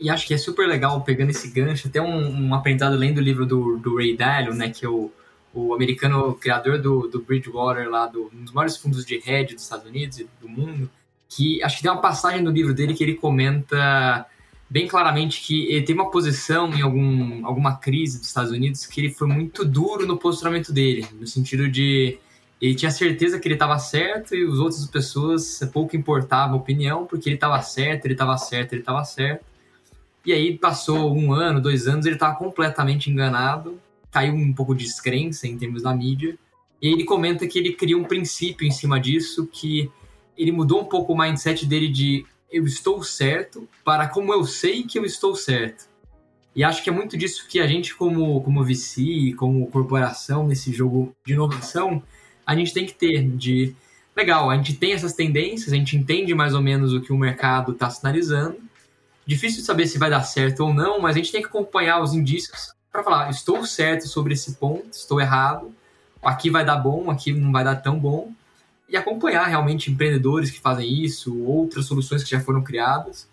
E 0.00 0.08
acho 0.08 0.26
que 0.26 0.34
é 0.34 0.38
super 0.38 0.66
legal 0.68 1.00
pegando 1.02 1.30
esse 1.30 1.48
gancho, 1.48 1.88
até 1.88 2.00
um, 2.00 2.48
um 2.48 2.54
aprendizado 2.54 2.96
lendo 2.96 3.18
o 3.18 3.22
livro 3.22 3.44
do, 3.44 3.78
do 3.78 3.96
Ray 3.96 4.16
Dalio, 4.16 4.54
né, 4.54 4.70
que 4.70 4.86
é 4.86 4.88
o, 4.88 5.10
o 5.52 5.74
americano 5.74 6.34
criador 6.34 6.80
do, 6.80 7.08
do 7.08 7.20
Bridgewater, 7.20 7.88
lá 7.88 8.06
do, 8.06 8.30
um 8.32 8.44
dos 8.44 8.52
maiores 8.52 8.76
fundos 8.76 9.04
de 9.04 9.16
hedge 9.26 9.54
dos 9.54 9.64
Estados 9.64 9.86
Unidos 9.86 10.20
e 10.20 10.28
do 10.40 10.48
mundo, 10.48 10.88
que 11.28 11.62
acho 11.62 11.76
que 11.76 11.82
tem 11.82 11.90
uma 11.90 12.00
passagem 12.00 12.42
no 12.42 12.50
livro 12.50 12.72
dele 12.72 12.94
que 12.94 13.02
ele 13.02 13.14
comenta 13.14 14.26
bem 14.70 14.86
claramente 14.86 15.40
que 15.40 15.66
ele 15.72 15.84
tem 15.84 15.94
uma 15.94 16.10
posição 16.10 16.72
em 16.74 16.82
algum, 16.82 17.46
alguma 17.46 17.76
crise 17.76 18.18
dos 18.18 18.28
Estados 18.28 18.52
Unidos 18.52 18.86
que 18.86 19.00
ele 19.00 19.10
foi 19.10 19.26
muito 19.26 19.64
duro 19.64 20.06
no 20.06 20.16
posicionamento 20.16 20.72
dele, 20.72 21.06
no 21.18 21.26
sentido 21.26 21.68
de 21.68 22.18
ele 22.60 22.74
tinha 22.74 22.90
certeza 22.90 23.38
que 23.38 23.46
ele 23.46 23.54
estava 23.54 23.78
certo 23.78 24.34
e 24.34 24.44
os 24.44 24.58
outras 24.58 24.84
pessoas 24.86 25.60
pouco 25.72 25.96
importava 25.96 26.52
a 26.52 26.56
opinião, 26.56 27.06
porque 27.06 27.28
ele 27.28 27.36
estava 27.36 27.60
certo, 27.62 28.04
ele 28.04 28.14
estava 28.14 28.36
certo, 28.36 28.72
ele 28.72 28.82
estava 28.82 29.04
certo. 29.04 29.44
E 30.24 30.32
aí 30.32 30.58
passou 30.58 31.16
um 31.16 31.32
ano, 31.32 31.60
dois 31.60 31.86
anos, 31.86 32.06
ele 32.06 32.16
estava 32.16 32.36
completamente 32.36 33.10
enganado, 33.10 33.78
caiu 34.10 34.34
um 34.34 34.52
pouco 34.52 34.74
de 34.74 34.84
descrença 34.84 35.46
em 35.46 35.56
termos 35.56 35.82
da 35.82 35.94
mídia. 35.94 36.36
E 36.80 36.88
ele 36.88 37.04
comenta 37.04 37.46
que 37.46 37.58
ele 37.58 37.72
cria 37.72 37.96
um 37.96 38.04
princípio 38.04 38.66
em 38.66 38.70
cima 38.70 39.00
disso, 39.00 39.48
que 39.50 39.90
ele 40.36 40.52
mudou 40.52 40.82
um 40.82 40.84
pouco 40.84 41.12
o 41.12 41.18
mindset 41.18 41.66
dele 41.66 41.88
de 41.88 42.24
eu 42.50 42.64
estou 42.64 43.02
certo 43.02 43.68
para 43.84 44.08
como 44.08 44.32
eu 44.32 44.44
sei 44.44 44.84
que 44.84 44.98
eu 44.98 45.04
estou 45.04 45.34
certo. 45.34 45.88
E 46.54 46.64
acho 46.64 46.82
que 46.82 46.90
é 46.90 46.92
muito 46.92 47.16
disso 47.16 47.46
que 47.48 47.60
a 47.60 47.66
gente, 47.66 47.94
como, 47.94 48.40
como 48.42 48.64
VC, 48.64 49.32
como 49.36 49.66
corporação, 49.68 50.46
nesse 50.46 50.72
jogo 50.72 51.14
de 51.24 51.34
inovação, 51.34 52.02
a 52.44 52.56
gente 52.56 52.72
tem 52.72 52.86
que 52.86 52.94
ter 52.94 53.22
de 53.22 53.74
legal, 54.16 54.50
a 54.50 54.56
gente 54.56 54.74
tem 54.74 54.92
essas 54.92 55.12
tendências, 55.12 55.72
a 55.72 55.76
gente 55.76 55.96
entende 55.96 56.34
mais 56.34 56.54
ou 56.54 56.60
menos 56.60 56.92
o 56.92 57.00
que 57.00 57.12
o 57.12 57.16
mercado 57.16 57.72
está 57.72 57.88
sinalizando. 57.90 58.56
Difícil 59.28 59.60
de 59.60 59.66
saber 59.66 59.86
se 59.86 59.98
vai 59.98 60.08
dar 60.08 60.22
certo 60.22 60.60
ou 60.60 60.72
não, 60.72 60.98
mas 61.02 61.14
a 61.14 61.18
gente 61.18 61.30
tem 61.30 61.42
que 61.42 61.48
acompanhar 61.48 62.00
os 62.00 62.14
indícios 62.14 62.72
para 62.90 63.04
falar, 63.04 63.28
estou 63.28 63.62
certo 63.66 64.08
sobre 64.08 64.32
esse 64.32 64.54
ponto, 64.54 64.88
estou 64.90 65.20
errado, 65.20 65.70
aqui 66.22 66.48
vai 66.48 66.64
dar 66.64 66.78
bom, 66.78 67.10
aqui 67.10 67.30
não 67.34 67.52
vai 67.52 67.62
dar 67.62 67.76
tão 67.76 67.98
bom, 67.98 68.32
e 68.88 68.96
acompanhar 68.96 69.44
realmente 69.44 69.90
empreendedores 69.90 70.50
que 70.50 70.58
fazem 70.58 71.04
isso, 71.04 71.44
outras 71.44 71.84
soluções 71.84 72.24
que 72.24 72.30
já 72.30 72.40
foram 72.40 72.64
criadas. 72.64 73.28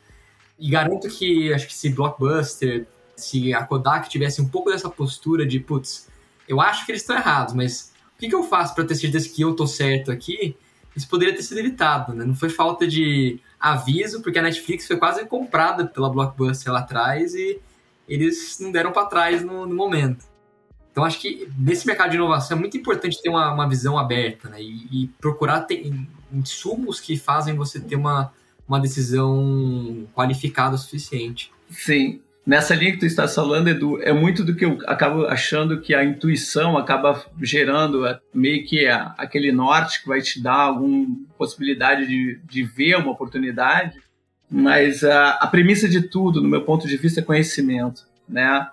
E 0.60 0.70
garanto 0.70 1.08
que 1.08 1.54
acho 1.54 1.66
que 1.66 1.74
se 1.74 1.88
Blockbuster, 1.88 2.86
se 3.16 3.54
a 3.54 3.64
Kodak 3.64 4.10
tivesse 4.10 4.42
um 4.42 4.50
pouco 4.50 4.70
dessa 4.70 4.90
postura 4.90 5.46
de, 5.46 5.62
putz, 5.62 6.10
eu 6.46 6.60
acho 6.60 6.86
que 6.86 6.92
eles 6.92 7.04
estão 7.04 7.16
errados, 7.16 7.54
mas 7.54 7.94
o 8.18 8.20
que, 8.20 8.28
que 8.28 8.36
eu 8.36 8.44
faço 8.44 8.76
para 8.76 8.84
ter 8.84 8.96
certeza 8.96 9.30
que 9.30 9.44
eu 9.44 9.56
tô 9.56 9.66
certo 9.66 10.12
aqui? 10.12 10.58
Isso 10.94 11.08
poderia 11.08 11.34
ter 11.34 11.42
sido 11.42 11.58
evitado, 11.60 12.14
né? 12.14 12.26
Não 12.26 12.36
foi 12.36 12.50
falta 12.50 12.86
de 12.86 13.40
aviso, 13.66 14.22
porque 14.22 14.38
a 14.38 14.44
Netflix 14.44 14.86
foi 14.86 14.96
quase 14.96 15.26
comprada 15.26 15.88
pela 15.88 16.08
Blockbuster 16.08 16.72
lá 16.72 16.80
atrás 16.80 17.34
e 17.34 17.60
eles 18.08 18.60
não 18.60 18.72
deram 18.72 18.92
para 18.92 19.08
trás 19.08 19.44
no, 19.44 19.66
no, 19.66 19.74
momento. 19.74 20.24
Então 20.92 21.04
acho 21.04 21.20
que 21.20 21.50
nesse 21.58 21.88
mercado 21.88 22.12
de 22.12 22.16
inovação 22.16 22.58
é 22.58 22.60
muito 22.60 22.78
importante 22.78 23.20
ter 23.20 23.28
uma, 23.28 23.52
uma 23.52 23.68
visão 23.68 23.98
aberta 23.98 24.50
né? 24.50 24.62
e, 24.62 24.88
e 24.92 25.08
procurar 25.20 25.62
ter 25.62 25.92
insumos 26.32 27.00
que 27.00 27.18
fazem 27.18 27.56
você 27.56 27.80
ter 27.80 27.96
uma, 27.96 28.32
uma 28.68 28.80
decisão 28.80 30.08
qualificada 30.14 30.76
o 30.76 30.78
suficiente. 30.78 31.52
Sim, 31.72 32.22
nessa 32.46 32.76
linha 32.76 32.92
que 32.92 33.00
tu 33.00 33.06
está 33.06 33.28
falando, 33.28 33.68
Edu, 33.68 34.02
é 34.02 34.14
muito 34.14 34.44
do 34.44 34.56
que 34.56 34.64
eu 34.64 34.78
acabo 34.86 35.26
achando 35.26 35.82
que 35.82 35.94
a 35.94 36.04
intuição 36.04 36.78
acaba 36.78 37.26
gerando 37.42 38.06
é, 38.06 38.20
meio 38.34 38.64
que 38.66 38.86
a, 38.88 39.16
aquele 39.18 39.52
norte 39.52 40.02
que 40.02 40.08
vai 40.08 40.22
te 40.22 40.42
dar 40.42 40.54
alguma 40.54 41.08
possibilidade 41.38 42.06
de, 42.08 42.40
de 42.46 42.64
ver 42.64 42.98
uma 42.98 43.12
oportunidade, 43.12 44.00
mas 44.50 45.04
a, 45.04 45.32
a 45.32 45.48
premissa 45.48 45.90
de 45.90 46.02
tudo, 46.02 46.42
no 46.42 46.48
meu 46.48 46.62
ponto 46.62 46.88
de 46.88 46.98
vista, 46.98 47.20
é 47.20 47.24
conhecimento, 47.24 48.06
né? 48.30 48.68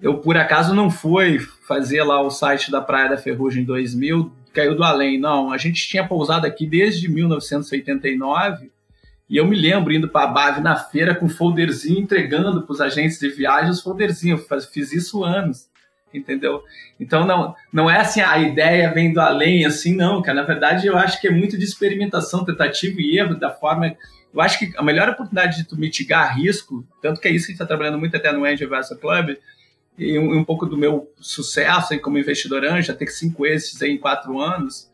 Eu, 0.00 0.18
por 0.18 0.36
acaso, 0.36 0.74
não 0.74 0.90
fui 0.90 1.38
fazer 1.38 2.02
lá 2.02 2.20
o 2.20 2.28
site 2.28 2.72
da 2.72 2.80
Praia 2.80 3.10
da 3.10 3.16
Ferrugem 3.16 3.62
em 3.62 3.66
2000, 3.66 4.32
caiu 4.52 4.74
do 4.74 4.82
além, 4.82 5.16
não. 5.16 5.52
A 5.52 5.56
gente 5.56 5.86
tinha 5.88 6.04
pousado 6.04 6.44
aqui 6.44 6.66
desde 6.66 7.08
1989 7.08 8.71
e 9.32 9.38
eu 9.38 9.46
me 9.46 9.56
lembro 9.56 9.94
indo 9.94 10.10
para 10.10 10.28
a 10.28 10.30
Bave 10.30 10.60
na 10.60 10.76
feira 10.76 11.14
com 11.14 11.26
folderzinho, 11.26 12.00
entregando 12.00 12.60
para 12.64 12.72
os 12.74 12.82
agentes 12.82 13.18
de 13.18 13.30
viagem 13.30 13.70
os 13.70 13.80
folderzinhos. 13.80 14.44
Eu 14.50 14.60
fiz 14.60 14.92
isso 14.92 15.24
anos, 15.24 15.70
entendeu? 16.12 16.62
Então 17.00 17.26
não, 17.26 17.54
não 17.72 17.88
é 17.88 17.98
assim, 17.98 18.20
a 18.20 18.38
ideia 18.38 18.92
vem 18.92 19.10
do 19.10 19.22
além, 19.22 19.64
assim, 19.64 19.96
não, 19.96 20.20
cara. 20.20 20.42
Na 20.42 20.46
verdade, 20.46 20.86
eu 20.86 20.98
acho 20.98 21.18
que 21.18 21.28
é 21.28 21.30
muito 21.30 21.56
de 21.56 21.64
experimentação, 21.64 22.44
tentativa 22.44 23.00
e 23.00 23.18
erro, 23.18 23.34
da 23.34 23.48
forma. 23.48 23.96
Eu 24.34 24.42
acho 24.42 24.58
que 24.58 24.70
a 24.76 24.82
melhor 24.82 25.08
oportunidade 25.08 25.56
de 25.56 25.64
tu 25.64 25.78
mitigar 25.78 26.36
risco, 26.36 26.86
tanto 27.00 27.18
que 27.18 27.26
é 27.26 27.30
isso 27.30 27.46
que 27.46 27.52
está 27.52 27.64
trabalhando 27.64 27.98
muito 27.98 28.14
até 28.14 28.30
no 28.32 28.44
Angel 28.44 28.68
Investor 28.68 28.98
Club, 28.98 29.38
e 29.96 30.18
um, 30.18 30.40
um, 30.40 30.44
pouco 30.44 30.66
do 30.66 30.76
meu 30.76 31.10
sucesso 31.18 31.94
aí 31.94 31.98
como 31.98 32.18
investidor 32.18 32.66
anjo, 32.66 32.94
ter 32.94 33.06
cinco 33.06 33.44
aí 33.44 33.92
em 33.92 33.96
quatro 33.96 34.38
anos, 34.38 34.90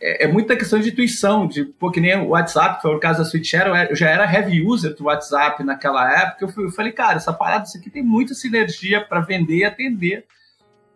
é, 0.00 0.24
é, 0.24 0.26
muita 0.26 0.56
questão 0.56 0.78
de 0.78 0.90
intuição, 0.90 1.46
de, 1.46 1.64
pô, 1.64 1.90
que 1.90 2.00
nem 2.00 2.16
o 2.16 2.28
WhatsApp, 2.28 2.76
que 2.76 2.82
foi 2.82 2.94
o 2.94 3.00
caso 3.00 3.20
da 3.20 3.24
SwitchShare, 3.24 3.68
eu, 3.68 3.74
eu 3.74 3.96
já 3.96 4.08
era 4.08 4.30
heavy 4.30 4.62
user 4.62 4.94
do 4.94 5.04
WhatsApp 5.04 5.62
naquela 5.64 6.10
época, 6.12 6.44
eu, 6.44 6.48
fui, 6.48 6.64
eu 6.64 6.70
falei, 6.70 6.92
cara, 6.92 7.16
essa 7.16 7.32
parada, 7.32 7.64
isso 7.64 7.78
aqui 7.78 7.90
tem 7.90 8.02
muita 8.02 8.34
sinergia 8.34 9.00
para 9.00 9.20
vender 9.20 9.58
e 9.58 9.64
atender. 9.64 10.24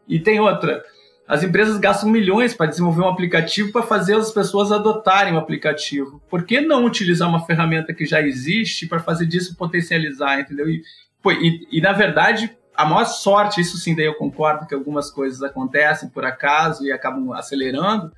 E 0.09 0.19
tem 0.19 0.41
outra, 0.41 0.83
as 1.31 1.45
empresas 1.45 1.79
gastam 1.79 2.11
milhões 2.11 2.55
para 2.55 2.67
desenvolver 2.67 3.03
um 3.03 3.09
aplicativo 3.09 3.71
para 3.71 3.85
fazer 3.85 4.17
as 4.17 4.33
pessoas 4.33 4.73
adotarem 4.73 5.33
o 5.33 5.39
aplicativo. 5.39 6.21
Por 6.29 6.45
que 6.45 6.61
não 6.61 6.85
utilizar 6.85 7.29
uma 7.29 7.47
ferramenta 7.47 7.95
que 7.95 8.05
já 8.05 8.21
existe 8.21 8.89
para 8.89 8.99
fazer 8.99 9.27
disso 9.27 9.57
potencializar, 9.57 10.41
entendeu? 10.41 10.69
E, 10.69 10.83
pô, 11.23 11.31
e, 11.31 11.69
e, 11.71 11.81
na 11.81 11.93
verdade, 11.93 12.51
a 12.75 12.85
maior 12.85 13.05
sorte, 13.05 13.61
isso 13.61 13.79
sim, 13.79 13.95
daí 13.95 14.07
eu 14.07 14.15
concordo 14.15 14.67
que 14.67 14.75
algumas 14.75 15.09
coisas 15.09 15.41
acontecem 15.41 16.09
por 16.09 16.25
acaso 16.25 16.85
e 16.85 16.91
acabam 16.91 17.33
acelerando, 17.33 18.11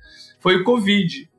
foi 0.43 0.57
o 0.57 0.63
Covid. 0.65 1.29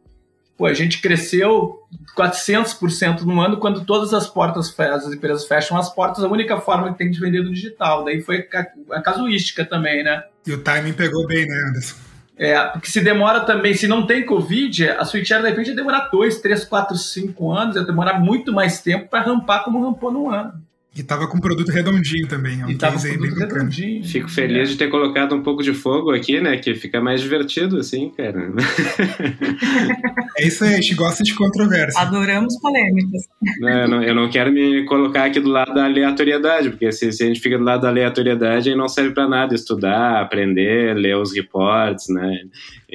Pô, 0.57 0.65
a 0.67 0.73
gente 0.73 1.03
cresceu 1.03 1.81
400% 2.17 3.21
no 3.21 3.41
ano 3.41 3.59
quando 3.59 3.85
todas 3.85 4.15
as 4.15 4.27
portas, 4.27 4.75
as 4.81 5.13
empresas 5.13 5.47
fecham 5.47 5.77
as 5.77 5.93
portas, 5.93 6.25
a 6.25 6.29
única 6.29 6.59
forma 6.59 6.91
que 6.91 6.99
tem 6.99 7.11
de 7.11 7.21
vender 7.21 7.43
do 7.43 7.53
digital. 7.53 8.05
Daí 8.05 8.23
foi 8.23 8.49
a, 8.91 9.03
casuística 9.03 9.65
também, 9.65 10.03
né? 10.03 10.25
E 10.47 10.53
o 10.53 10.59
timing 10.59 10.95
pegou 10.95 11.27
bem, 11.27 11.47
né, 11.47 11.55
Anderson? 11.69 11.97
É, 12.37 12.65
porque 12.65 12.89
se 12.89 13.01
demora 13.01 13.41
também, 13.41 13.75
se 13.75 13.87
não 13.87 14.07
tem 14.07 14.25
Covid, 14.25 14.89
a 14.91 15.05
Switcher 15.05 15.43
de 15.43 15.49
repente 15.51 15.69
ia 15.69 15.77
demorar 15.77 16.09
2, 16.11 16.41
3, 16.41 16.65
4, 16.65 16.97
5 16.97 17.53
anos, 17.53 17.77
ia 17.77 17.85
demorar 17.85 18.19
muito 18.19 18.53
mais 18.53 18.81
tempo 18.81 19.09
para 19.09 19.25
rampar 19.25 19.65
como 19.65 19.85
rampou 19.85 20.11
no 20.11 20.31
ano. 20.31 20.55
E 20.97 21.03
tava 21.03 21.27
com 21.27 21.39
um 21.39 21.41
produto 21.41 21.71
redondinho 21.71 22.29
também. 22.29 22.61
É 22.61 22.67
um 22.67 22.71
e 22.71 22.77
tava 22.77 22.97
com 22.97 23.03
bem 23.03 23.19
produto 23.19 23.39
bacana. 23.41 23.55
redondinho. 23.55 24.05
Fico 24.05 24.31
feliz 24.31 24.69
de 24.69 24.77
ter 24.77 24.89
colocado 24.89 25.35
um 25.35 25.43
pouco 25.43 25.63
de 25.63 25.75
fogo 25.75 26.13
aqui, 26.13 26.41
né? 26.41 26.57
Que 26.57 26.75
fica 26.75 27.01
mais 27.01 27.21
divertido, 27.21 27.79
assim, 27.79 28.11
cara. 28.11 28.53
É 30.37 30.49
isso 30.49 30.65
aí, 30.65 30.75
a 30.75 30.77
gente 30.81 30.95
gosta 30.97 31.23
de 31.23 31.33
controvérsia. 31.33 32.01
Adoramos 32.01 32.59
polêmicas. 32.61 33.23
Não, 33.61 33.69
eu, 33.69 33.89
não, 33.89 34.03
eu 34.03 34.15
não 34.15 34.29
quero 34.29 34.53
me 34.53 34.85
colocar 34.85 35.27
aqui 35.27 35.39
do 35.39 35.49
lado 35.49 35.73
da 35.73 35.85
aleatoriedade, 35.85 36.71
porque 36.71 36.91
se, 36.91 37.13
se 37.13 37.23
a 37.23 37.27
gente 37.27 37.39
fica 37.39 37.57
do 37.57 37.63
lado 37.63 37.83
da 37.83 37.89
aleatoriedade, 37.89 38.69
aí 38.69 38.75
não 38.75 38.89
serve 38.89 39.15
para 39.15 39.29
nada 39.29 39.55
estudar, 39.55 40.21
aprender, 40.21 40.97
ler 40.97 41.17
os 41.17 41.33
reports, 41.33 42.09
né? 42.09 42.41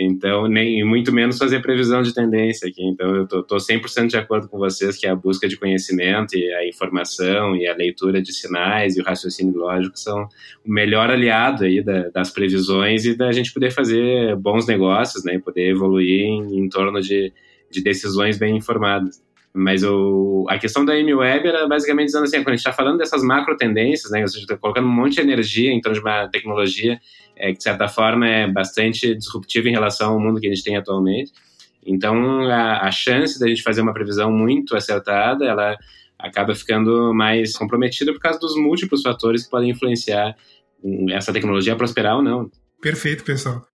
Então, 0.01 0.47
nem 0.47 0.83
muito 0.85 1.11
menos 1.11 1.37
fazer 1.37 1.61
previsão 1.61 2.01
de 2.01 2.13
tendência 2.13 2.69
aqui. 2.69 2.81
Então, 2.83 3.13
eu 3.15 3.27
tô, 3.27 3.43
tô 3.43 3.57
100% 3.57 4.07
de 4.07 4.17
acordo 4.17 4.47
com 4.47 4.57
vocês 4.57 4.97
que 4.97 5.05
a 5.05 5.13
busca 5.13 5.47
de 5.47 5.57
conhecimento 5.57 6.37
e 6.37 6.53
a 6.53 6.65
informação 6.65 7.55
e 7.55 7.67
a 7.67 7.75
leitura 7.75 8.21
de 8.21 8.31
sinais 8.31 8.95
e 8.95 9.01
o 9.01 9.03
raciocínio 9.03 9.57
lógico 9.57 9.99
são 9.99 10.23
o 10.65 10.71
melhor 10.71 11.09
aliado 11.09 11.65
aí 11.65 11.83
da, 11.83 12.09
das 12.09 12.31
previsões 12.31 13.03
e 13.05 13.15
da 13.15 13.31
gente 13.33 13.53
poder 13.53 13.71
fazer 13.71 14.35
bons 14.37 14.65
negócios, 14.65 15.23
né? 15.25 15.37
Poder 15.37 15.69
evoluir 15.69 16.21
em, 16.21 16.59
em 16.59 16.69
torno 16.69 17.01
de, 17.01 17.33
de 17.69 17.83
decisões 17.83 18.37
bem 18.37 18.55
informadas. 18.55 19.21
Mas 19.53 19.83
o, 19.83 20.45
a 20.47 20.57
questão 20.57 20.85
da 20.85 20.97
M-Web 20.97 21.47
era 21.47 21.67
basicamente 21.67 22.07
dizendo 22.07 22.23
assim, 22.23 22.37
quando 22.37 22.49
a 22.49 22.51
gente 22.51 22.59
está 22.59 22.71
falando 22.71 22.99
dessas 22.99 23.23
macro 23.23 23.57
tendências, 23.57 24.11
né, 24.11 24.21
ou 24.21 24.27
seja, 24.27 24.45
tá 24.45 24.55
colocando 24.55 24.87
um 24.87 24.91
monte 24.91 25.15
de 25.15 25.21
energia 25.21 25.71
em 25.71 25.81
torno 25.81 25.95
de 25.95 26.01
uma 26.01 26.27
tecnologia 26.27 26.99
é, 27.39 27.53
de 27.53 27.63
certa 27.63 27.87
forma, 27.87 28.27
é 28.27 28.47
bastante 28.47 29.15
disruptiva 29.15 29.69
em 29.69 29.71
relação 29.71 30.11
ao 30.11 30.19
mundo 30.19 30.41
que 30.41 30.47
a 30.47 30.49
gente 30.49 30.63
tem 30.63 30.75
atualmente. 30.75 31.31
Então, 31.85 32.41
a, 32.49 32.85
a 32.85 32.91
chance 32.91 33.39
da 33.39 33.47
gente 33.47 33.63
fazer 33.63 33.81
uma 33.81 33.93
previsão 33.93 34.29
muito 34.29 34.75
acertada, 34.75 35.45
ela 35.45 35.77
acaba 36.19 36.53
ficando 36.53 37.13
mais 37.13 37.55
comprometida 37.55 38.11
por 38.11 38.19
causa 38.19 38.37
dos 38.37 38.57
múltiplos 38.57 39.01
fatores 39.01 39.45
que 39.45 39.49
podem 39.49 39.69
influenciar 39.69 40.35
essa 41.11 41.31
tecnologia 41.31 41.75
prosperar 41.77 42.17
ou 42.17 42.21
não. 42.21 42.51
Perfeito, 42.81 43.23
pessoal. 43.23 43.65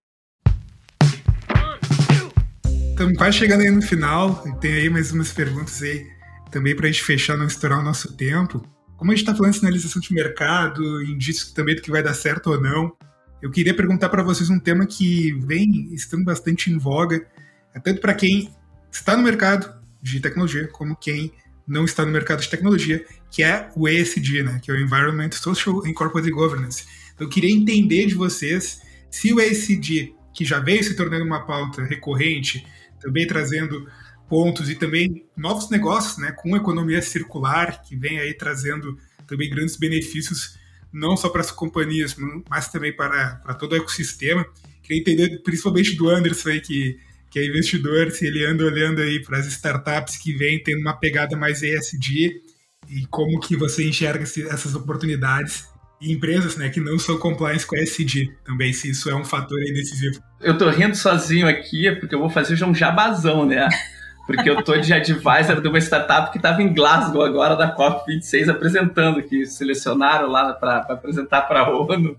Estamos 2.91 3.17
quase 3.17 3.37
chegando 3.39 3.61
aí 3.61 3.71
no 3.71 3.81
final. 3.81 4.43
Tem 4.61 4.73
aí 4.73 4.89
mais 4.89 5.11
umas 5.11 5.33
perguntas 5.33 5.81
aí 5.81 6.05
também 6.51 6.75
para 6.75 6.87
a 6.87 6.91
gente 6.91 7.03
fechar, 7.03 7.35
não 7.35 7.47
estourar 7.47 7.79
o 7.79 7.83
nosso 7.83 8.15
tempo. 8.15 8.61
Como 8.95 9.11
a 9.11 9.15
gente 9.15 9.23
está 9.23 9.35
falando 9.35 9.51
de 9.51 9.59
sinalização 9.59 10.01
de 10.01 10.13
mercado, 10.13 11.03
indícios 11.03 11.51
também 11.51 11.75
do 11.75 11.81
que 11.81 11.91
vai 11.91 12.01
dar 12.01 12.13
certo 12.13 12.51
ou 12.51 12.61
não, 12.61 12.95
eu 13.41 13.51
queria 13.51 13.75
perguntar 13.75 14.09
para 14.09 14.23
vocês 14.23 14.49
um 14.49 14.59
tema 14.59 14.85
que 14.85 15.33
vem 15.33 15.93
estando 15.93 16.23
bastante 16.23 16.71
em 16.71 16.77
voga, 16.77 17.25
é 17.73 17.79
tanto 17.79 18.01
para 18.01 18.13
quem 18.13 18.49
está 18.91 19.15
no 19.15 19.23
mercado 19.23 19.73
de 20.01 20.19
tecnologia, 20.19 20.67
como 20.67 20.95
quem 20.95 21.31
não 21.67 21.83
está 21.83 22.05
no 22.05 22.11
mercado 22.11 22.41
de 22.41 22.49
tecnologia, 22.49 23.03
que 23.31 23.43
é 23.43 23.69
o 23.75 23.87
ESG, 23.87 24.43
né, 24.43 24.59
que 24.61 24.71
é 24.71 24.73
o 24.73 24.79
Environment, 24.79 25.31
Social 25.31 25.83
and 25.85 25.93
Corporate 25.93 26.29
Governance. 26.29 26.85
Então, 27.13 27.27
eu 27.27 27.29
queria 27.29 27.51
entender 27.51 28.05
de 28.05 28.15
vocês 28.15 28.81
se 29.09 29.33
o 29.33 29.39
ESG, 29.39 30.13
que 30.33 30.45
já 30.45 30.59
veio 30.59 30.83
se 30.83 30.95
tornando 30.95 31.25
uma 31.25 31.45
pauta 31.45 31.83
recorrente, 31.83 32.65
também 32.99 33.25
trazendo 33.25 33.87
pontos 34.29 34.69
e 34.69 34.75
também 34.75 35.25
novos 35.35 35.69
negócios, 35.69 36.17
né, 36.17 36.31
com 36.31 36.55
economia 36.55 37.01
circular, 37.01 37.81
que 37.81 37.95
vem 37.95 38.19
aí 38.19 38.33
trazendo 38.33 38.97
também 39.27 39.49
grandes 39.49 39.75
benefícios, 39.75 40.54
não 40.95 41.17
só 41.17 41.27
para 41.27 41.41
as 41.41 41.51
companhias, 41.51 42.15
mas 42.49 42.69
também 42.69 42.95
para, 42.95 43.35
para 43.43 43.53
todo 43.53 43.73
o 43.73 43.75
ecossistema. 43.75 44.45
Queria 44.81 45.01
entender 45.01 45.41
principalmente 45.43 45.95
do 45.95 46.09
Anderson 46.09 46.49
aí, 46.49 46.61
que, 46.61 46.97
que 47.29 47.39
é 47.39 47.45
investidor, 47.45 48.11
se 48.11 48.25
ele 48.25 48.45
anda 48.45 48.63
olhando 48.63 49.01
aí 49.01 49.21
para 49.21 49.37
as 49.37 49.45
startups 49.47 50.17
que 50.17 50.33
vêm 50.33 50.63
tendo 50.63 50.79
uma 50.79 50.93
pegada 50.93 51.35
mais 51.35 51.61
ESG 51.61 52.41
e 52.89 53.05
como 53.07 53.39
que 53.39 53.57
você 53.57 53.87
enxerga 53.87 54.23
essas 54.23 54.73
oportunidades 54.73 55.65
e 55.99 56.11
empresas 56.11 56.55
né, 56.55 56.69
que 56.69 56.79
não 56.79 56.97
são 56.97 57.17
compliance 57.17 57.65
com 57.65 57.75
ESG 57.75 58.31
também, 58.45 58.71
se 58.71 58.89
isso 58.89 59.09
é 59.09 59.15
um 59.15 59.25
fator 59.25 59.57
decisivo. 59.59 60.21
Eu 60.39 60.57
tô 60.57 60.69
rindo 60.69 60.95
sozinho 60.95 61.47
aqui, 61.47 61.91
porque 61.95 62.15
eu 62.15 62.19
vou 62.19 62.29
fazer 62.29 62.55
já 62.55 62.65
um 62.65 62.75
jabazão, 62.75 63.45
né? 63.45 63.67
Porque 64.25 64.49
eu 64.49 64.63
tô 64.63 64.75
de 64.77 64.91
advisor 64.91 65.61
de 65.61 65.67
uma 65.67 65.77
startup 65.77 66.31
que 66.31 66.37
estava 66.37 66.61
em 66.61 66.73
Glasgow 66.73 67.21
agora, 67.21 67.55
da 67.55 67.75
COP26, 67.75 68.49
apresentando, 68.49 69.21
que 69.21 69.45
selecionaram 69.45 70.27
lá 70.27 70.53
para 70.53 70.77
apresentar 70.89 71.43
para 71.43 71.61
a 71.61 71.69
ONU, 71.69 72.17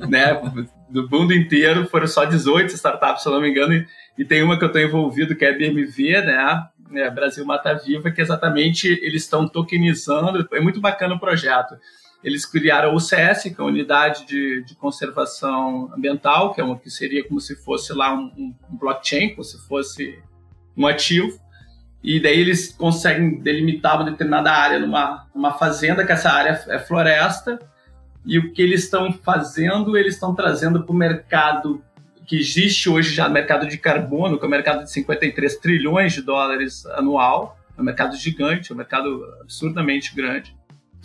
né? 0.00 0.38
Do 0.88 1.08
mundo 1.08 1.32
inteiro, 1.32 1.88
foram 1.88 2.06
só 2.06 2.24
18 2.24 2.74
startups, 2.74 3.22
se 3.22 3.28
eu 3.28 3.32
não 3.32 3.40
me 3.40 3.50
engano, 3.50 3.72
e, 3.72 3.86
e 4.18 4.24
tem 4.24 4.42
uma 4.42 4.58
que 4.58 4.64
eu 4.64 4.68
estou 4.68 4.82
envolvido, 4.82 5.34
que 5.34 5.44
é 5.44 5.50
a 5.50 5.56
BMV, 5.56 6.20
né? 6.22 6.66
É, 6.94 7.10
Brasil 7.10 7.44
Mata 7.44 7.74
Viva, 7.74 8.10
que 8.10 8.20
exatamente 8.20 8.86
eles 9.02 9.22
estão 9.22 9.48
tokenizando, 9.48 10.46
é 10.52 10.60
muito 10.60 10.80
bacana 10.80 11.14
o 11.14 11.18
projeto 11.18 11.76
eles 12.26 12.44
criaram 12.44 12.92
o 12.92 12.98
CS, 12.98 13.44
que 13.44 13.60
é 13.60 13.62
a 13.62 13.64
Unidade 13.64 14.26
de, 14.26 14.64
de 14.64 14.74
Conservação 14.74 15.92
Ambiental, 15.96 16.52
que 16.52 16.60
é 16.60 16.64
uma 16.64 16.76
que 16.76 16.90
seria 16.90 17.22
como 17.22 17.40
se 17.40 17.54
fosse 17.54 17.92
lá 17.92 18.12
um, 18.12 18.32
um 18.36 18.54
blockchain, 18.76 19.30
como 19.30 19.44
se 19.44 19.56
fosse 19.68 20.18
um 20.76 20.88
ativo. 20.88 21.38
E 22.06 22.20
daí 22.20 22.38
eles 22.38 22.72
conseguem 22.72 23.40
delimitar 23.40 23.96
uma 23.96 24.10
determinada 24.10 24.50
área 24.50 24.78
numa, 24.78 25.26
numa 25.34 25.52
fazenda, 25.52 26.06
que 26.06 26.12
essa 26.12 26.30
área 26.30 26.58
é 26.68 26.78
floresta, 26.78 27.58
e 28.24 28.38
o 28.38 28.52
que 28.52 28.62
eles 28.62 28.84
estão 28.84 29.12
fazendo, 29.12 29.96
eles 29.96 30.14
estão 30.14 30.34
trazendo 30.34 30.84
para 30.84 30.92
o 30.92 30.96
mercado 30.96 31.82
que 32.24 32.38
existe 32.38 32.88
hoje 32.88 33.14
já, 33.14 33.28
mercado 33.28 33.68
de 33.68 33.76
carbono, 33.76 34.38
que 34.38 34.44
é 34.44 34.48
um 34.48 34.50
mercado 34.50 34.84
de 34.84 34.90
53 34.90 35.56
trilhões 35.58 36.12
de 36.12 36.22
dólares 36.22 36.86
anual, 36.86 37.58
é 37.76 37.80
um 37.80 37.84
mercado 37.84 38.16
gigante, 38.16 38.72
é 38.72 38.74
um 38.74 38.78
mercado 38.78 39.22
absurdamente 39.42 40.14
grande 40.14 40.56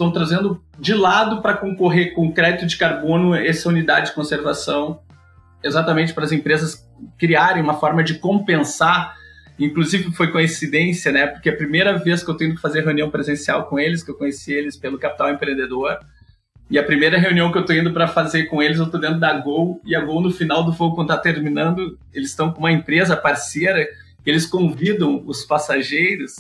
estão 0.02 0.12
trazendo 0.12 0.64
de 0.80 0.94
lado 0.96 1.42
para 1.42 1.54
concorrer 1.54 2.14
com 2.14 2.32
crédito 2.32 2.66
de 2.66 2.76
carbono 2.76 3.36
essa 3.36 3.70
unidade 3.70 4.08
de 4.08 4.14
conservação, 4.14 5.00
exatamente 5.64 6.14
para 6.14 6.24
as 6.24 6.32
empresas 6.32 6.90
criarem 7.18 7.62
uma 7.62 7.76
forma 7.76 8.04
de 8.04 8.16
compensar. 8.16 9.16
Inclusive 9.66 10.12
foi 10.12 10.32
coincidência, 10.32 11.12
né? 11.12 11.28
Porque 11.28 11.50
a 11.50 11.56
primeira 11.56 11.98
vez 11.98 12.24
que 12.24 12.30
eu 12.30 12.36
tenho 12.36 12.56
que 12.56 12.62
fazer 12.62 12.84
reunião 12.84 13.10
presencial 13.10 13.66
com 13.66 13.80
eles, 13.80 14.04
que 14.04 14.12
eu 14.12 14.16
conheci 14.16 14.52
eles 14.52 14.76
pelo 14.76 14.98
Capital 14.98 15.30
Empreendedor, 15.30 16.00
e 16.70 16.80
a 16.80 16.84
primeira 16.84 17.18
reunião 17.18 17.52
que 17.52 17.58
eu 17.58 17.62
estou 17.62 17.76
indo 17.76 17.92
para 17.92 18.08
fazer 18.08 18.46
com 18.46 18.62
eles, 18.64 18.78
eu 18.78 18.86
estou 18.86 19.00
dentro 19.00 19.20
da 19.20 19.34
Gol, 19.34 19.82
e 19.86 19.96
a 19.96 20.00
Gol 20.00 20.22
no 20.22 20.32
final 20.32 20.64
do 20.64 20.72
voo, 20.72 20.96
quando 20.96 21.12
está 21.12 21.22
terminando, 21.22 22.00
eles 22.14 22.30
estão 22.30 22.52
com 22.52 22.60
uma 22.60 22.72
empresa 22.72 23.16
parceira, 23.16 23.86
eles 24.26 24.46
convidam 24.46 25.22
os 25.26 25.44
passageiros 25.44 26.36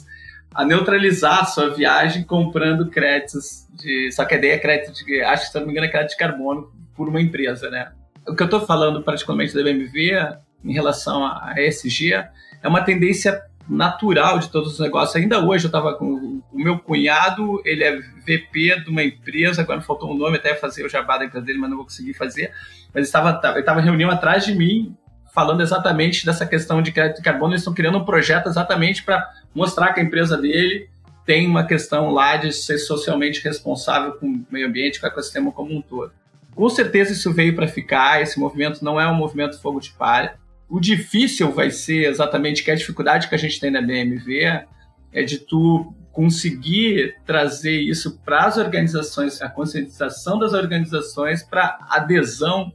a 0.54 0.66
neutralizar 0.66 1.42
a 1.42 1.46
sua 1.46 1.70
viagem 1.70 2.24
comprando 2.24 2.90
créditos 2.90 3.68
de. 3.74 4.12
Só 4.12 4.26
que 4.26 4.36
a 4.36 4.38
ideia 4.38 4.54
é 4.54 4.60
crédito 4.60 4.94
de. 4.94 5.22
Acho 5.22 5.46
que, 5.46 5.52
se 5.52 5.60
não 5.60 5.66
me 5.66 5.72
engano, 5.72 5.88
é 5.88 5.90
crédito 5.90 6.12
de 6.12 6.18
carbono 6.18 6.72
por 6.96 7.08
uma 7.08 7.22
empresa, 7.22 7.70
né? 7.70 7.92
O 8.28 8.36
que 8.36 8.44
eu 8.44 8.46
estou 8.46 8.66
falando 8.66 9.02
particularmente 9.02 9.54
da 9.54 9.64
BMW 9.64 10.38
em 10.64 10.74
relação 10.74 11.26
a 11.26 11.54
ESG 11.58 12.14
é 12.62 12.68
uma 12.68 12.82
tendência 12.82 13.44
natural 13.68 14.40
de 14.40 14.50
todos 14.50 14.74
os 14.74 14.80
negócios. 14.80 15.16
Ainda 15.16 15.40
hoje 15.40 15.66
eu 15.66 15.70
estava 15.70 15.94
com 15.94 16.42
o 16.52 16.60
meu 16.60 16.80
cunhado, 16.80 17.62
ele 17.66 17.84
é 17.84 18.00
VP 18.00 18.82
de 18.84 18.90
uma 18.90 19.04
empresa, 19.04 19.62
agora 19.62 19.82
faltou 19.82 20.12
um 20.12 20.18
nome 20.18 20.38
até 20.38 20.56
fazer 20.56 20.86
o 20.86 20.90
jabá 20.90 21.18
da 21.18 21.26
empresa 21.26 21.46
dele, 21.46 21.60
mas 21.60 21.70
não 21.70 21.78
vou 21.78 21.86
conseguir 21.86 22.14
fazer. 22.14 22.52
Mas 22.94 23.06
estava 23.06 23.40
ele 23.50 23.60
estava 23.60 23.80
reunião 23.80 24.10
atrás 24.12 24.46
de 24.46 24.54
mim, 24.54 24.96
falando 25.34 25.62
exatamente 25.62 26.26
dessa 26.26 26.46
questão 26.46 26.82
de 26.82 26.92
crédito 26.92 27.18
de 27.18 27.24
carbono. 27.24 27.54
Eles 27.54 27.62
estão 27.62 27.74
criando 27.74 27.98
um 27.98 28.06
projeto 28.06 28.48
exatamente 28.48 29.04
para 29.04 29.30
mostrar 29.56 29.94
que 29.94 30.00
a 30.00 30.04
empresa 30.04 30.38
dele 30.38 30.90
tem 31.26 31.48
uma 31.48 31.66
questão 31.66 32.10
lá 32.10 32.36
de 32.36 32.52
ser 32.52 32.78
socialmente 32.78 33.42
responsável 33.44 34.14
com 34.14 34.28
o 34.28 34.46
meio 34.52 34.68
ambiente, 34.68 35.00
com 35.00 35.06
o 35.06 35.10
ecossistema 35.10 35.52
como 35.52 35.74
um 35.74 35.82
todo. 35.82 36.12
Com 36.54 36.68
certeza 36.68 37.14
isso 37.14 37.32
veio 37.32 37.56
para 37.56 37.68
ficar, 37.68 38.22
esse 38.22 38.40
movimento 38.40 38.84
não 38.84 39.00
é 39.00 39.08
um 39.08 39.16
movimento 39.16 39.60
fogo 39.62 39.80
de 39.80 39.92
palha. 39.92 40.36
O 40.72 40.80
difícil 40.80 41.52
vai 41.52 41.70
ser 41.70 42.06
exatamente 42.06 42.64
que 42.64 42.72
a 42.72 42.76
dificuldade 42.76 43.28
que 43.28 43.36
a 43.36 43.38
gente 43.38 43.60
tem 43.60 43.70
na 43.70 43.82
BMV 43.82 44.64
é 45.12 45.22
de 45.22 45.38
tu 45.38 45.94
conseguir 46.14 47.18
trazer 47.26 47.82
isso 47.82 48.22
para 48.24 48.46
as 48.46 48.56
organizações, 48.56 49.42
a 49.42 49.50
conscientização 49.50 50.40
das 50.40 50.54
organizações 50.54 51.44
para 51.44 51.78
adesão 51.90 52.72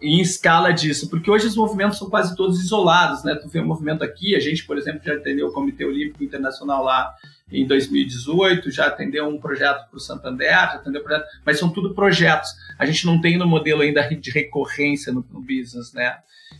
em 0.00 0.20
escala 0.20 0.70
disso, 0.70 1.10
porque 1.10 1.28
hoje 1.28 1.48
os 1.48 1.56
movimentos 1.56 1.98
são 1.98 2.08
quase 2.08 2.36
todos 2.36 2.62
isolados, 2.62 3.24
né? 3.24 3.34
Tu 3.34 3.48
vê 3.48 3.60
um 3.60 3.66
movimento 3.66 4.04
aqui, 4.04 4.36
a 4.36 4.40
gente, 4.40 4.64
por 4.64 4.78
exemplo, 4.78 5.00
já 5.04 5.14
atendeu 5.14 5.48
o 5.48 5.52
Comitê 5.52 5.84
Olímpico 5.84 6.22
Internacional 6.22 6.84
lá 6.84 7.12
em 7.52 7.66
2018, 7.66 8.70
já 8.70 8.86
atendeu 8.86 9.28
um 9.28 9.38
projeto 9.38 9.88
para 9.88 9.96
o 9.96 10.00
Santander, 10.00 10.50
já 10.50 10.74
atendeu 10.74 11.02
projeto, 11.02 11.26
mas 11.44 11.58
são 11.58 11.70
tudo 11.70 11.94
projetos. 11.94 12.50
A 12.78 12.86
gente 12.86 13.06
não 13.06 13.20
tem 13.20 13.36
no 13.36 13.46
modelo 13.46 13.82
ainda 13.82 14.02
de 14.14 14.30
recorrência 14.30 15.12
no, 15.12 15.24
no 15.30 15.40
business, 15.40 15.92
né? 15.92 16.18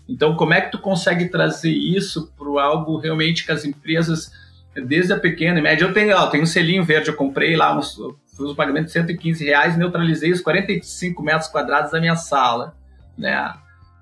Então, 0.09 0.37
como 0.37 0.55
é 0.55 0.61
que 0.61 0.71
tu 0.71 0.79
consegue 0.79 1.29
trazer 1.29 1.71
isso 1.71 2.33
para 2.37 2.63
algo 2.63 2.99
realmente 2.99 3.45
que 3.45 3.53
as 3.53 3.65
empresas, 3.65 4.33
desde 4.87 5.13
a 5.13 5.19
pequena 5.19 5.59
e 5.59 5.63
média, 5.63 5.85
eu 5.85 5.93
tenho, 5.93 6.17
ó, 6.17 6.27
tenho 6.27 6.43
um 6.43 6.47
selinho 6.47 6.85
verde, 6.85 7.09
eu 7.09 7.15
comprei 7.15 7.57
lá, 7.57 7.77
uns, 7.77 7.95
fiz 8.31 8.41
um 8.41 8.55
pagamento 8.55 8.87
de 8.87 8.93
115 8.93 9.45
reais, 9.45 9.77
neutralizei 9.77 10.33
os 10.33 10.41
45 10.41 11.23
metros 11.23 11.49
quadrados 11.49 11.93
da 11.93 12.01
minha 12.01 12.17
sala 12.17 12.75
né? 13.17 13.55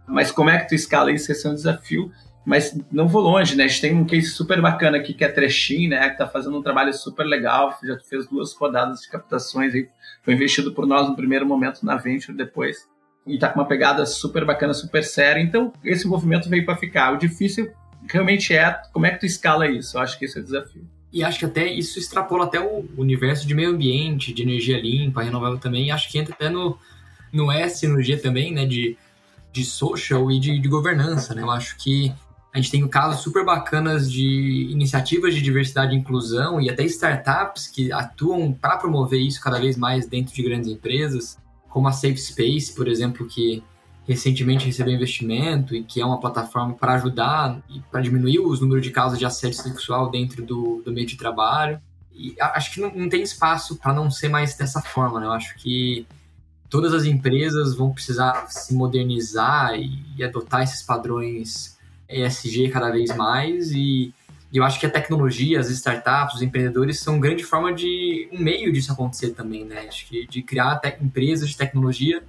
Mas 0.06 0.30
como 0.30 0.50
é 0.50 0.58
que 0.58 0.68
tu 0.68 0.74
escala 0.74 1.12
isso? 1.12 1.30
Esse 1.30 1.46
é 1.46 1.50
um 1.50 1.54
desafio. 1.54 2.10
Mas 2.44 2.76
não 2.90 3.06
vou 3.06 3.22
longe, 3.22 3.54
né? 3.54 3.64
A 3.64 3.68
gente 3.68 3.80
tem 3.80 3.94
um 3.94 4.04
case 4.04 4.28
super 4.28 4.60
bacana 4.60 4.96
aqui 4.96 5.12
que 5.12 5.22
é 5.22 5.26
a 5.26 5.32
Trechin, 5.32 5.88
né? 5.88 6.06
Que 6.06 6.12
está 6.12 6.26
fazendo 6.26 6.58
um 6.58 6.62
trabalho 6.62 6.92
super 6.92 7.24
legal, 7.24 7.78
já 7.82 7.98
fez 7.98 8.26
duas 8.26 8.54
rodadas 8.54 9.00
de 9.00 9.08
captações 9.08 9.74
e 9.74 9.88
foi 10.22 10.34
investido 10.34 10.72
por 10.72 10.86
nós 10.86 11.08
no 11.08 11.14
primeiro 11.14 11.46
momento 11.46 11.84
na 11.84 11.96
Venture 11.96 12.36
depois. 12.36 12.88
E 13.26 13.34
está 13.34 13.48
com 13.48 13.60
uma 13.60 13.66
pegada 13.66 14.06
super 14.06 14.44
bacana, 14.44 14.72
super 14.72 15.04
séria. 15.04 15.40
Então, 15.40 15.72
esse 15.84 16.06
movimento 16.08 16.48
veio 16.48 16.64
para 16.64 16.76
ficar. 16.76 17.12
O 17.12 17.18
difícil 17.18 17.70
realmente 18.08 18.54
é 18.54 18.80
como 18.92 19.06
é 19.06 19.10
que 19.10 19.20
tu 19.20 19.26
escala 19.26 19.68
isso. 19.68 19.96
Eu 19.96 20.00
acho 20.00 20.18
que 20.18 20.24
esse 20.24 20.38
é 20.38 20.40
o 20.40 20.44
desafio. 20.44 20.88
E 21.12 21.22
acho 21.22 21.38
que 21.38 21.44
até 21.44 21.66
isso 21.66 21.98
extrapola 21.98 22.44
até 22.44 22.58
o 22.60 22.84
universo 22.96 23.46
de 23.46 23.54
meio 23.54 23.70
ambiente, 23.70 24.32
de 24.32 24.42
energia 24.42 24.80
limpa, 24.80 25.22
renovável 25.22 25.58
também. 25.58 25.90
Acho 25.90 26.10
que 26.10 26.18
entra 26.18 26.32
até 26.34 26.48
no, 26.48 26.78
no 27.32 27.52
S, 27.52 27.86
no 27.86 28.00
G 28.00 28.16
também, 28.16 28.52
né? 28.52 28.64
De, 28.64 28.96
de 29.52 29.64
social 29.64 30.30
e 30.30 30.40
de, 30.40 30.58
de 30.58 30.68
governança, 30.68 31.34
né? 31.34 31.42
Eu 31.42 31.50
acho 31.50 31.76
que 31.76 32.12
a 32.52 32.58
gente 32.58 32.70
tem 32.70 32.88
casos 32.88 33.22
super 33.22 33.44
bacanas 33.44 34.10
de 34.10 34.68
iniciativas 34.70 35.34
de 35.34 35.40
diversidade 35.40 35.94
e 35.94 35.98
inclusão 35.98 36.60
e 36.60 36.68
até 36.68 36.84
startups 36.84 37.68
que 37.68 37.92
atuam 37.92 38.52
para 38.52 38.76
promover 38.76 39.20
isso 39.20 39.40
cada 39.40 39.58
vez 39.60 39.76
mais 39.76 40.06
dentro 40.06 40.34
de 40.34 40.42
grandes 40.42 40.68
empresas, 40.68 41.38
como 41.68 41.86
a 41.86 41.92
Safe 41.92 42.16
Space, 42.16 42.74
por 42.74 42.88
exemplo, 42.88 43.26
que 43.26 43.62
recentemente 44.04 44.66
recebeu 44.66 44.94
investimento 44.94 45.76
e 45.76 45.84
que 45.84 46.00
é 46.00 46.04
uma 46.04 46.18
plataforma 46.18 46.74
para 46.74 46.94
ajudar 46.94 47.62
e 47.68 47.78
para 47.80 48.00
diminuir 48.00 48.40
os 48.40 48.60
números 48.60 48.82
de 48.82 48.90
casos 48.90 49.16
de 49.16 49.24
assédio 49.24 49.58
sexual 49.58 50.10
dentro 50.10 50.44
do, 50.44 50.82
do 50.84 50.90
meio 50.90 51.06
de 51.06 51.16
trabalho. 51.16 51.80
E 52.12 52.34
acho 52.40 52.74
que 52.74 52.80
não, 52.80 52.92
não 52.92 53.08
tem 53.08 53.22
espaço 53.22 53.76
para 53.76 53.92
não 53.92 54.10
ser 54.10 54.28
mais 54.28 54.56
dessa 54.56 54.82
forma, 54.82 55.20
né? 55.20 55.26
Eu 55.26 55.32
acho 55.32 55.54
que 55.56 56.04
todas 56.68 56.92
as 56.92 57.04
empresas 57.04 57.76
vão 57.76 57.92
precisar 57.92 58.50
se 58.50 58.74
modernizar 58.74 59.74
e, 59.76 60.04
e 60.16 60.24
adotar 60.24 60.62
esses 60.62 60.82
padrões 60.82 61.78
ESG 62.10 62.68
cada 62.70 62.90
vez 62.90 63.14
mais 63.16 63.72
e 63.72 64.12
eu 64.52 64.64
acho 64.64 64.80
que 64.80 64.86
a 64.86 64.90
tecnologia, 64.90 65.60
as 65.60 65.70
startups, 65.70 66.34
os 66.34 66.42
empreendedores 66.42 66.98
são 66.98 67.20
grande 67.20 67.44
forma 67.44 67.72
de 67.72 68.28
um 68.32 68.40
meio 68.40 68.72
disso 68.72 68.92
acontecer 68.92 69.30
também, 69.30 69.64
né? 69.64 69.86
Acho 69.88 70.06
que 70.08 70.26
de 70.26 70.42
criar 70.42 70.80
empresas 71.00 71.48
de 71.48 71.56
tecnologia 71.56 72.22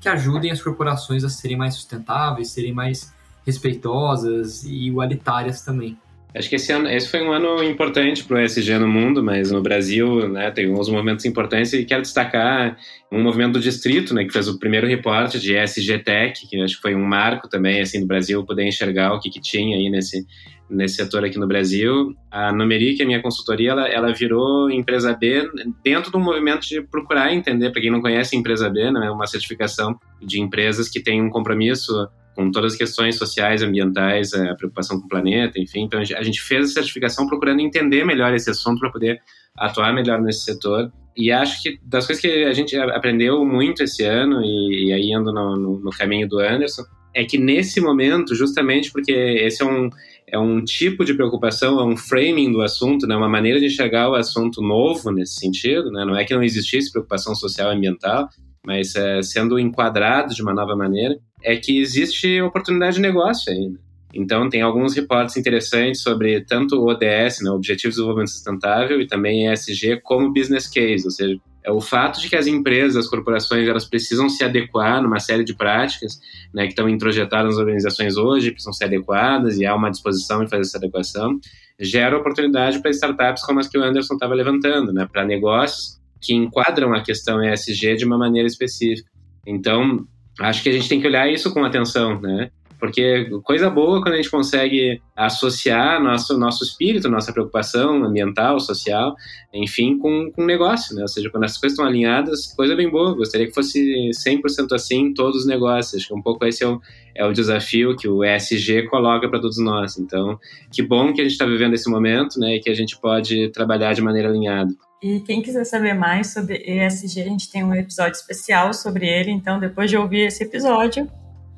que 0.00 0.08
ajudem 0.08 0.50
as 0.50 0.60
corporações 0.60 1.22
a 1.22 1.28
serem 1.28 1.56
mais 1.56 1.74
sustentáveis, 1.74 2.50
serem 2.50 2.72
mais 2.72 3.12
respeitosas 3.46 4.64
e 4.64 4.88
igualitárias 4.88 5.62
também. 5.62 5.96
Acho 6.34 6.48
que 6.48 6.56
esse, 6.56 6.70
ano, 6.70 6.88
esse 6.88 7.08
foi 7.08 7.22
um 7.22 7.32
ano 7.32 7.62
importante 7.62 8.22
para 8.22 8.36
o 8.36 8.40
ESG 8.40 8.78
no 8.78 8.86
mundo, 8.86 9.24
mas 9.24 9.50
no 9.50 9.62
Brasil 9.62 10.28
né, 10.28 10.50
tem 10.50 10.66
alguns 10.66 10.88
momentos 10.88 11.24
importantes 11.24 11.72
e 11.72 11.84
quero 11.86 12.02
destacar 12.02 12.76
um 13.10 13.22
movimento 13.22 13.54
do 13.54 13.60
Distrito, 13.60 14.12
né, 14.12 14.24
que 14.24 14.32
fez 14.32 14.46
o 14.46 14.58
primeiro 14.58 14.86
reporte 14.86 15.40
de 15.40 15.56
ESG 15.56 16.00
Tech, 16.00 16.46
que 16.46 16.60
acho 16.60 16.76
que 16.76 16.82
foi 16.82 16.94
um 16.94 17.04
marco 17.04 17.48
também 17.48 17.80
assim 17.80 18.00
do 18.00 18.06
Brasil 18.06 18.44
poder 18.44 18.68
enxergar 18.68 19.14
o 19.14 19.20
que, 19.20 19.30
que 19.30 19.40
tinha 19.40 19.78
aí 19.78 19.88
nesse, 19.88 20.26
nesse 20.68 20.96
setor 20.96 21.24
aqui 21.24 21.38
no 21.38 21.48
Brasil. 21.48 22.14
A 22.30 22.52
Numeric, 22.52 23.02
a 23.02 23.06
minha 23.06 23.22
consultoria, 23.22 23.70
ela, 23.70 23.88
ela 23.88 24.12
virou 24.12 24.70
empresa 24.70 25.14
B 25.14 25.48
dentro 25.82 26.12
do 26.12 26.20
movimento 26.20 26.68
de 26.68 26.82
procurar 26.82 27.32
entender, 27.32 27.70
para 27.70 27.80
quem 27.80 27.90
não 27.90 28.02
conhece 28.02 28.36
empresa 28.36 28.68
B, 28.68 28.90
né, 28.90 29.06
é 29.06 29.10
uma 29.10 29.26
certificação 29.26 29.98
de 30.20 30.40
empresas 30.40 30.90
que 30.90 31.00
tem 31.00 31.22
um 31.22 31.30
compromisso 31.30 32.06
com 32.38 32.52
todas 32.52 32.74
as 32.74 32.78
questões 32.78 33.16
sociais, 33.16 33.64
ambientais, 33.64 34.32
a 34.32 34.54
preocupação 34.54 35.00
com 35.00 35.06
o 35.06 35.08
planeta, 35.08 35.58
enfim. 35.58 35.82
Então 35.82 35.98
a 35.98 36.22
gente 36.22 36.40
fez 36.40 36.70
a 36.70 36.74
certificação 36.74 37.26
procurando 37.26 37.58
entender 37.58 38.04
melhor 38.04 38.32
esse 38.32 38.48
assunto 38.48 38.78
para 38.78 38.92
poder 38.92 39.20
atuar 39.56 39.92
melhor 39.92 40.22
nesse 40.22 40.44
setor. 40.44 40.88
E 41.16 41.32
acho 41.32 41.60
que 41.60 41.80
das 41.82 42.06
coisas 42.06 42.22
que 42.22 42.44
a 42.44 42.52
gente 42.52 42.76
aprendeu 42.76 43.44
muito 43.44 43.82
esse 43.82 44.04
ano, 44.04 44.40
e, 44.40 44.86
e 44.86 44.92
aí 44.92 45.10
indo 45.10 45.32
no, 45.32 45.56
no, 45.56 45.80
no 45.80 45.90
caminho 45.90 46.28
do 46.28 46.38
Anderson, 46.38 46.84
é 47.12 47.24
que 47.24 47.36
nesse 47.36 47.80
momento, 47.80 48.36
justamente 48.36 48.92
porque 48.92 49.10
esse 49.10 49.60
é 49.60 49.66
um, 49.66 49.90
é 50.28 50.38
um 50.38 50.62
tipo 50.62 51.04
de 51.04 51.14
preocupação, 51.14 51.80
é 51.80 51.84
um 51.84 51.96
framing 51.96 52.52
do 52.52 52.62
assunto, 52.62 53.04
né, 53.04 53.16
uma 53.16 53.28
maneira 53.28 53.58
de 53.58 53.66
enxergar 53.66 54.10
o 54.10 54.14
assunto 54.14 54.62
novo 54.62 55.10
nesse 55.10 55.40
sentido, 55.40 55.90
né, 55.90 56.04
não 56.04 56.16
é 56.16 56.24
que 56.24 56.32
não 56.32 56.44
existisse 56.44 56.92
preocupação 56.92 57.34
social 57.34 57.72
e 57.72 57.74
ambiental, 57.74 58.28
mas 58.68 58.94
é, 58.94 59.22
sendo 59.22 59.58
enquadrado 59.58 60.34
de 60.34 60.42
uma 60.42 60.52
nova 60.52 60.76
maneira, 60.76 61.16
é 61.42 61.56
que 61.56 61.80
existe 61.80 62.38
oportunidade 62.42 62.96
de 62.96 63.00
negócio 63.00 63.50
ainda. 63.50 63.80
Então, 64.12 64.46
tem 64.50 64.60
alguns 64.60 64.94
reportes 64.94 65.38
interessantes 65.38 66.02
sobre 66.02 66.42
tanto 66.42 66.76
o 66.76 66.86
ODS, 66.90 67.40
né, 67.42 67.50
Objetivo 67.50 67.90
de 67.90 67.96
Desenvolvimento 67.96 68.28
Sustentável, 68.28 69.00
e 69.00 69.06
também 69.06 69.50
ESG 69.50 70.02
como 70.02 70.30
business 70.34 70.66
case, 70.66 71.06
ou 71.06 71.10
seja, 71.10 71.38
é 71.64 71.72
o 71.72 71.80
fato 71.80 72.20
de 72.20 72.28
que 72.28 72.36
as 72.36 72.46
empresas, 72.46 72.96
as 72.96 73.08
corporações, 73.08 73.66
elas 73.66 73.86
precisam 73.86 74.28
se 74.28 74.44
adequar 74.44 75.02
numa 75.02 75.18
série 75.18 75.44
de 75.44 75.54
práticas 75.54 76.20
né, 76.52 76.64
que 76.64 76.70
estão 76.70 76.90
introjetadas 76.90 77.52
nas 77.52 77.58
organizações 77.58 78.18
hoje, 78.18 78.50
precisam 78.50 78.74
ser 78.74 78.84
adequadas 78.84 79.56
e 79.56 79.64
há 79.64 79.74
uma 79.74 79.90
disposição 79.90 80.42
em 80.42 80.48
fazer 80.48 80.62
essa 80.62 80.76
adequação, 80.76 81.40
gera 81.80 82.18
oportunidade 82.18 82.80
para 82.80 82.90
startups 82.90 83.42
como 83.44 83.60
as 83.60 83.68
que 83.68 83.78
o 83.78 83.82
Anderson 83.82 84.14
estava 84.14 84.34
levantando, 84.34 84.92
né, 84.92 85.08
para 85.10 85.24
negócios 85.24 85.98
que 86.20 86.34
enquadram 86.34 86.94
a 86.94 87.02
questão 87.02 87.42
ESG 87.42 87.96
de 87.96 88.04
uma 88.04 88.18
maneira 88.18 88.46
específica. 88.46 89.10
Então, 89.46 90.06
acho 90.40 90.62
que 90.62 90.68
a 90.68 90.72
gente 90.72 90.88
tem 90.88 91.00
que 91.00 91.06
olhar 91.06 91.30
isso 91.30 91.52
com 91.52 91.64
atenção, 91.64 92.20
né? 92.20 92.50
Porque 92.78 93.28
coisa 93.42 93.68
boa 93.68 94.00
quando 94.00 94.14
a 94.14 94.16
gente 94.16 94.30
consegue 94.30 95.02
associar 95.16 96.00
nosso, 96.02 96.38
nosso 96.38 96.62
espírito, 96.62 97.08
nossa 97.08 97.32
preocupação 97.32 98.04
ambiental, 98.04 98.60
social, 98.60 99.16
enfim, 99.52 99.98
com, 99.98 100.30
com 100.30 100.44
negócio, 100.44 100.94
né? 100.94 101.02
Ou 101.02 101.08
seja, 101.08 101.28
quando 101.28 101.44
as 101.44 101.58
coisas 101.58 101.76
estão 101.76 101.84
alinhadas, 101.84 102.52
coisa 102.54 102.76
bem 102.76 102.88
boa. 102.88 103.14
Gostaria 103.14 103.46
que 103.48 103.54
fosse 103.54 104.10
100% 104.10 104.72
assim 104.72 105.06
em 105.06 105.14
todos 105.14 105.40
os 105.42 105.46
negócios. 105.46 105.96
Acho 105.96 106.08
que 106.08 106.14
um 106.14 106.22
pouco 106.22 106.44
esse 106.46 106.62
é 106.62 106.68
o, 106.68 106.80
é 107.16 107.26
o 107.26 107.32
desafio 107.32 107.96
que 107.96 108.08
o 108.08 108.24
ESG 108.24 108.86
coloca 108.88 109.28
para 109.28 109.40
todos 109.40 109.58
nós. 109.58 109.98
Então, 109.98 110.38
que 110.72 110.82
bom 110.82 111.12
que 111.12 111.20
a 111.20 111.24
gente 111.24 111.32
está 111.32 111.46
vivendo 111.46 111.74
esse 111.74 111.90
momento, 111.90 112.38
né? 112.38 112.56
E 112.56 112.60
que 112.60 112.70
a 112.70 112.74
gente 112.74 112.96
pode 113.00 113.50
trabalhar 113.50 113.92
de 113.92 114.02
maneira 114.02 114.28
alinhada. 114.28 114.72
E 115.02 115.20
quem 115.20 115.42
quiser 115.42 115.64
saber 115.64 115.94
mais 115.94 116.32
sobre 116.32 116.56
ESG, 116.56 117.20
a 117.22 117.24
gente 117.24 117.50
tem 117.50 117.62
um 117.62 117.74
episódio 117.74 118.12
especial 118.12 118.72
sobre 118.72 119.06
ele. 119.06 119.30
Então, 119.30 119.58
depois 119.58 119.90
de 119.90 119.96
ouvir 119.96 120.26
esse 120.26 120.42
episódio, 120.42 121.08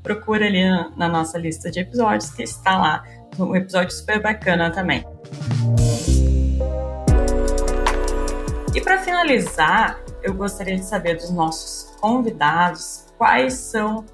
procura 0.02 0.46
ali 0.46 0.62
na 0.96 1.08
nossa 1.08 1.38
lista 1.38 1.70
de 1.70 1.80
episódios, 1.80 2.30
que 2.30 2.42
está 2.42 2.76
lá. 2.78 3.04
Um 3.38 3.54
episódio 3.54 3.92
super 3.92 4.20
bacana 4.20 4.70
também. 4.70 5.04
E 8.74 8.80
para 8.80 8.98
finalizar, 8.98 10.00
eu 10.22 10.34
gostaria 10.34 10.76
de 10.76 10.84
saber 10.84 11.16
dos 11.16 11.30
nossos 11.30 11.96
convidados 12.00 13.06
quais 13.18 13.54
são 13.54 14.04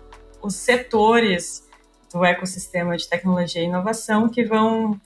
os 0.42 0.54
setores 0.54 1.62
do 2.12 2.24
ecossistema 2.24 2.96
de 2.96 3.08
tecnologia 3.08 3.62
e 3.62 3.66
inovação 3.66 4.28
que 4.28 4.44
vão. 4.44 5.00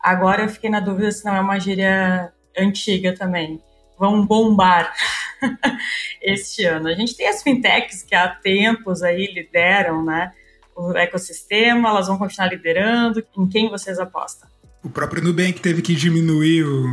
Agora 0.00 0.42
eu 0.42 0.48
fiquei 0.48 0.70
na 0.70 0.80
dúvida 0.80 1.10
se 1.12 1.24
não 1.24 1.34
é 1.34 1.40
uma 1.40 1.58
gíria 1.58 2.32
antiga 2.58 3.14
também, 3.14 3.62
vão 3.98 4.24
bombar 4.24 4.92
este 6.22 6.64
ano. 6.64 6.88
A 6.88 6.94
gente 6.94 7.16
tem 7.16 7.28
as 7.28 7.42
fintechs 7.42 8.02
que 8.02 8.14
há 8.14 8.28
tempos 8.28 9.02
aí 9.02 9.26
lideram 9.32 10.04
né, 10.04 10.32
o 10.74 10.92
ecossistema, 10.92 11.88
elas 11.88 12.06
vão 12.06 12.18
continuar 12.18 12.48
liderando. 12.48 13.24
Em 13.36 13.48
quem 13.48 13.68
vocês 13.68 13.98
apostam? 13.98 14.48
O 14.82 14.90
próprio 14.90 15.22
Nubank 15.22 15.60
teve 15.60 15.82
que 15.82 15.94
diminuir 15.94 16.64
o, 16.64 16.86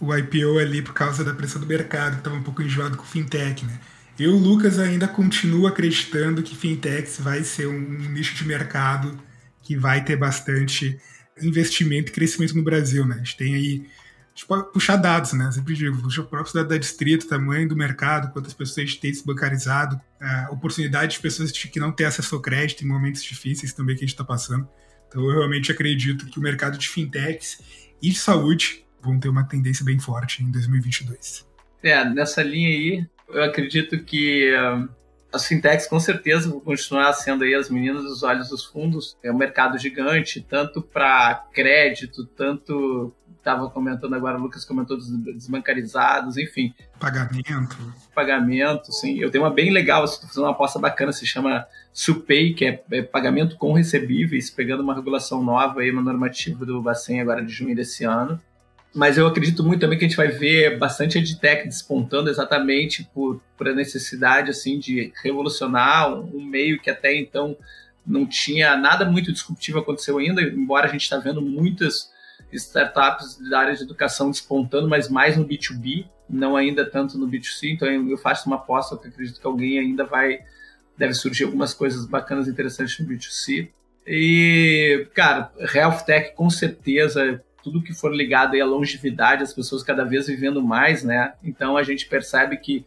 o 0.00 0.16
IPO 0.16 0.58
ali 0.58 0.82
por 0.82 0.94
causa 0.94 1.24
da 1.24 1.34
pressão 1.34 1.60
do 1.60 1.66
mercado, 1.66 2.18
estava 2.18 2.36
um 2.36 2.42
pouco 2.42 2.62
enjoado 2.62 2.96
com 2.96 3.04
fintech, 3.04 3.64
né? 3.64 3.80
Eu, 4.18 4.32
Lucas, 4.32 4.78
ainda 4.78 5.08
continuo 5.08 5.66
acreditando 5.66 6.42
que 6.42 6.54
fintechs 6.54 7.18
vai 7.18 7.42
ser 7.42 7.66
um 7.66 7.80
nicho 7.80 8.34
de 8.36 8.46
mercado 8.46 9.18
que 9.62 9.76
vai 9.76 10.04
ter 10.04 10.16
bastante 10.16 10.98
investimento 11.40 12.10
e 12.10 12.14
crescimento 12.14 12.54
no 12.54 12.62
Brasil, 12.62 13.06
né? 13.06 13.14
A 13.16 13.18
gente 13.18 13.36
tem 13.36 13.54
aí 13.54 13.86
tipo, 14.34 14.62
puxar 14.64 14.96
dados, 14.96 15.32
né? 15.32 15.50
Sempre 15.52 15.74
digo, 15.74 16.00
puxa 16.00 16.22
o 16.22 16.26
próprio 16.26 16.54
dado 16.54 16.68
da 16.68 16.78
distrito, 16.78 17.26
tamanho 17.26 17.68
do 17.68 17.76
mercado, 17.76 18.32
quantas 18.32 18.54
pessoas 18.54 18.94
têm 18.96 19.12
se 19.12 19.24
bancarizado, 19.24 20.00
a 20.20 20.48
oportunidade 20.50 21.16
de 21.16 21.20
pessoas 21.20 21.52
que 21.52 21.80
não 21.80 21.92
têm 21.92 22.06
acesso 22.06 22.34
ao 22.34 22.40
crédito 22.40 22.84
em 22.84 22.86
momentos 22.86 23.22
difíceis 23.22 23.72
também 23.72 23.96
que 23.96 24.04
a 24.04 24.06
gente 24.06 24.14
está 24.14 24.24
passando. 24.24 24.68
Então, 25.08 25.22
eu 25.22 25.38
realmente 25.38 25.70
acredito 25.70 26.26
que 26.26 26.38
o 26.38 26.42
mercado 26.42 26.78
de 26.78 26.88
fintechs 26.88 27.60
e 28.00 28.10
de 28.10 28.18
saúde 28.18 28.84
vão 29.02 29.18
ter 29.18 29.28
uma 29.28 29.44
tendência 29.44 29.84
bem 29.84 29.98
forte 29.98 30.42
em 30.42 30.50
2022. 30.50 31.46
É, 31.82 32.04
nessa 32.08 32.42
linha 32.42 32.68
aí, 32.68 33.06
eu 33.28 33.42
acredito 33.42 34.02
que 34.04 34.54
uh, 34.54 34.88
as 35.32 35.46
fintechs 35.46 35.86
com 35.86 35.98
certeza 35.98 36.48
vão 36.48 36.60
continuar 36.60 37.12
sendo 37.14 37.44
aí 37.44 37.54
as 37.54 37.68
meninas 37.68 38.04
dos 38.04 38.22
olhos 38.22 38.48
dos 38.48 38.64
fundos. 38.64 39.16
É 39.22 39.32
um 39.32 39.36
mercado 39.36 39.78
gigante, 39.78 40.40
tanto 40.40 40.80
para 40.80 41.46
crédito, 41.52 42.24
tanto 42.24 43.12
estava 43.42 43.68
comentando 43.68 44.14
agora, 44.14 44.38
o 44.38 44.40
Lucas 44.40 44.64
comentou 44.64 44.96
dos 44.96 45.10
desbancarizados, 45.10 46.36
enfim. 46.36 46.72
Pagamento. 46.98 47.76
Pagamento, 48.14 48.92
sim. 48.92 49.18
Eu 49.18 49.30
tenho 49.30 49.42
uma 49.42 49.50
bem 49.50 49.70
legal, 49.70 50.04
estou 50.04 50.28
fazendo 50.28 50.44
uma 50.44 50.52
aposta 50.52 50.78
bacana, 50.78 51.12
se 51.12 51.26
chama 51.26 51.66
SUPEI, 51.92 52.54
que 52.54 52.64
é, 52.64 52.82
é, 52.92 53.02
pagamento 53.02 53.56
com 53.56 53.72
recebíveis, 53.72 54.48
pegando 54.48 54.82
uma 54.82 54.94
regulação 54.94 55.42
nova 55.42 55.80
aí, 55.80 55.90
uma 55.90 56.02
normativa 56.02 56.64
do 56.64 56.80
Bacen 56.80 57.20
agora 57.20 57.44
de 57.44 57.52
junho 57.52 57.74
desse 57.74 58.04
ano. 58.04 58.40
Mas 58.94 59.18
eu 59.18 59.26
acredito 59.26 59.64
muito 59.64 59.80
também 59.80 59.98
que 59.98 60.04
a 60.04 60.08
gente 60.08 60.16
vai 60.16 60.28
ver 60.28 60.78
bastante 60.78 61.18
edtech 61.18 61.64
despontando 61.64 62.30
exatamente 62.30 63.08
por, 63.12 63.40
por 63.56 63.68
a 63.68 63.74
necessidade 63.74 64.50
assim 64.50 64.78
de 64.78 65.12
revolucionar 65.22 66.12
um, 66.14 66.36
um 66.36 66.44
meio 66.44 66.78
que 66.78 66.90
até 66.90 67.16
então 67.16 67.56
não 68.06 68.26
tinha 68.26 68.76
nada 68.76 69.04
muito 69.04 69.32
disruptivo 69.32 69.78
aconteceu 69.78 70.18
ainda, 70.18 70.42
embora 70.42 70.86
a 70.86 70.90
gente 70.90 71.02
está 71.02 71.16
vendo 71.16 71.40
muitas 71.40 72.12
startups 72.56 73.38
da 73.50 73.60
área 73.60 73.74
de 73.74 73.82
educação 73.82 74.30
despontando, 74.30 74.88
mas 74.88 75.08
mais 75.08 75.36
no 75.36 75.46
B2B, 75.46 76.06
não 76.28 76.56
ainda 76.56 76.84
tanto 76.84 77.18
no 77.18 77.28
B2C. 77.28 77.70
Então 77.72 77.88
eu 77.88 78.18
faço 78.18 78.46
uma 78.48 78.56
aposta, 78.56 78.94
eu 78.94 78.98
acredito 78.98 79.40
que 79.40 79.46
alguém 79.46 79.78
ainda 79.78 80.04
vai 80.04 80.40
deve 80.96 81.14
surgir 81.14 81.44
algumas 81.44 81.72
coisas 81.72 82.06
bacanas 82.06 82.46
interessantes 82.46 82.98
no 82.98 83.06
B2C. 83.06 83.70
E, 84.06 85.06
cara, 85.14 85.50
Health 85.74 86.04
Tech 86.04 86.34
com 86.34 86.50
certeza 86.50 87.42
tudo 87.62 87.82
que 87.82 87.94
for 87.94 88.12
ligado 88.12 88.60
à 88.60 88.64
longevidade, 88.64 89.42
as 89.42 89.54
pessoas 89.54 89.82
cada 89.82 90.04
vez 90.04 90.26
vivendo 90.26 90.62
mais, 90.62 91.02
né? 91.04 91.34
Então 91.42 91.76
a 91.76 91.82
gente 91.82 92.06
percebe 92.06 92.56
que 92.56 92.84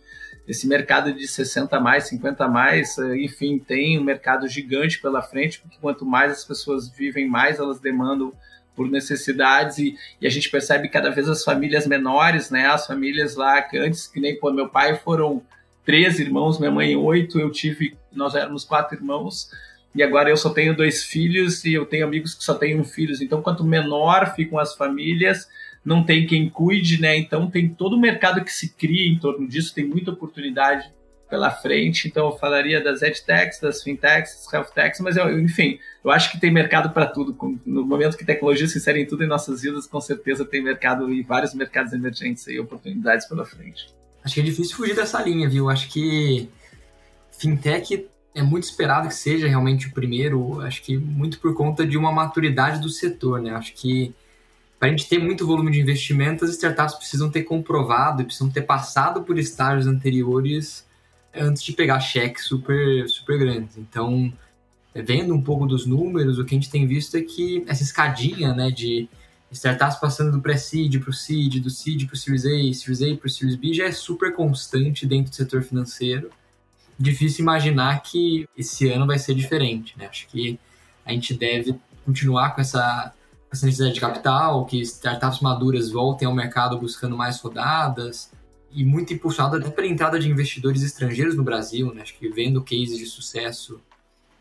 esse 0.47 0.67
mercado 0.67 1.13
de 1.13 1.27
60 1.27 1.75
a 1.75 1.79
mais, 1.79 2.07
50 2.09 2.43
a 2.43 2.47
mais, 2.47 2.97
enfim, 2.97 3.57
tem 3.57 3.97
um 3.97 4.03
mercado 4.03 4.47
gigante 4.47 5.01
pela 5.01 5.21
frente, 5.21 5.59
porque 5.59 5.77
quanto 5.81 6.05
mais 6.05 6.31
as 6.31 6.45
pessoas 6.45 6.89
vivem, 6.89 7.27
mais 7.27 7.57
elas 7.57 7.79
demandam 7.79 8.31
por 8.75 8.89
necessidades 8.89 9.77
e, 9.77 9.95
e, 10.21 10.27
a 10.27 10.29
gente 10.29 10.49
percebe 10.49 10.89
cada 10.89 11.09
vez 11.09 11.29
as 11.29 11.43
famílias 11.43 11.87
menores, 11.87 12.49
né? 12.49 12.67
As 12.67 12.85
famílias 12.85 13.35
lá 13.35 13.61
que 13.61 13.77
antes, 13.77 14.07
que 14.07 14.19
nem 14.19 14.37
pô, 14.37 14.51
meu 14.51 14.69
pai 14.69 14.95
foram 14.97 15.41
três 15.85 16.19
irmãos, 16.19 16.59
minha 16.59 16.71
mãe 16.71 16.95
oito, 16.95 17.39
eu 17.39 17.51
tive, 17.51 17.95
nós 18.11 18.35
éramos 18.35 18.63
quatro 18.63 18.95
irmãos 18.97 19.49
e 19.95 20.03
agora 20.03 20.29
eu 20.29 20.35
só 20.35 20.49
tenho 20.49 20.75
dois 20.75 21.03
filhos 21.03 21.63
e 21.63 21.73
eu 21.73 21.85
tenho 21.85 22.05
amigos 22.05 22.33
que 22.33 22.43
só 22.43 22.53
têm 22.53 22.77
um. 22.77 22.83
Então, 23.21 23.41
quanto 23.41 23.63
menor 23.63 24.35
ficam 24.35 24.59
as 24.59 24.75
famílias, 24.75 25.47
não 25.85 26.03
tem 26.03 26.27
quem 26.27 26.49
cuide, 26.49 26.99
né? 26.99 27.15
Então, 27.15 27.49
tem 27.49 27.69
todo 27.69 27.95
o 27.95 27.99
mercado 27.99 28.43
que 28.43 28.51
se 28.51 28.73
cria 28.73 29.07
em 29.07 29.17
torno 29.17 29.47
disso, 29.47 29.73
tem 29.73 29.85
muita 29.85 30.11
oportunidade 30.11 30.91
pela 31.29 31.49
frente. 31.49 32.07
Então, 32.07 32.27
eu 32.27 32.37
falaria 32.37 32.83
das 32.83 33.01
edtechs, 33.01 33.59
das 33.59 33.81
fintechs, 33.81 34.35
das 34.35 34.53
healthtechs, 34.53 34.99
mas 34.99 35.17
eu, 35.17 35.39
enfim, 35.39 35.79
eu 36.03 36.11
acho 36.11 36.31
que 36.31 36.39
tem 36.39 36.51
mercado 36.51 36.91
para 36.91 37.05
tudo. 37.05 37.35
No 37.65 37.85
momento 37.85 38.17
que 38.17 38.25
tecnologia 38.25 38.67
se 38.67 38.77
insere 38.77 39.01
em 39.01 39.05
tudo 39.05 39.23
em 39.23 39.27
nossas 39.27 39.61
vidas, 39.61 39.87
com 39.87 39.99
certeza 39.99 40.45
tem 40.45 40.63
mercado 40.63 41.11
e 41.11 41.23
vários 41.23 41.53
mercados 41.53 41.93
emergentes 41.93 42.47
e 42.47 42.59
oportunidades 42.59 43.27
pela 43.27 43.45
frente. 43.45 43.93
Acho 44.23 44.35
que 44.35 44.41
é 44.41 44.43
difícil 44.43 44.75
fugir 44.75 44.95
dessa 44.95 45.21
linha, 45.21 45.47
viu? 45.47 45.69
Acho 45.69 45.87
que 45.89 46.49
fintech 47.31 48.07
é 48.33 48.43
muito 48.43 48.63
esperado 48.63 49.07
que 49.07 49.15
seja 49.15 49.47
realmente 49.47 49.87
o 49.87 49.93
primeiro, 49.93 50.59
acho 50.61 50.81
que 50.81 50.97
muito 50.97 51.39
por 51.39 51.53
conta 51.53 51.85
de 51.85 51.97
uma 51.97 52.11
maturidade 52.11 52.81
do 52.81 52.89
setor, 52.89 53.41
né? 53.41 53.51
Acho 53.51 53.73
que 53.73 54.13
para 54.77 54.89
a 54.89 54.91
gente 54.91 55.07
ter 55.07 55.17
muito 55.19 55.47
volume 55.47 55.71
de 55.71 55.79
investimento, 55.79 56.43
as 56.43 56.51
startups 56.51 56.95
precisam 56.95 57.29
ter 57.29 57.43
comprovado 57.43 58.25
precisam 58.25 58.49
ter 58.49 58.63
passado 58.63 59.23
por 59.23 59.39
estágios 59.39 59.87
anteriores 59.87 60.85
antes 61.35 61.63
de 61.63 61.73
pegar 61.73 61.99
cheques 61.99 62.45
super, 62.45 63.07
super 63.09 63.37
grandes. 63.37 63.77
Então, 63.77 64.31
vendo 64.93 65.33
um 65.33 65.41
pouco 65.41 65.65
dos 65.65 65.85
números, 65.85 66.39
o 66.39 66.45
que 66.45 66.55
a 66.55 66.57
gente 66.57 66.69
tem 66.69 66.87
visto 66.87 67.15
é 67.15 67.21
que 67.21 67.63
essa 67.67 67.83
escadinha 67.83 68.53
né, 68.53 68.71
de 68.71 69.07
startups 69.51 69.97
passando 69.97 70.31
do 70.31 70.41
pré-seed 70.41 70.99
para 70.99 71.09
o 71.09 71.13
seed, 71.13 71.61
do 71.61 71.69
seed 71.69 72.05
para 72.05 72.15
o 72.15 72.17
Series 72.17 72.45
A, 72.45 72.73
Series 72.73 73.01
A 73.01 73.17
para 73.17 73.27
o 73.27 73.29
Series 73.29 73.55
B 73.55 73.73
já 73.73 73.85
é 73.85 73.91
super 73.91 74.33
constante 74.33 75.05
dentro 75.05 75.31
do 75.31 75.35
setor 75.35 75.63
financeiro 75.63 76.29
difícil 76.97 77.43
imaginar 77.43 78.01
que 78.01 78.47
esse 78.57 78.89
ano 78.89 79.05
vai 79.05 79.19
ser 79.19 79.35
diferente, 79.35 79.97
né? 79.97 80.07
Acho 80.07 80.27
que 80.27 80.59
a 81.05 81.11
gente 81.11 81.33
deve 81.33 81.75
continuar 82.05 82.55
com 82.55 82.61
essa, 82.61 83.13
essa 83.51 83.65
necessidade 83.65 83.95
de 83.95 84.01
capital, 84.01 84.65
que 84.65 84.81
startups 84.81 85.41
maduras 85.41 85.91
voltem 85.91 86.27
ao 86.27 86.33
mercado 86.33 86.79
buscando 86.79 87.17
mais 87.17 87.39
rodadas 87.39 88.31
e 88.75 88.83
muito 88.83 89.13
impulsionado 89.13 89.55
até 89.55 89.69
pela 89.69 89.87
entrada 89.87 90.19
de 90.19 90.29
investidores 90.29 90.83
estrangeiros 90.83 91.35
no 91.35 91.43
Brasil, 91.43 91.93
né? 91.93 92.01
Acho 92.01 92.13
que 92.17 92.27
vendo 92.27 92.61
cases 92.61 92.97
de 92.97 93.05
sucesso 93.05 93.79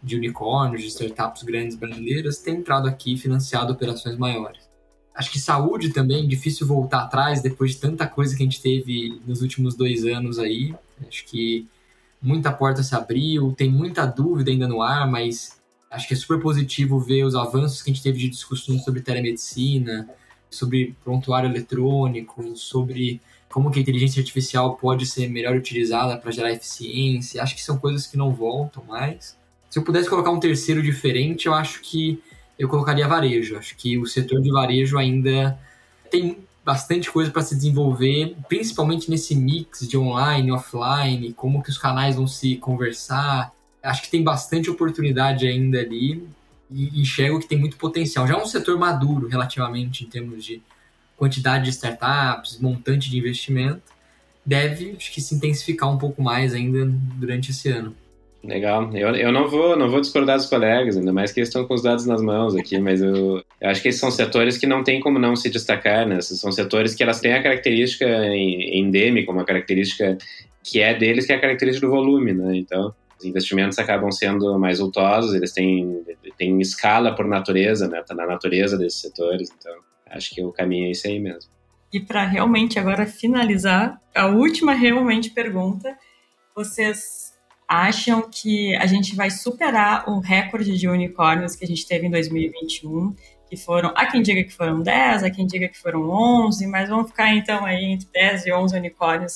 de 0.02 0.16
unicórnios, 0.16 0.82
de 0.82 0.88
startups 0.88 1.44
grandes 1.44 1.76
brasileiras, 1.76 2.38
tem 2.38 2.56
entrado 2.56 2.88
aqui 2.88 3.16
financiado 3.16 3.72
operações 3.72 4.18
maiores. 4.18 4.68
Acho 5.14 5.30
que 5.30 5.38
saúde 5.38 5.90
também, 5.90 6.26
difícil 6.26 6.66
voltar 6.66 7.04
atrás 7.04 7.40
depois 7.40 7.70
de 7.70 7.78
tanta 7.78 8.06
coisa 8.06 8.36
que 8.36 8.42
a 8.42 8.46
gente 8.46 8.60
teve 8.60 9.22
nos 9.24 9.40
últimos 9.40 9.76
dois 9.76 10.04
anos 10.04 10.40
aí. 10.40 10.74
Acho 11.06 11.24
que 11.26 11.68
muita 12.20 12.52
porta 12.52 12.82
se 12.82 12.94
abriu, 12.94 13.52
tem 13.52 13.70
muita 13.70 14.04
dúvida 14.04 14.50
ainda 14.50 14.66
no 14.66 14.82
ar, 14.82 15.08
mas 15.08 15.60
acho 15.88 16.08
que 16.08 16.14
é 16.14 16.16
super 16.16 16.40
positivo 16.40 16.98
ver 16.98 17.22
os 17.22 17.36
avanços 17.36 17.80
que 17.80 17.90
a 17.90 17.94
gente 17.94 18.02
teve 18.02 18.18
de 18.18 18.28
discussões 18.28 18.82
sobre 18.82 19.00
telemedicina, 19.00 20.08
sobre 20.50 20.96
prontuário 21.04 21.48
eletrônico, 21.48 22.56
sobre 22.56 23.20
como 23.54 23.70
que 23.70 23.78
a 23.78 23.82
inteligência 23.82 24.18
artificial 24.18 24.74
pode 24.74 25.06
ser 25.06 25.28
melhor 25.28 25.54
utilizada 25.54 26.16
para 26.16 26.32
gerar 26.32 26.50
eficiência. 26.50 27.40
Acho 27.40 27.54
que 27.54 27.62
são 27.62 27.78
coisas 27.78 28.04
que 28.04 28.16
não 28.16 28.32
voltam 28.32 28.82
mais. 28.82 29.36
Se 29.70 29.78
eu 29.78 29.84
pudesse 29.84 30.10
colocar 30.10 30.32
um 30.32 30.40
terceiro 30.40 30.82
diferente, 30.82 31.46
eu 31.46 31.54
acho 31.54 31.80
que 31.80 32.20
eu 32.58 32.68
colocaria 32.68 33.06
varejo. 33.06 33.56
Acho 33.56 33.76
que 33.76 33.96
o 33.96 34.06
setor 34.06 34.42
de 34.42 34.50
varejo 34.50 34.98
ainda 34.98 35.56
tem 36.10 36.38
bastante 36.64 37.08
coisa 37.08 37.30
para 37.30 37.42
se 37.42 37.54
desenvolver, 37.54 38.36
principalmente 38.48 39.08
nesse 39.08 39.36
mix 39.36 39.86
de 39.86 39.96
online, 39.96 40.50
offline, 40.50 41.32
como 41.34 41.62
que 41.62 41.70
os 41.70 41.78
canais 41.78 42.16
vão 42.16 42.26
se 42.26 42.56
conversar. 42.56 43.52
Acho 43.80 44.02
que 44.02 44.10
tem 44.10 44.24
bastante 44.24 44.68
oportunidade 44.68 45.46
ainda 45.46 45.78
ali 45.78 46.26
e 46.68 47.00
enxergo 47.00 47.38
que 47.38 47.46
tem 47.46 47.60
muito 47.60 47.76
potencial. 47.76 48.26
Já 48.26 48.34
é 48.34 48.36
um 48.36 48.46
setor 48.46 48.76
maduro 48.76 49.28
relativamente 49.28 50.02
em 50.02 50.08
termos 50.08 50.44
de 50.44 50.60
quantidade 51.16 51.64
de 51.64 51.70
startups, 51.70 52.58
montante 52.60 53.10
de 53.10 53.18
investimento, 53.18 53.82
deve 54.44 54.94
acho 54.96 55.12
que 55.12 55.20
se 55.20 55.34
intensificar 55.34 55.90
um 55.90 55.98
pouco 55.98 56.22
mais 56.22 56.52
ainda 56.52 56.84
durante 57.16 57.50
esse 57.50 57.68
ano. 57.68 57.94
Legal. 58.42 58.94
Eu, 58.94 59.16
eu 59.16 59.32
não 59.32 59.48
vou 59.48 59.74
não 59.76 59.90
vou 59.90 60.00
discordar 60.00 60.36
dos 60.36 60.46
colegas, 60.46 60.98
ainda 60.98 61.12
mais 61.12 61.32
que 61.32 61.40
eles 61.40 61.48
estão 61.48 61.66
com 61.66 61.72
os 61.72 61.82
dados 61.82 62.04
nas 62.04 62.20
mãos 62.20 62.54
aqui, 62.54 62.78
mas 62.78 63.00
eu, 63.00 63.42
eu 63.60 63.70
acho 63.70 63.80
que 63.80 63.88
esses 63.88 64.00
são 64.00 64.10
setores 64.10 64.58
que 64.58 64.66
não 64.66 64.84
tem 64.84 65.00
como 65.00 65.18
não 65.18 65.34
se 65.34 65.48
destacar, 65.48 66.06
né? 66.06 66.18
Esses 66.18 66.38
são 66.38 66.52
setores 66.52 66.94
que 66.94 67.02
elas 67.02 67.20
têm 67.20 67.32
a 67.32 67.42
característica 67.42 68.06
endêmica, 68.06 69.32
uma 69.32 69.44
característica 69.44 70.18
que 70.62 70.80
é 70.80 70.94
deles, 70.94 71.26
que 71.26 71.32
é 71.32 71.36
a 71.36 71.40
característica 71.40 71.86
do 71.86 71.92
volume, 71.92 72.34
né? 72.34 72.54
Então, 72.56 72.94
os 73.18 73.24
investimentos 73.24 73.78
acabam 73.78 74.12
sendo 74.12 74.58
mais 74.58 74.78
ultosos, 74.78 75.34
eles 75.34 75.52
têm, 75.52 76.02
têm 76.36 76.60
escala 76.60 77.14
por 77.14 77.26
natureza, 77.26 77.88
né? 77.88 78.02
Tá 78.06 78.14
na 78.14 78.26
natureza 78.26 78.76
desses 78.76 79.00
setores, 79.00 79.50
então 79.58 79.72
acho 80.14 80.34
que 80.34 80.42
o 80.42 80.52
caminho 80.52 80.86
é 80.86 80.90
esse 80.90 81.08
aí 81.08 81.18
mesmo. 81.18 81.50
E 81.92 82.00
para 82.00 82.24
realmente 82.24 82.78
agora 82.78 83.06
finalizar, 83.06 84.00
a 84.14 84.26
última 84.26 84.72
realmente 84.72 85.30
pergunta, 85.30 85.96
vocês 86.54 87.34
acham 87.68 88.28
que 88.30 88.74
a 88.76 88.86
gente 88.86 89.14
vai 89.14 89.30
superar 89.30 90.08
o 90.08 90.20
recorde 90.20 90.76
de 90.76 90.88
unicórnios 90.88 91.56
que 91.56 91.64
a 91.64 91.68
gente 91.68 91.86
teve 91.86 92.06
em 92.06 92.10
2021, 92.10 93.14
que 93.48 93.56
foram, 93.56 93.92
há 93.94 94.06
quem 94.06 94.22
diga 94.22 94.42
que 94.42 94.52
foram 94.52 94.82
10, 94.82 95.22
há 95.22 95.30
quem 95.30 95.46
diga 95.46 95.68
que 95.68 95.78
foram 95.78 96.08
11, 96.10 96.66
mas 96.66 96.88
vamos 96.88 97.10
ficar 97.10 97.34
então 97.34 97.64
aí 97.64 97.84
entre 97.84 98.08
10 98.12 98.46
e 98.46 98.52
11 98.52 98.76
unicórnios, 98.76 99.34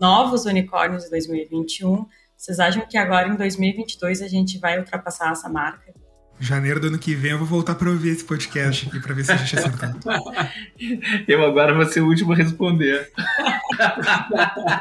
novos 0.00 0.44
unicórnios 0.44 1.04
de 1.04 1.10
2021. 1.10 2.06
Vocês 2.36 2.60
acham 2.60 2.86
que 2.86 2.96
agora 2.96 3.28
em 3.28 3.36
2022 3.36 4.22
a 4.22 4.28
gente 4.28 4.58
vai 4.58 4.78
ultrapassar 4.78 5.32
essa 5.32 5.48
marca? 5.48 5.92
Janeiro 6.40 6.78
do 6.78 6.86
ano 6.86 6.98
que 6.98 7.14
vem 7.14 7.32
eu 7.32 7.38
vou 7.38 7.46
voltar 7.46 7.74
para 7.74 7.90
ouvir 7.90 8.10
esse 8.10 8.24
podcast 8.24 8.88
aqui 8.88 9.00
para 9.00 9.14
ver 9.14 9.24
se 9.24 9.32
a 9.32 9.36
gente 9.36 9.58
acertou. 9.58 9.90
eu 11.26 11.44
agora 11.44 11.74
vou 11.74 11.84
ser 11.84 12.00
o 12.00 12.06
último 12.06 12.32
a 12.32 12.36
responder. 12.36 13.10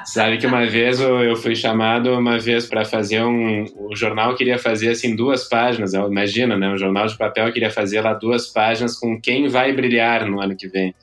Sabe 0.05 0.37
que 0.37 0.45
uma 0.45 0.65
vez 0.65 0.99
eu 0.99 1.35
fui 1.35 1.55
chamado 1.55 2.11
uma 2.13 2.37
vez 2.37 2.65
para 2.65 2.85
fazer 2.85 3.23
um. 3.23 3.65
O 3.75 3.95
jornal 3.95 4.35
queria 4.35 4.57
fazer 4.57 4.89
assim 4.89 5.15
duas 5.15 5.47
páginas. 5.49 5.93
Imagina, 5.93 6.57
né? 6.57 6.69
Um 6.69 6.77
jornal 6.77 7.07
de 7.07 7.17
papel 7.17 7.51
queria 7.51 7.71
fazer 7.71 8.01
lá 8.01 8.13
duas 8.13 8.47
páginas 8.47 8.95
com 8.95 9.19
quem 9.19 9.47
vai 9.47 9.73
brilhar 9.73 10.25
no 10.25 10.39
ano 10.39 10.55
que 10.55 10.67
vem. 10.67 10.93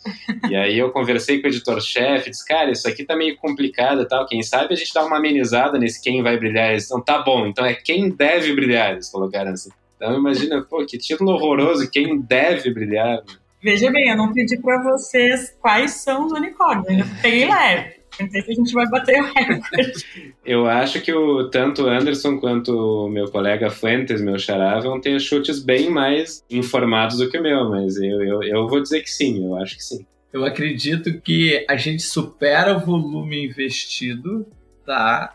E 0.49 0.57
aí 0.57 0.79
eu 0.79 0.91
conversei 0.91 1.41
com 1.41 1.49
o 1.49 1.51
editor-chefe, 1.51 2.31
disse, 2.31 2.47
cara, 2.47 2.71
isso 2.71 2.89
aqui 2.89 3.05
tá 3.05 3.17
meio 3.17 3.37
complicado 3.37 4.03
e 4.03 4.09
tal. 4.09 4.27
Quem 4.27 4.43
sabe 4.43 4.75
a 4.75 4.77
gente 4.77 4.95
dá 4.95 5.05
uma 5.05 5.17
amenizada 5.17 5.79
nesse 5.79 6.03
quem 6.03 6.23
vai 6.23 6.39
brilhar. 6.39 6.71
Eles 6.71 6.85
então 6.85 7.01
tá 7.01 7.23
bom, 7.23 7.47
então 7.47 7.65
é 7.65 7.75
quem 7.75 8.09
deve 8.11 8.55
brilhar, 8.55 8.93
eles 8.93 9.11
colocaram 9.11 9.53
assim. 9.53 9.71
Então 10.05 10.19
imagina, 10.19 10.61
pô, 10.61 10.85
que 10.85 10.99
título 10.99 11.31
horroroso, 11.31 11.91
quem 11.91 12.21
deve 12.21 12.71
brilhar. 12.71 13.23
Veja 13.63 13.91
bem, 13.91 14.11
eu 14.11 14.17
não 14.19 14.35
pedi 14.35 14.59
para 14.59 14.83
vocês 14.83 15.57
quais 15.63 15.93
são 15.93 16.27
os 16.27 16.33
unicórnios, 16.33 16.87
ainda 16.89 17.07
peguei 17.23 17.47
leve. 17.49 17.95
Não 18.21 18.31
sei 18.31 18.43
se 18.43 18.51
a 18.51 18.55
gente 18.55 18.73
vai 18.75 18.87
bater 18.91 19.23
o 19.23 19.25
recorde. 19.25 20.35
Eu 20.45 20.67
acho 20.67 21.01
que 21.01 21.11
o, 21.11 21.49
tanto 21.49 21.85
o 21.85 21.89
Anderson 21.89 22.39
quanto 22.39 22.71
o 22.77 23.09
meu 23.09 23.31
colega 23.31 23.71
Fuentes, 23.71 24.21
meu 24.21 24.39
xará, 24.39 24.79
vão 24.79 25.01
ter 25.01 25.19
chutes 25.19 25.59
bem 25.59 25.89
mais 25.89 26.45
informados 26.51 27.17
do 27.17 27.31
que 27.31 27.39
o 27.39 27.43
meu, 27.43 27.71
mas 27.71 27.97
eu, 27.97 28.23
eu, 28.23 28.43
eu 28.43 28.69
vou 28.69 28.83
dizer 28.83 29.01
que 29.01 29.11
sim, 29.11 29.43
eu 29.43 29.57
acho 29.57 29.75
que 29.75 29.83
sim. 29.83 30.07
Eu 30.35 30.45
acredito 30.45 31.19
que 31.23 31.65
a 31.67 31.77
gente 31.77 32.03
supera 32.03 32.77
o 32.77 32.81
volume 32.81 33.47
investido, 33.47 34.47
tá? 34.85 35.35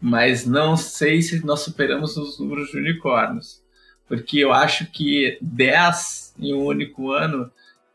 Mas 0.00 0.46
não 0.46 0.78
sei 0.78 1.20
se 1.20 1.44
nós 1.44 1.60
superamos 1.60 2.16
os 2.16 2.40
números 2.40 2.70
de 2.70 2.78
unicórnios 2.78 3.67
porque 4.08 4.38
eu 4.38 4.52
acho 4.52 4.86
que 4.86 5.38
10 5.40 6.34
em 6.40 6.54
um 6.54 6.64
único 6.64 7.12
ano 7.12 7.50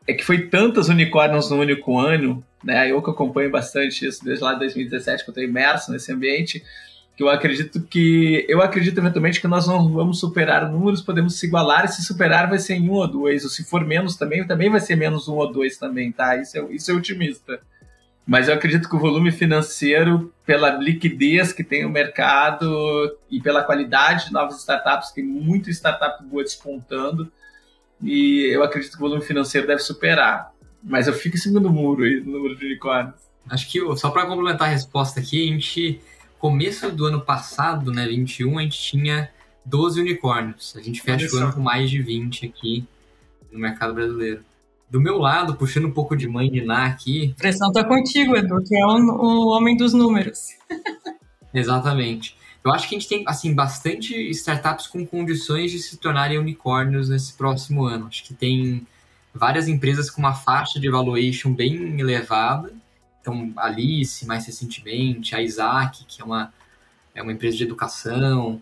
é 0.06 0.12
que 0.12 0.24
foi 0.24 0.46
tantos 0.48 0.88
unicórnios 0.88 1.50
no 1.50 1.58
único 1.58 1.98
ano, 1.98 2.44
né? 2.62 2.90
Eu 2.90 3.02
que 3.02 3.10
acompanho 3.10 3.50
bastante 3.50 4.06
isso 4.06 4.24
desde 4.24 4.44
lá 4.44 4.52
de 4.52 4.60
2017 4.60 5.24
que 5.24 5.30
eu 5.30 5.32
estou 5.32 5.44
imerso 5.44 5.90
nesse 5.90 6.12
ambiente, 6.12 6.62
que 7.16 7.22
eu 7.22 7.28
acredito 7.28 7.80
que 7.82 8.44
eu 8.48 8.60
acredito 8.60 8.98
eventualmente 8.98 9.40
que 9.40 9.48
nós 9.48 9.66
não 9.66 9.88
vamos 9.92 10.20
superar 10.20 10.70
números, 10.70 11.00
podemos 11.02 11.38
se 11.38 11.46
igualar, 11.46 11.84
e 11.84 11.88
se 11.88 12.02
superar 12.02 12.48
vai 12.48 12.58
ser 12.58 12.74
em 12.74 12.88
um 12.88 12.94
ou 12.94 13.08
dois, 13.08 13.44
ou 13.44 13.50
se 13.50 13.64
for 13.64 13.84
menos 13.84 14.16
também, 14.16 14.46
também 14.46 14.70
vai 14.70 14.80
ser 14.80 14.96
menos 14.96 15.28
um 15.28 15.34
ou 15.34 15.52
dois 15.52 15.76
também, 15.76 16.12
tá? 16.12 16.36
Isso 16.36 16.58
é, 16.58 16.64
isso 16.72 16.90
é 16.90 16.94
otimista. 16.94 17.60
Mas 18.26 18.48
eu 18.48 18.54
acredito 18.54 18.88
que 18.88 18.96
o 18.96 18.98
volume 18.98 19.30
financeiro, 19.30 20.32
pela 20.46 20.70
liquidez 20.70 21.52
que 21.52 21.62
tem 21.62 21.84
o 21.84 21.90
mercado 21.90 23.16
e 23.30 23.40
pela 23.40 23.62
qualidade 23.62 24.26
de 24.26 24.32
novas 24.32 24.58
startups, 24.60 25.10
tem 25.10 25.22
muito 25.22 25.68
startup 25.70 26.24
boa 26.24 26.42
despontando, 26.42 27.30
e 28.02 28.50
eu 28.52 28.62
acredito 28.62 28.92
que 28.92 28.96
o 28.98 29.00
volume 29.00 29.22
financeiro 29.22 29.66
deve 29.66 29.82
superar. 29.82 30.52
Mas 30.82 31.06
eu 31.06 31.14
fico 31.14 31.36
em 31.36 31.38
cima 31.38 31.60
do 31.60 31.70
muro 31.70 32.04
aí, 32.04 32.20
no 32.20 32.32
número 32.32 32.56
de 32.56 32.66
unicórnios. 32.66 33.14
Acho 33.48 33.70
que 33.70 33.96
só 33.96 34.10
para 34.10 34.26
complementar 34.26 34.68
a 34.68 34.70
resposta 34.70 35.20
aqui, 35.20 35.42
a 35.42 35.52
gente 35.52 36.00
começo 36.38 36.90
do 36.90 37.06
ano 37.06 37.22
passado, 37.22 37.90
né, 37.90 38.06
21, 38.06 38.58
a 38.58 38.62
gente 38.62 38.78
tinha 38.78 39.30
12 39.64 40.00
unicórnios. 40.00 40.74
A 40.76 40.82
gente 40.82 41.00
fecha 41.00 41.34
o 41.34 41.38
ano 41.38 41.52
com 41.52 41.60
mais 41.60 41.88
de 41.88 42.02
20 42.02 42.46
aqui 42.46 42.84
no 43.50 43.58
mercado 43.58 43.94
brasileiro. 43.94 44.44
Do 44.94 45.00
meu 45.00 45.18
lado, 45.18 45.56
puxando 45.56 45.86
um 45.86 45.90
pouco 45.90 46.16
de 46.16 46.28
mãe 46.28 46.48
de 46.48 46.60
Ná 46.60 46.86
aqui. 46.86 47.34
A 47.36 47.40
pressão 47.40 47.72
tá 47.72 47.82
contigo, 47.82 48.36
Edu, 48.36 48.62
que 48.62 48.76
é 48.76 48.86
o, 48.86 48.90
o 48.90 49.48
homem 49.48 49.76
dos 49.76 49.92
números. 49.92 50.50
Exatamente. 51.52 52.36
Eu 52.62 52.72
acho 52.72 52.88
que 52.88 52.94
a 52.94 52.98
gente 52.98 53.08
tem 53.08 53.24
assim 53.26 53.52
bastante 53.52 54.14
startups 54.30 54.86
com 54.86 55.04
condições 55.04 55.72
de 55.72 55.80
se 55.80 55.96
tornarem 55.96 56.38
unicórnios 56.38 57.08
nesse 57.08 57.34
próximo 57.34 57.84
ano. 57.84 58.06
Acho 58.06 58.22
que 58.22 58.32
tem 58.32 58.86
várias 59.34 59.66
empresas 59.66 60.08
com 60.08 60.20
uma 60.20 60.32
faixa 60.32 60.78
de 60.78 60.88
valuation 60.88 61.52
bem 61.52 61.98
elevada 61.98 62.72
então, 63.24 63.50
a 63.56 63.68
Alice, 63.68 64.26
mais 64.26 64.44
recentemente, 64.44 65.34
a 65.34 65.40
Isaac, 65.40 66.04
que 66.04 66.20
é 66.20 66.24
uma, 66.24 66.52
é 67.14 67.22
uma 67.22 67.32
empresa 67.32 67.56
de 67.56 67.64
educação. 67.64 68.60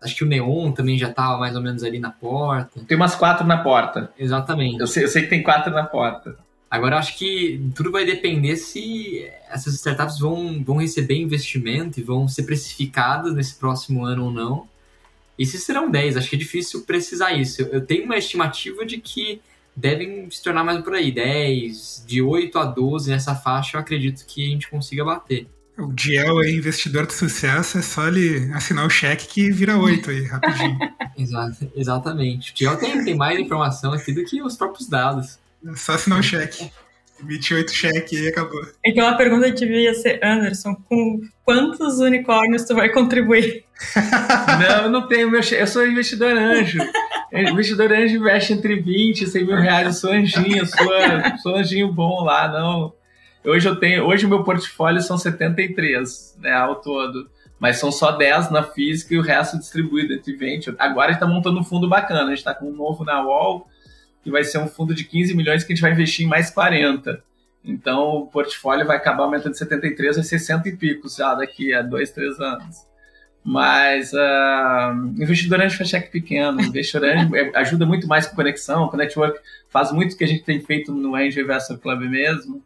Acho 0.00 0.14
que 0.14 0.24
o 0.24 0.26
Neon 0.26 0.72
também 0.72 0.96
já 0.96 1.08
estava 1.08 1.38
mais 1.38 1.56
ou 1.56 1.62
menos 1.62 1.82
ali 1.82 1.98
na 1.98 2.10
porta. 2.10 2.80
Tem 2.86 2.96
umas 2.96 3.14
quatro 3.14 3.46
na 3.46 3.58
porta. 3.58 4.12
Exatamente. 4.18 4.80
Eu 4.80 4.86
sei, 4.86 5.04
eu 5.04 5.08
sei 5.08 5.22
que 5.22 5.28
tem 5.28 5.42
quatro 5.42 5.72
na 5.72 5.84
porta. 5.84 6.36
Agora, 6.70 6.98
acho 6.98 7.16
que 7.16 7.60
tudo 7.74 7.90
vai 7.90 8.04
depender 8.04 8.56
se 8.56 9.26
essas 9.50 9.74
startups 9.74 10.18
vão, 10.18 10.62
vão 10.62 10.76
receber 10.76 11.16
investimento 11.16 11.98
e 11.98 12.02
vão 12.02 12.28
ser 12.28 12.42
precificadas 12.42 13.34
nesse 13.34 13.54
próximo 13.54 14.04
ano 14.04 14.26
ou 14.26 14.30
não. 14.30 14.68
E 15.38 15.46
se 15.46 15.58
serão 15.58 15.90
10, 15.90 16.16
acho 16.16 16.28
que 16.28 16.36
é 16.36 16.38
difícil 16.38 16.82
precisar 16.82 17.32
isso. 17.32 17.62
Eu, 17.62 17.68
eu 17.68 17.86
tenho 17.86 18.04
uma 18.04 18.18
estimativa 18.18 18.84
de 18.84 18.98
que 18.98 19.40
devem 19.74 20.28
se 20.30 20.42
tornar 20.42 20.64
mais 20.64 20.82
por 20.82 20.94
aí, 20.94 21.12
10, 21.12 22.04
de 22.06 22.20
8 22.20 22.58
a 22.58 22.64
12 22.64 23.10
nessa 23.10 23.34
faixa, 23.34 23.76
eu 23.76 23.80
acredito 23.80 24.26
que 24.26 24.46
a 24.46 24.50
gente 24.50 24.68
consiga 24.68 25.04
bater. 25.04 25.46
O 25.78 25.92
Diel 25.92 26.42
é 26.42 26.50
investidor 26.50 27.06
de 27.06 27.14
sucesso, 27.14 27.78
é 27.78 27.82
só 27.82 28.08
ele 28.08 28.52
assinar 28.52 28.84
o 28.84 28.90
cheque 28.90 29.28
que 29.28 29.50
vira 29.50 29.78
8 29.78 30.10
aí, 30.10 30.24
rapidinho. 30.24 30.76
Exato, 31.16 31.72
exatamente. 31.76 32.52
O 32.52 32.54
Diel 32.54 32.76
tem, 32.76 33.04
tem 33.04 33.16
mais 33.16 33.38
informação 33.38 33.92
aqui 33.92 34.12
do 34.12 34.24
que 34.24 34.40
os 34.40 34.56
próprios 34.56 34.88
dados. 34.88 35.38
É 35.66 35.74
só 35.74 35.94
assinar 35.94 36.20
o 36.20 36.22
cheque. 36.22 36.70
28 37.24 37.72
cheque 37.72 38.16
e 38.16 38.28
acabou. 38.28 38.60
Então 38.84 39.06
a 39.06 39.14
pergunta 39.14 39.50
devia 39.50 39.92
ser, 39.94 40.20
Anderson, 40.22 40.76
com 40.88 41.20
quantos 41.44 41.98
unicórnios 41.98 42.64
tu 42.64 42.74
vai 42.74 42.88
contribuir? 42.90 43.64
não, 44.60 44.84
eu 44.84 44.90
não 44.90 45.08
tenho 45.08 45.30
meu 45.30 45.42
cheque, 45.42 45.62
eu 45.62 45.66
sou 45.66 45.86
investidor 45.86 46.36
anjo. 46.36 46.78
investidor 47.32 47.92
anjo 47.92 48.16
investe 48.16 48.52
entre 48.52 48.80
20 48.80 49.22
e 49.22 49.26
100 49.26 49.44
mil 49.44 49.56
reais, 49.56 49.86
eu 49.86 49.92
sou 49.92 50.12
anjinho, 50.12 50.58
eu 50.58 50.66
sou, 50.66 50.88
sou 51.42 51.56
anjinho 51.56 51.92
bom 51.92 52.22
lá, 52.22 52.48
não. 52.48 52.92
Hoje 53.44 53.68
eu 53.68 53.76
tenho, 53.76 54.04
hoje 54.04 54.26
o 54.26 54.28
meu 54.28 54.42
portfólio 54.42 55.00
são 55.00 55.16
73, 55.16 56.38
né, 56.40 56.52
ao 56.52 56.76
todo. 56.76 57.30
Mas 57.58 57.78
são 57.78 57.90
só 57.90 58.12
10 58.12 58.50
na 58.50 58.62
física 58.62 59.14
e 59.14 59.18
o 59.18 59.22
resto 59.22 59.58
distribuído 59.58 60.14
entre 60.14 60.36
20. 60.36 60.74
Agora 60.78 61.08
a 61.08 61.12
gente 61.12 61.22
está 61.22 61.26
montando 61.26 61.58
um 61.58 61.64
fundo 61.64 61.88
bacana, 61.88 62.22
a 62.22 62.28
gente 62.28 62.38
está 62.38 62.54
com 62.54 62.70
um 62.70 62.76
novo 62.76 63.04
na 63.04 63.20
UOL, 63.20 63.66
que 64.22 64.30
vai 64.30 64.44
ser 64.44 64.58
um 64.58 64.68
fundo 64.68 64.94
de 64.94 65.04
15 65.04 65.34
milhões 65.34 65.64
que 65.64 65.72
a 65.72 65.74
gente 65.74 65.82
vai 65.82 65.92
investir 65.92 66.24
em 66.24 66.28
mais 66.28 66.50
40. 66.50 67.20
Então 67.64 68.16
o 68.16 68.26
portfólio 68.26 68.86
vai 68.86 68.96
acabar 68.96 69.24
aumentando 69.24 69.52
de 69.52 69.58
73 69.58 70.18
a 70.18 70.22
60 70.22 70.68
e 70.68 70.76
picos 70.76 71.16
já 71.16 71.34
daqui 71.34 71.74
a 71.74 71.82
dois, 71.82 72.12
três 72.12 72.38
anos. 72.38 72.86
Mas 73.42 74.12
uh, 74.12 75.20
investidor 75.20 75.60
anjo 75.60 75.78
faz 75.78 75.88
cheque 75.88 76.10
pequeno, 76.10 76.60
investidor 76.60 77.08
anjo 77.08 77.34
é, 77.34 77.50
ajuda 77.56 77.86
muito 77.86 78.06
mais 78.06 78.26
com 78.26 78.36
conexão, 78.36 78.88
com 78.88 78.96
network, 78.96 79.38
faz 79.68 79.90
muito 79.90 80.12
o 80.12 80.16
que 80.16 80.24
a 80.24 80.28
gente 80.28 80.44
tem 80.44 80.60
feito 80.60 80.92
no 80.92 81.14
Angel 81.14 81.44
Investor 81.44 81.78
Club 81.78 82.02
mesmo, 82.02 82.62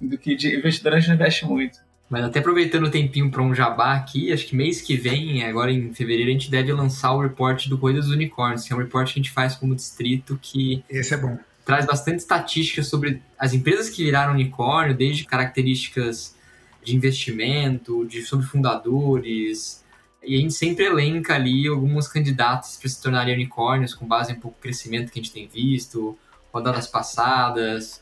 do 0.00 0.18
que 0.18 0.34
de 0.34 0.56
investidor 0.56 0.94
anjo 0.94 1.12
investe 1.12 1.44
muito. 1.44 1.78
Mas 2.08 2.24
até 2.24 2.38
aproveitando 2.38 2.84
o 2.84 2.90
tempinho 2.90 3.30
para 3.30 3.42
um 3.42 3.54
jabá 3.54 3.94
aqui, 3.94 4.32
acho 4.32 4.46
que 4.46 4.54
mês 4.54 4.80
que 4.80 4.96
vem, 4.96 5.44
agora 5.44 5.72
em 5.72 5.92
fevereiro, 5.92 6.30
a 6.30 6.32
gente 6.32 6.50
deve 6.50 6.72
lançar 6.72 7.12
o 7.12 7.20
report 7.20 7.66
do 7.66 7.76
Corrida 7.76 8.00
dos 8.00 8.10
Unicórnios, 8.10 8.64
que 8.64 8.72
é 8.72 8.76
um 8.76 8.78
report 8.78 9.12
que 9.12 9.18
a 9.18 9.22
gente 9.22 9.32
faz 9.32 9.56
como 9.56 9.74
distrito 9.74 10.38
que. 10.40 10.84
Esse 10.88 11.14
é 11.14 11.16
bom. 11.16 11.36
Traz 11.64 11.84
bastante 11.84 12.20
estatísticas 12.20 12.86
sobre 12.86 13.20
as 13.36 13.52
empresas 13.52 13.90
que 13.90 14.04
viraram 14.04 14.32
unicórnio, 14.32 14.96
desde 14.96 15.24
características 15.24 16.36
de 16.84 16.94
investimento, 16.94 18.06
de 18.06 18.22
sobre 18.22 18.46
fundadores. 18.46 19.84
E 20.22 20.36
a 20.36 20.38
gente 20.38 20.54
sempre 20.54 20.84
elenca 20.84 21.34
ali 21.34 21.66
alguns 21.66 22.06
candidatos 22.06 22.76
para 22.76 22.88
se 22.88 23.02
tornarem 23.02 23.34
unicórnios, 23.34 23.94
com 23.94 24.06
base 24.06 24.30
em 24.30 24.36
pouco 24.36 24.60
crescimento 24.60 25.10
que 25.10 25.18
a 25.18 25.22
gente 25.22 25.32
tem 25.32 25.48
visto, 25.48 26.16
rodadas 26.52 26.86
passadas. 26.86 28.00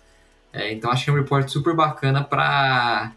É, 0.54 0.72
então 0.72 0.90
acho 0.90 1.04
que 1.04 1.10
é 1.10 1.12
um 1.12 1.16
report 1.16 1.48
super 1.48 1.74
bacana 1.74 2.22
para 2.22 3.12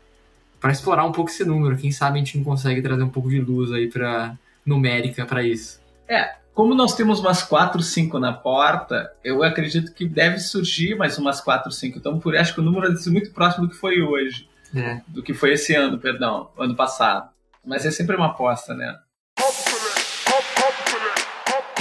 para 0.60 0.72
explorar 0.72 1.06
um 1.06 1.12
pouco 1.12 1.30
esse 1.30 1.46
número. 1.46 1.78
Quem 1.78 1.92
sabe 1.92 2.18
a 2.18 2.20
gente 2.20 2.36
não 2.36 2.44
consegue 2.44 2.82
trazer 2.82 3.04
um 3.04 3.10
pouco 3.10 3.30
de 3.30 3.40
luz 3.40 3.72
aí 3.72 3.88
para 3.88 4.36
numérica 4.66 5.24
para 5.24 5.44
isso. 5.44 5.80
É, 6.10 6.36
como 6.52 6.74
nós 6.74 6.96
temos 6.96 7.20
umas 7.20 7.44
4, 7.44 7.80
5 7.80 8.18
na 8.18 8.34
porta, 8.34 9.14
eu 9.24 9.44
acredito 9.44 9.94
que 9.94 10.08
deve 10.08 10.40
surgir 10.40 10.96
mais 10.96 11.16
umas 11.20 11.40
4, 11.40 11.72
5. 11.72 12.00
Então, 12.00 12.20
por 12.20 12.36
acho 12.36 12.56
que 12.56 12.60
o 12.60 12.64
número 12.64 12.88
deve 12.88 13.00
ser 13.00 13.12
muito 13.12 13.32
próximo 13.32 13.68
do 13.68 13.72
que 13.72 13.78
foi 13.80 14.02
hoje. 14.02 14.50
É. 14.76 15.00
Do 15.08 15.22
que 15.22 15.36
foi 15.36 15.54
esse 15.54 15.76
ano, 15.76 16.00
perdão, 16.00 16.50
ano 16.58 16.76
passado. 16.76 17.30
Mas 17.64 17.86
é 17.86 17.92
sempre 17.92 18.16
uma 18.16 18.28
aposta, 18.28 18.74
né? 18.74 18.98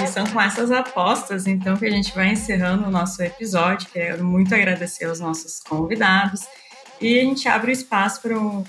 E 0.03 0.07
são 0.07 0.27
com 0.27 0.41
essas 0.41 0.71
apostas, 0.71 1.47
então, 1.47 1.77
que 1.77 1.87
a 1.87 1.91
gente 1.91 2.15
vai 2.15 2.29
encerrando 2.29 2.87
o 2.87 2.91
nosso 2.91 3.23
episódio. 3.23 3.89
Quero 3.91 4.23
muito 4.23 4.55
agradecer 4.55 5.07
aos 5.07 5.21
nossos 5.21 5.59
convidados 5.61 6.43
e 7.01 7.19
a 7.19 7.23
gente 7.23 7.49
abre 7.49 7.71
o 7.71 7.73
espaço 7.73 8.21
para 8.21 8.39
um, 8.39 8.63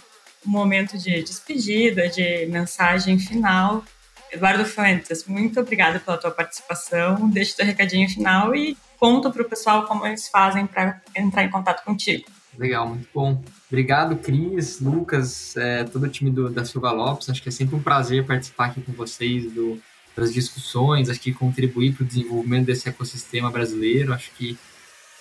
momento 0.45 0.97
de 0.97 1.21
despedida, 1.21 2.07
de 2.07 2.45
mensagem 2.45 3.19
final. 3.19 3.84
Eduardo 4.32 4.65
Fuentes, 4.65 5.25
muito 5.25 5.59
obrigada 5.59 5.99
pela 5.99 6.17
tua 6.17 6.32
participação. 6.32 7.30
Deixa 7.30 7.57
teu 7.57 7.65
recadinho 7.65 8.09
final 8.09 8.55
e 8.55 8.78
conta 8.97 9.30
para 9.30 9.41
o 9.41 9.49
pessoal 9.49 9.86
como 9.86 10.05
eles 10.05 10.30
fazem 10.30 10.65
para 10.65 11.01
entrar 11.15 11.43
em 11.43 11.49
contato 11.49 11.84
contigo. 11.84 12.25
Legal, 12.57 12.88
muito 12.88 13.07
bom. 13.13 13.43
Obrigado, 13.69 14.15
Cris, 14.15 14.80
Lucas, 14.80 15.55
é, 15.57 15.84
todo 15.84 16.03
o 16.03 16.09
time 16.09 16.32
do, 16.32 16.49
da 16.49 16.65
Silva 16.65 16.91
Lopes. 16.91 17.30
Acho 17.30 17.43
que 17.43 17.49
é 17.49 17.51
sempre 17.51 17.75
um 17.75 17.84
prazer 17.84 18.25
participar 18.25 18.67
aqui 18.67 18.82
com 18.82 18.93
vocês 18.93 19.51
do, 19.51 19.80
das 20.18 20.34
discussões, 20.34 21.09
acho 21.09 21.20
que 21.20 21.32
contribuir 21.32 21.93
para 21.93 22.03
o 22.03 22.07
desenvolvimento 22.07 22.65
desse 22.65 22.89
ecossistema 22.89 23.51
brasileiro. 23.51 24.13
Acho 24.13 24.32
que 24.32 24.57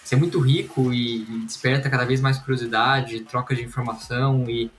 isso 0.02 0.14
é 0.14 0.16
muito 0.16 0.40
rico 0.40 0.92
e, 0.92 1.24
desperta 1.44 1.90
cada 1.90 2.04
vez 2.04 2.20
mais 2.20 2.38
curiosidade, 2.38 3.20
troca 3.20 3.54
de 3.54 3.62
informação 3.62 4.48
e 4.48 4.70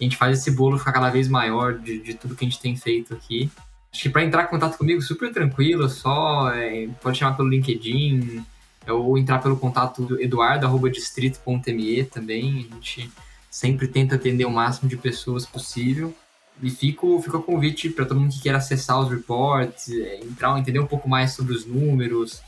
a 0.00 0.04
gente 0.04 0.16
faz 0.16 0.40
esse 0.40 0.50
bolo 0.50 0.78
ficar 0.78 0.92
cada 0.92 1.08
vez 1.08 1.28
maior 1.28 1.78
de, 1.78 2.00
de 2.00 2.14
tudo 2.14 2.34
que 2.34 2.44
a 2.44 2.48
gente 2.48 2.60
tem 2.60 2.76
feito 2.76 3.14
aqui. 3.14 3.50
Acho 3.92 4.02
que 4.02 4.08
para 4.10 4.24
entrar 4.24 4.44
em 4.44 4.48
contato 4.48 4.76
comigo, 4.76 5.00
super 5.00 5.32
tranquilo, 5.32 5.88
só 5.88 6.50
é, 6.50 6.88
pode 7.00 7.18
chamar 7.18 7.36
pelo 7.36 7.48
LinkedIn 7.48 8.44
ou 8.88 9.16
entrar 9.16 9.38
pelo 9.38 9.56
contato 9.56 10.02
do 10.02 10.20
eduardo.distrito.me 10.20 12.04
também. 12.04 12.66
A 12.70 12.74
gente 12.74 13.10
sempre 13.50 13.86
tenta 13.86 14.16
atender 14.16 14.44
o 14.44 14.50
máximo 14.50 14.88
de 14.88 14.96
pessoas 14.96 15.46
possível. 15.46 16.14
E 16.60 16.70
fico, 16.70 17.20
fico 17.22 17.36
a 17.38 17.42
convite 17.42 17.90
para 17.90 18.04
todo 18.04 18.20
mundo 18.20 18.32
que 18.32 18.40
queira 18.40 18.58
acessar 18.58 19.00
os 19.00 19.10
reports, 19.10 19.88
é, 19.90 20.20
entrar, 20.22 20.58
entender 20.58 20.78
um 20.78 20.86
pouco 20.86 21.08
mais 21.08 21.32
sobre 21.32 21.54
os 21.54 21.66
números, 21.66 22.42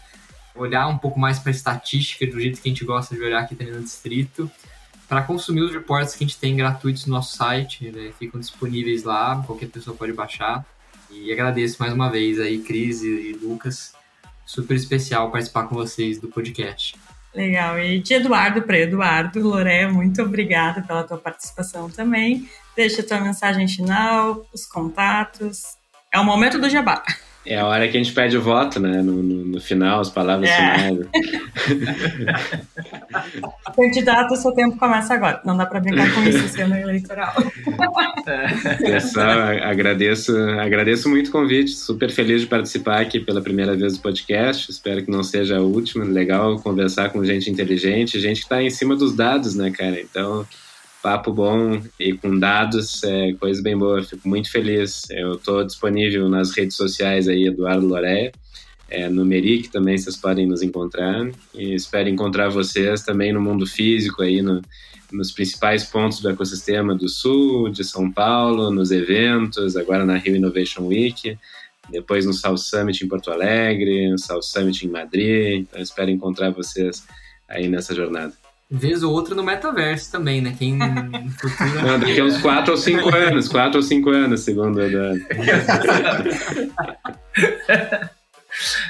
olhar 0.54 0.86
um 0.86 0.98
pouco 0.98 1.18
mais 1.18 1.38
para 1.38 1.50
a 1.50 1.54
estatística 1.54 2.26
do 2.26 2.40
jeito 2.40 2.60
que 2.60 2.68
a 2.68 2.72
gente 2.72 2.84
gosta 2.84 3.14
de 3.14 3.22
olhar 3.22 3.40
aqui 3.40 3.54
também 3.54 3.74
no 3.74 3.82
distrito, 3.82 4.50
para 5.08 5.22
consumir 5.22 5.62
os 5.62 5.72
reports 5.72 6.14
que 6.14 6.24
a 6.24 6.26
gente 6.26 6.38
tem 6.38 6.56
gratuitos 6.56 7.06
no 7.06 7.14
nosso 7.14 7.36
site, 7.36 7.90
né? 7.90 8.12
ficam 8.18 8.40
disponíveis 8.40 9.04
lá, 9.04 9.42
qualquer 9.46 9.68
pessoa 9.68 9.96
pode 9.96 10.12
baixar. 10.12 10.64
E 11.10 11.32
agradeço 11.32 11.76
mais 11.78 11.92
uma 11.92 12.10
vez 12.10 12.40
aí, 12.40 12.58
Cris 12.58 13.02
e 13.02 13.38
Lucas, 13.40 13.92
super 14.46 14.74
especial 14.74 15.30
participar 15.30 15.64
com 15.64 15.74
vocês 15.74 16.18
do 16.18 16.28
podcast. 16.28 16.96
Legal, 17.34 17.80
e 17.80 17.98
de 17.98 18.14
Eduardo 18.14 18.62
para 18.62 18.78
Eduardo, 18.78 19.40
Loré, 19.40 19.88
muito 19.88 20.22
obrigada 20.22 20.82
pela 20.82 21.02
tua 21.02 21.18
participação 21.18 21.90
também. 21.90 22.48
Deixa 22.76 23.02
a 23.02 23.04
tua 23.04 23.20
mensagem 23.20 23.66
final, 23.66 24.46
os 24.52 24.64
contatos. 24.64 25.76
É 26.12 26.20
o 26.20 26.24
momento 26.24 26.60
do 26.60 26.70
jabá. 26.70 27.02
É 27.46 27.58
a 27.58 27.66
hora 27.66 27.86
que 27.88 27.96
a 27.96 28.02
gente 28.02 28.14
pede 28.14 28.38
o 28.38 28.42
voto, 28.42 28.80
né? 28.80 29.02
No, 29.02 29.22
no, 29.22 29.44
no 29.44 29.60
final, 29.60 30.00
as 30.00 30.08
palavras 30.08 30.48
é. 30.48 30.56
finais. 30.56 30.98
Candidato, 33.76 34.36
seu 34.36 34.52
tempo 34.52 34.78
começa 34.78 35.12
agora. 35.12 35.42
Não 35.44 35.54
dá 35.56 35.66
para 35.66 35.80
brincar 35.80 36.14
com 36.14 36.22
isso 36.22 36.48
sendo 36.48 36.74
eleitoral. 36.76 37.34
Pessoal, 38.78 39.40
agradeço, 39.62 40.34
agradeço 40.58 41.08
muito 41.10 41.28
o 41.28 41.32
convite. 41.32 41.72
Super 41.72 42.10
feliz 42.10 42.40
de 42.40 42.46
participar 42.46 43.00
aqui 43.00 43.20
pela 43.20 43.42
primeira 43.42 43.76
vez 43.76 43.98
do 43.98 44.00
podcast. 44.00 44.70
Espero 44.70 45.04
que 45.04 45.10
não 45.10 45.22
seja 45.22 45.58
a 45.58 45.60
última. 45.60 46.04
Legal 46.04 46.58
conversar 46.60 47.10
com 47.10 47.24
gente 47.24 47.50
inteligente, 47.50 48.18
gente 48.20 48.38
que 48.38 48.44
está 48.44 48.62
em 48.62 48.70
cima 48.70 48.96
dos 48.96 49.14
dados, 49.14 49.54
né, 49.54 49.70
cara? 49.70 50.00
Então, 50.00 50.46
papo 51.04 51.30
bom 51.32 51.80
e 52.00 52.14
com 52.14 52.38
dados 52.38 53.04
é 53.04 53.34
coisa 53.34 53.62
bem 53.62 53.76
boa. 53.76 54.02
Fico 54.02 54.26
muito 54.26 54.50
feliz. 54.50 55.02
Eu 55.10 55.34
estou 55.34 55.62
disponível 55.62 56.28
nas 56.30 56.56
redes 56.56 56.76
sociais 56.76 57.28
aí, 57.28 57.46
Eduardo 57.46 57.86
Loreia 57.86 58.32
é, 58.94 59.08
no 59.08 59.24
Meric 59.24 59.70
também 59.70 59.98
vocês 59.98 60.16
podem 60.16 60.46
nos 60.46 60.62
encontrar 60.62 61.28
e 61.54 61.74
espero 61.74 62.08
encontrar 62.08 62.48
vocês 62.48 63.02
também 63.02 63.32
no 63.32 63.40
mundo 63.40 63.66
físico 63.66 64.22
aí 64.22 64.40
no, 64.40 64.62
nos 65.12 65.32
principais 65.32 65.84
pontos 65.84 66.20
do 66.20 66.30
ecossistema 66.30 66.94
do 66.94 67.08
Sul, 67.08 67.70
de 67.70 67.82
São 67.82 68.10
Paulo, 68.10 68.70
nos 68.70 68.90
eventos, 68.90 69.76
agora 69.76 70.04
na 70.04 70.16
Rio 70.16 70.36
Innovation 70.36 70.86
Week, 70.86 71.36
depois 71.90 72.24
no 72.24 72.32
South 72.32 72.58
Summit 72.58 73.04
em 73.04 73.08
Porto 73.08 73.30
Alegre, 73.30 74.10
no 74.10 74.18
South 74.18 74.42
Summit 74.42 74.86
em 74.86 74.90
Madrid, 74.90 75.62
então 75.62 75.80
espero 75.80 76.10
encontrar 76.10 76.50
vocês 76.50 77.04
aí 77.48 77.68
nessa 77.68 77.94
jornada. 77.94 78.43
Vez 78.76 79.04
ou 79.04 79.12
outra 79.12 79.36
no 79.36 79.44
metaverso 79.44 80.10
também, 80.10 80.42
né? 80.42 80.52
Quem 80.58 80.76
futuro... 81.38 81.86
Não, 81.86 82.00
daqui 82.00 82.20
a 82.20 82.24
uns 82.24 82.38
4 82.38 82.72
ou 82.72 82.76
5 82.76 83.14
anos, 83.14 83.48
4 83.48 83.76
ou 83.76 83.82
5 83.82 84.10
anos, 84.10 84.40
segundo 84.40 84.80
a 84.80 84.86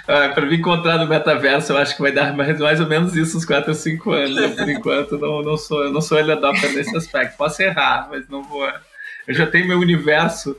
Ah, 0.07 0.29
para 0.35 0.47
me 0.47 0.57
encontrar 0.57 0.99
no 0.99 1.07
metaverso, 1.07 1.73
eu 1.73 1.79
acho 1.79 1.97
que 1.97 2.03
vai 2.03 2.13
dar 2.13 2.37
mais, 2.37 2.59
mais 2.59 2.81
ou 2.81 2.87
menos 2.87 3.15
isso 3.15 3.37
uns 3.37 3.45
4 3.45 3.71
ou 3.71 3.75
5 3.75 4.13
anos. 4.13 4.55
Por 4.55 4.69
enquanto, 4.69 5.19
não, 5.19 5.43
não 5.43 5.57
sou, 5.57 5.91
não 5.91 6.01
sou 6.01 6.19
ele 6.19 6.33
adopter 6.33 6.73
nesse 6.75 6.95
aspecto. 6.97 7.37
Posso 7.37 7.63
errar, 7.63 8.09
mas 8.11 8.29
não 8.29 8.43
vou. 8.43 8.67
Eu 9.27 9.35
já 9.35 9.47
tenho 9.47 9.67
meu 9.67 9.79
universo 9.79 10.57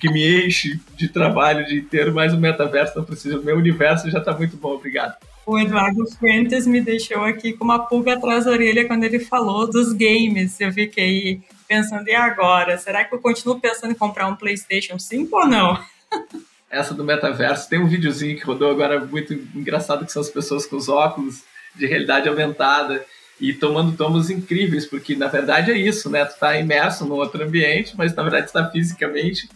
que 0.00 0.10
me 0.10 0.46
enche 0.46 0.80
de 0.96 1.08
trabalho 1.08 1.62
o 1.62 1.66
dia 1.66 1.78
inteiro, 1.78 2.12
mas 2.12 2.32
o 2.32 2.38
metaverso 2.38 2.96
não 2.96 3.04
precisa. 3.04 3.38
Meu 3.38 3.56
universo 3.56 4.10
já 4.10 4.18
está 4.18 4.32
muito 4.32 4.56
bom, 4.56 4.74
obrigado. 4.74 5.14
O 5.44 5.58
Eduardo 5.58 6.06
Fuentes 6.18 6.66
me 6.66 6.80
deixou 6.80 7.24
aqui 7.24 7.52
com 7.52 7.64
uma 7.64 7.86
pulga 7.86 8.14
atrás 8.14 8.44
da 8.44 8.52
orelha 8.52 8.86
quando 8.86 9.04
ele 9.04 9.18
falou 9.18 9.68
dos 9.68 9.92
games. 9.92 10.60
Eu 10.60 10.72
fiquei 10.72 11.42
pensando, 11.66 12.08
e 12.08 12.14
agora? 12.14 12.78
Será 12.78 13.04
que 13.04 13.14
eu 13.14 13.20
continuo 13.20 13.60
pensando 13.60 13.90
em 13.90 13.96
comprar 13.96 14.28
um 14.28 14.36
PlayStation 14.36 14.98
5 14.98 15.36
ou 15.36 15.46
não? 15.46 15.78
essa 16.72 16.94
do 16.94 17.04
metaverso. 17.04 17.68
Tem 17.68 17.78
um 17.78 17.86
videozinho 17.86 18.36
que 18.36 18.44
rodou 18.44 18.70
agora 18.70 18.98
muito 19.04 19.34
engraçado, 19.34 20.06
que 20.06 20.10
são 20.10 20.22
as 20.22 20.30
pessoas 20.30 20.64
com 20.64 20.76
os 20.76 20.88
óculos 20.88 21.42
de 21.76 21.86
realidade 21.86 22.28
aumentada 22.28 23.04
e 23.38 23.52
tomando 23.52 23.96
tomos 23.96 24.30
incríveis, 24.30 24.86
porque 24.86 25.14
na 25.14 25.26
verdade 25.26 25.70
é 25.70 25.76
isso, 25.76 26.08
né? 26.08 26.24
Tu 26.24 26.38
tá 26.38 26.56
imerso 26.58 27.04
num 27.04 27.16
outro 27.16 27.44
ambiente, 27.44 27.94
mas 27.96 28.14
na 28.14 28.22
verdade 28.22 28.46
está 28.46 28.70
fisicamente 28.70 29.48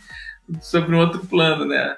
sobre 0.61 0.95
um 0.95 0.99
outro 0.99 1.25
plano, 1.27 1.65
né? 1.65 1.97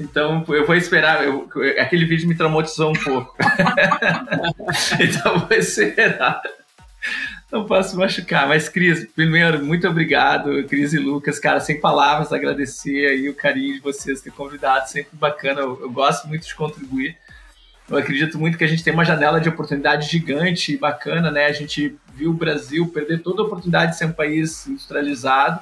Então 0.00 0.44
eu 0.48 0.66
vou 0.66 0.74
esperar. 0.74 1.24
Eu, 1.24 1.48
aquele 1.78 2.04
vídeo 2.04 2.28
me 2.28 2.34
traumatizou 2.34 2.90
um 2.90 3.00
pouco. 3.04 3.36
então 4.98 5.38
vou 5.38 5.56
esperar 5.56 6.42
não 7.50 7.64
posso 7.64 7.96
machucar. 7.96 8.46
Mas, 8.48 8.68
Cris, 8.68 9.06
primeiro, 9.14 9.64
muito 9.64 9.88
obrigado, 9.88 10.64
Cris 10.64 10.92
e 10.92 10.98
Lucas. 10.98 11.38
Cara, 11.38 11.60
sem 11.60 11.80
palavras, 11.80 12.32
agradecer 12.32 13.06
aí 13.06 13.28
o 13.28 13.34
carinho 13.34 13.74
de 13.74 13.80
vocês 13.80 14.20
ter 14.20 14.30
convidado. 14.30 14.88
Sempre 14.88 15.16
bacana. 15.16 15.60
Eu, 15.60 15.80
eu, 15.80 15.90
gosto 15.90 16.28
muito 16.28 16.46
de 16.46 16.54
contribuir. 16.54 17.16
Eu 17.88 17.96
acredito 17.96 18.38
muito 18.38 18.56
que 18.56 18.62
a 18.62 18.68
gente 18.68 18.84
tem 18.84 18.92
uma 18.92 19.04
janela 19.04 19.40
de 19.40 19.48
oportunidade 19.48 20.08
gigante 20.08 20.74
e 20.74 20.78
bacana, 20.78 21.30
né? 21.30 21.46
A 21.46 21.52
gente 21.52 21.96
viu 22.14 22.30
o 22.30 22.34
Brasil 22.34 22.86
perder 22.88 23.20
toda 23.20 23.42
a 23.42 23.44
oportunidade 23.44 23.92
de 23.92 23.98
ser 23.98 24.04
um 24.04 24.12
país 24.12 24.66
industrializado. 24.68 25.60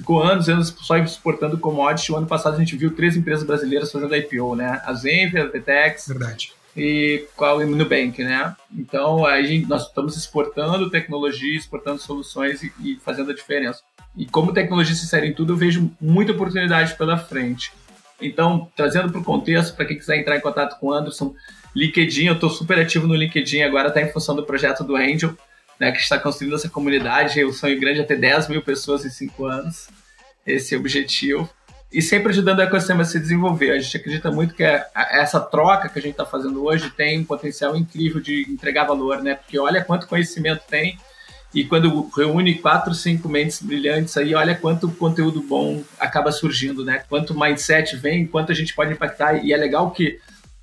Ficou 0.00 0.22
anos, 0.22 0.48
anos 0.48 0.74
só 0.80 0.96
exportando 0.96 1.58
commodity. 1.58 2.10
O 2.10 2.16
ano 2.16 2.26
passado 2.26 2.56
a 2.56 2.58
gente 2.58 2.74
viu 2.74 2.94
três 2.94 3.16
empresas 3.16 3.44
brasileiras 3.44 3.92
fazendo 3.92 4.16
IPO, 4.16 4.56
né? 4.56 4.80
A 4.84 4.94
Zenvia, 4.94 5.44
a 5.44 5.46
Vetex. 5.46 6.08
Verdade 6.08 6.52
e 6.76 7.26
qual 7.36 7.58
o 7.58 7.66
Nubank, 7.66 8.22
né? 8.22 8.54
Então, 8.72 9.26
a 9.26 9.42
gente, 9.42 9.66
nós 9.66 9.88
estamos 9.88 10.16
exportando 10.16 10.90
tecnologia, 10.90 11.56
exportando 11.56 12.00
soluções 12.00 12.62
e, 12.62 12.72
e 12.80 12.96
fazendo 13.04 13.30
a 13.30 13.34
diferença. 13.34 13.82
E 14.16 14.24
como 14.26 14.52
tecnologia 14.52 14.94
se 14.94 15.04
insere 15.04 15.26
em 15.26 15.34
tudo, 15.34 15.52
eu 15.52 15.56
vejo 15.56 15.90
muita 16.00 16.32
oportunidade 16.32 16.96
pela 16.96 17.18
frente. 17.18 17.72
Então, 18.20 18.70
trazendo 18.76 19.10
para 19.10 19.20
o 19.20 19.24
contexto, 19.24 19.74
para 19.74 19.86
quem 19.86 19.96
quiser 19.96 20.18
entrar 20.18 20.36
em 20.36 20.40
contato 20.40 20.78
com 20.78 20.88
o 20.88 20.92
Anderson, 20.92 21.34
LinkedIn, 21.74 22.26
eu 22.26 22.34
estou 22.34 22.50
super 22.50 22.78
ativo 22.78 23.06
no 23.06 23.14
LinkedIn 23.14 23.62
agora, 23.62 23.88
está 23.88 24.00
em 24.00 24.12
função 24.12 24.36
do 24.36 24.44
projeto 24.44 24.84
do 24.84 24.96
Angel, 24.96 25.34
né, 25.80 25.90
que 25.90 25.98
está 25.98 26.18
construindo 26.18 26.54
essa 26.54 26.68
comunidade. 26.68 27.42
O 27.42 27.52
sonho 27.52 27.80
grande 27.80 28.00
é 28.00 28.04
ter 28.04 28.16
10 28.16 28.48
mil 28.48 28.62
pessoas 28.62 29.04
em 29.04 29.10
5 29.10 29.46
anos. 29.46 29.88
Esse 30.46 30.74
é 30.74 30.76
o 30.76 30.80
objetivo 30.80 31.48
e 31.92 32.00
sempre 32.00 32.30
ajudando 32.30 32.60
o 32.60 32.62
ecossistema 32.62 33.02
a 33.02 33.04
se 33.04 33.18
desenvolver. 33.18 33.72
A 33.72 33.78
gente 33.78 33.96
acredita 33.96 34.30
muito 34.30 34.54
que 34.54 34.62
é, 34.62 34.86
essa 34.94 35.40
troca 35.40 35.88
que 35.88 35.98
a 35.98 36.02
gente 36.02 36.12
está 36.12 36.24
fazendo 36.24 36.64
hoje 36.64 36.90
tem 36.90 37.18
um 37.18 37.24
potencial 37.24 37.76
incrível 37.76 38.20
de 38.20 38.46
entregar 38.48 38.84
valor, 38.84 39.22
né? 39.22 39.34
Porque 39.34 39.58
olha 39.58 39.82
quanto 39.82 40.06
conhecimento 40.06 40.62
tem 40.68 40.98
e 41.52 41.64
quando 41.64 42.08
reúne 42.16 42.54
quatro, 42.54 42.94
cinco 42.94 43.28
mentes 43.28 43.60
brilhantes 43.60 44.16
aí, 44.16 44.36
olha 44.36 44.54
quanto 44.54 44.88
conteúdo 44.92 45.42
bom 45.42 45.82
acaba 45.98 46.30
surgindo, 46.30 46.84
né? 46.84 47.02
Quanto 47.08 47.38
mindset 47.38 47.96
vem, 47.96 48.24
quanto 48.24 48.52
a 48.52 48.54
gente 48.54 48.72
pode 48.72 48.92
impactar 48.92 49.44
e 49.44 49.52
é 49.52 49.56
legal 49.56 49.90
que 49.90 50.20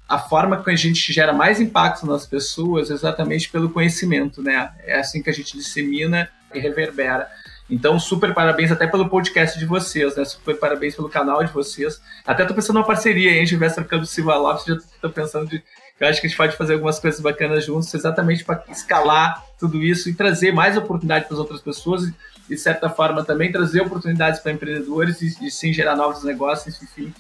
a 0.07 0.17
forma 0.17 0.63
que 0.63 0.71
a 0.71 0.75
gente 0.75 1.11
gera 1.11 1.33
mais 1.33 1.59
impacto 1.59 2.05
nas 2.05 2.25
pessoas 2.25 2.89
é 2.89 2.93
exatamente 2.93 3.49
pelo 3.49 3.69
conhecimento, 3.69 4.41
né? 4.41 4.71
É 4.85 4.99
assim 4.99 5.21
que 5.21 5.29
a 5.29 5.33
gente 5.33 5.57
dissemina 5.57 6.29
e 6.53 6.59
reverbera. 6.59 7.27
Então, 7.69 7.99
super 7.99 8.33
parabéns 8.33 8.71
até 8.71 8.87
pelo 8.87 9.09
podcast 9.09 9.59
de 9.59 9.65
vocês, 9.65 10.15
né? 10.15 10.23
Super 10.23 10.57
parabéns 10.57 10.95
pelo 10.95 11.09
canal 11.09 11.43
de 11.43 11.51
vocês. 11.51 12.01
Até 12.25 12.45
tô 12.45 12.53
pensando 12.53 12.75
numa 12.75 12.85
parceria, 12.85 13.31
hein? 13.31 13.45
Gilvestre 13.45 13.83
Campo 13.83 14.05
Silva 14.05 14.37
Lopes, 14.37 14.65
já 14.65 14.77
tô 15.01 15.09
pensando 15.09 15.47
de. 15.47 15.61
Eu 15.99 16.07
acho 16.07 16.21
que 16.21 16.27
a 16.27 16.29
gente 16.29 16.37
pode 16.37 16.55
fazer 16.55 16.73
algumas 16.73 16.99
coisas 16.99 17.19
bacanas 17.19 17.65
juntos, 17.65 17.93
exatamente 17.93 18.45
para 18.45 18.63
escalar 18.69 19.43
tudo 19.59 19.83
isso 19.83 20.07
e 20.07 20.13
trazer 20.13 20.53
mais 20.53 20.77
oportunidade 20.77 21.25
para 21.25 21.33
as 21.33 21.39
outras 21.39 21.59
pessoas 21.59 22.03
e, 22.03 22.15
de 22.47 22.57
certa 22.57 22.87
forma, 22.87 23.25
também 23.25 23.51
trazer 23.51 23.81
oportunidades 23.81 24.39
para 24.39 24.53
empreendedores 24.53 25.21
e, 25.21 25.47
e 25.47 25.51
sim 25.51 25.73
gerar 25.73 25.95
novos 25.95 26.23
negócios, 26.23 26.81
enfim 26.81 27.13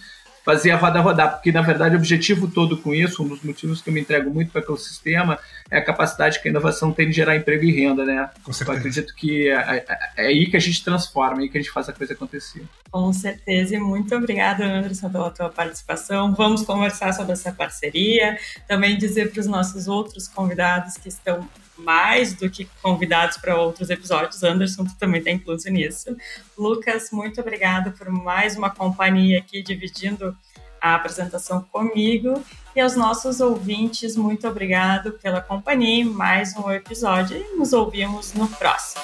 fazer 0.47 0.71
a 0.71 0.77
roda 0.77 1.01
rodar, 1.01 1.31
porque 1.33 1.51
na 1.51 1.61
verdade 1.61 1.93
o 1.93 1.97
objetivo 1.97 2.47
todo 2.47 2.77
com 2.77 2.93
isso, 2.93 3.21
um 3.21 3.27
dos 3.27 3.43
motivos 3.43 3.81
que 3.81 3.89
eu 3.89 3.93
me 3.93 3.99
entrego 3.99 4.33
muito 4.33 4.49
para 4.49 4.61
o 4.61 4.63
ecossistema, 4.63 5.37
é 5.69 5.77
a 5.77 5.83
capacidade 5.83 6.41
que 6.41 6.47
a 6.47 6.51
inovação 6.51 6.93
tem 6.93 7.09
de 7.09 7.17
gerar 7.17 7.35
emprego 7.35 7.65
e 7.65 7.71
renda, 7.73 8.05
né? 8.05 8.29
Com 8.45 8.53
certeza. 8.53 8.71
Eu 8.71 8.79
acredito 8.79 9.13
que 9.13 9.49
é, 9.49 9.55
é, 9.55 9.85
é, 10.15 10.27
aí 10.27 10.49
que 10.49 10.55
a 10.55 10.59
gente 10.61 10.81
transforma, 10.85 11.41
é 11.41 11.43
aí 11.43 11.49
que 11.49 11.57
a 11.57 11.61
gente 11.61 11.69
faz 11.69 11.89
a 11.89 11.91
coisa 11.91 12.13
acontecer. 12.13 12.63
Com 12.89 13.11
certeza, 13.11 13.75
e 13.75 13.77
muito 13.77 14.15
obrigada, 14.15 14.63
Anderson, 14.63 15.09
pela 15.09 15.29
tua 15.31 15.49
participação. 15.49 16.33
Vamos 16.33 16.63
conversar 16.63 17.13
sobre 17.13 17.33
essa 17.33 17.51
parceria, 17.51 18.37
também 18.69 18.97
dizer 18.97 19.33
para 19.33 19.41
os 19.41 19.47
nossos 19.47 19.89
outros 19.89 20.29
convidados 20.29 20.93
que 20.95 21.09
estão 21.09 21.45
mais 21.77 22.33
do 22.33 22.49
que 22.49 22.65
convidados 22.81 23.37
para 23.37 23.55
outros 23.55 23.89
episódios. 23.89 24.43
Anderson, 24.43 24.85
tu 24.85 24.95
também 24.97 25.19
está 25.19 25.31
incluso 25.31 25.69
nisso. 25.69 26.15
Lucas, 26.57 27.09
muito 27.11 27.39
obrigado 27.41 27.91
por 27.91 28.09
mais 28.09 28.55
uma 28.55 28.69
companhia 28.69 29.39
aqui 29.39 29.61
dividindo 29.61 30.35
a 30.81 30.95
apresentação 30.95 31.61
comigo. 31.71 32.43
E 32.75 32.79
aos 32.79 32.95
nossos 32.95 33.39
ouvintes, 33.41 34.15
muito 34.15 34.47
obrigado 34.47 35.13
pela 35.13 35.41
companhia 35.41 36.01
em 36.01 36.05
mais 36.05 36.55
um 36.55 36.71
episódio 36.71 37.37
e 37.37 37.57
nos 37.57 37.73
ouvimos 37.73 38.33
no 38.33 38.47
próximo. 38.47 39.03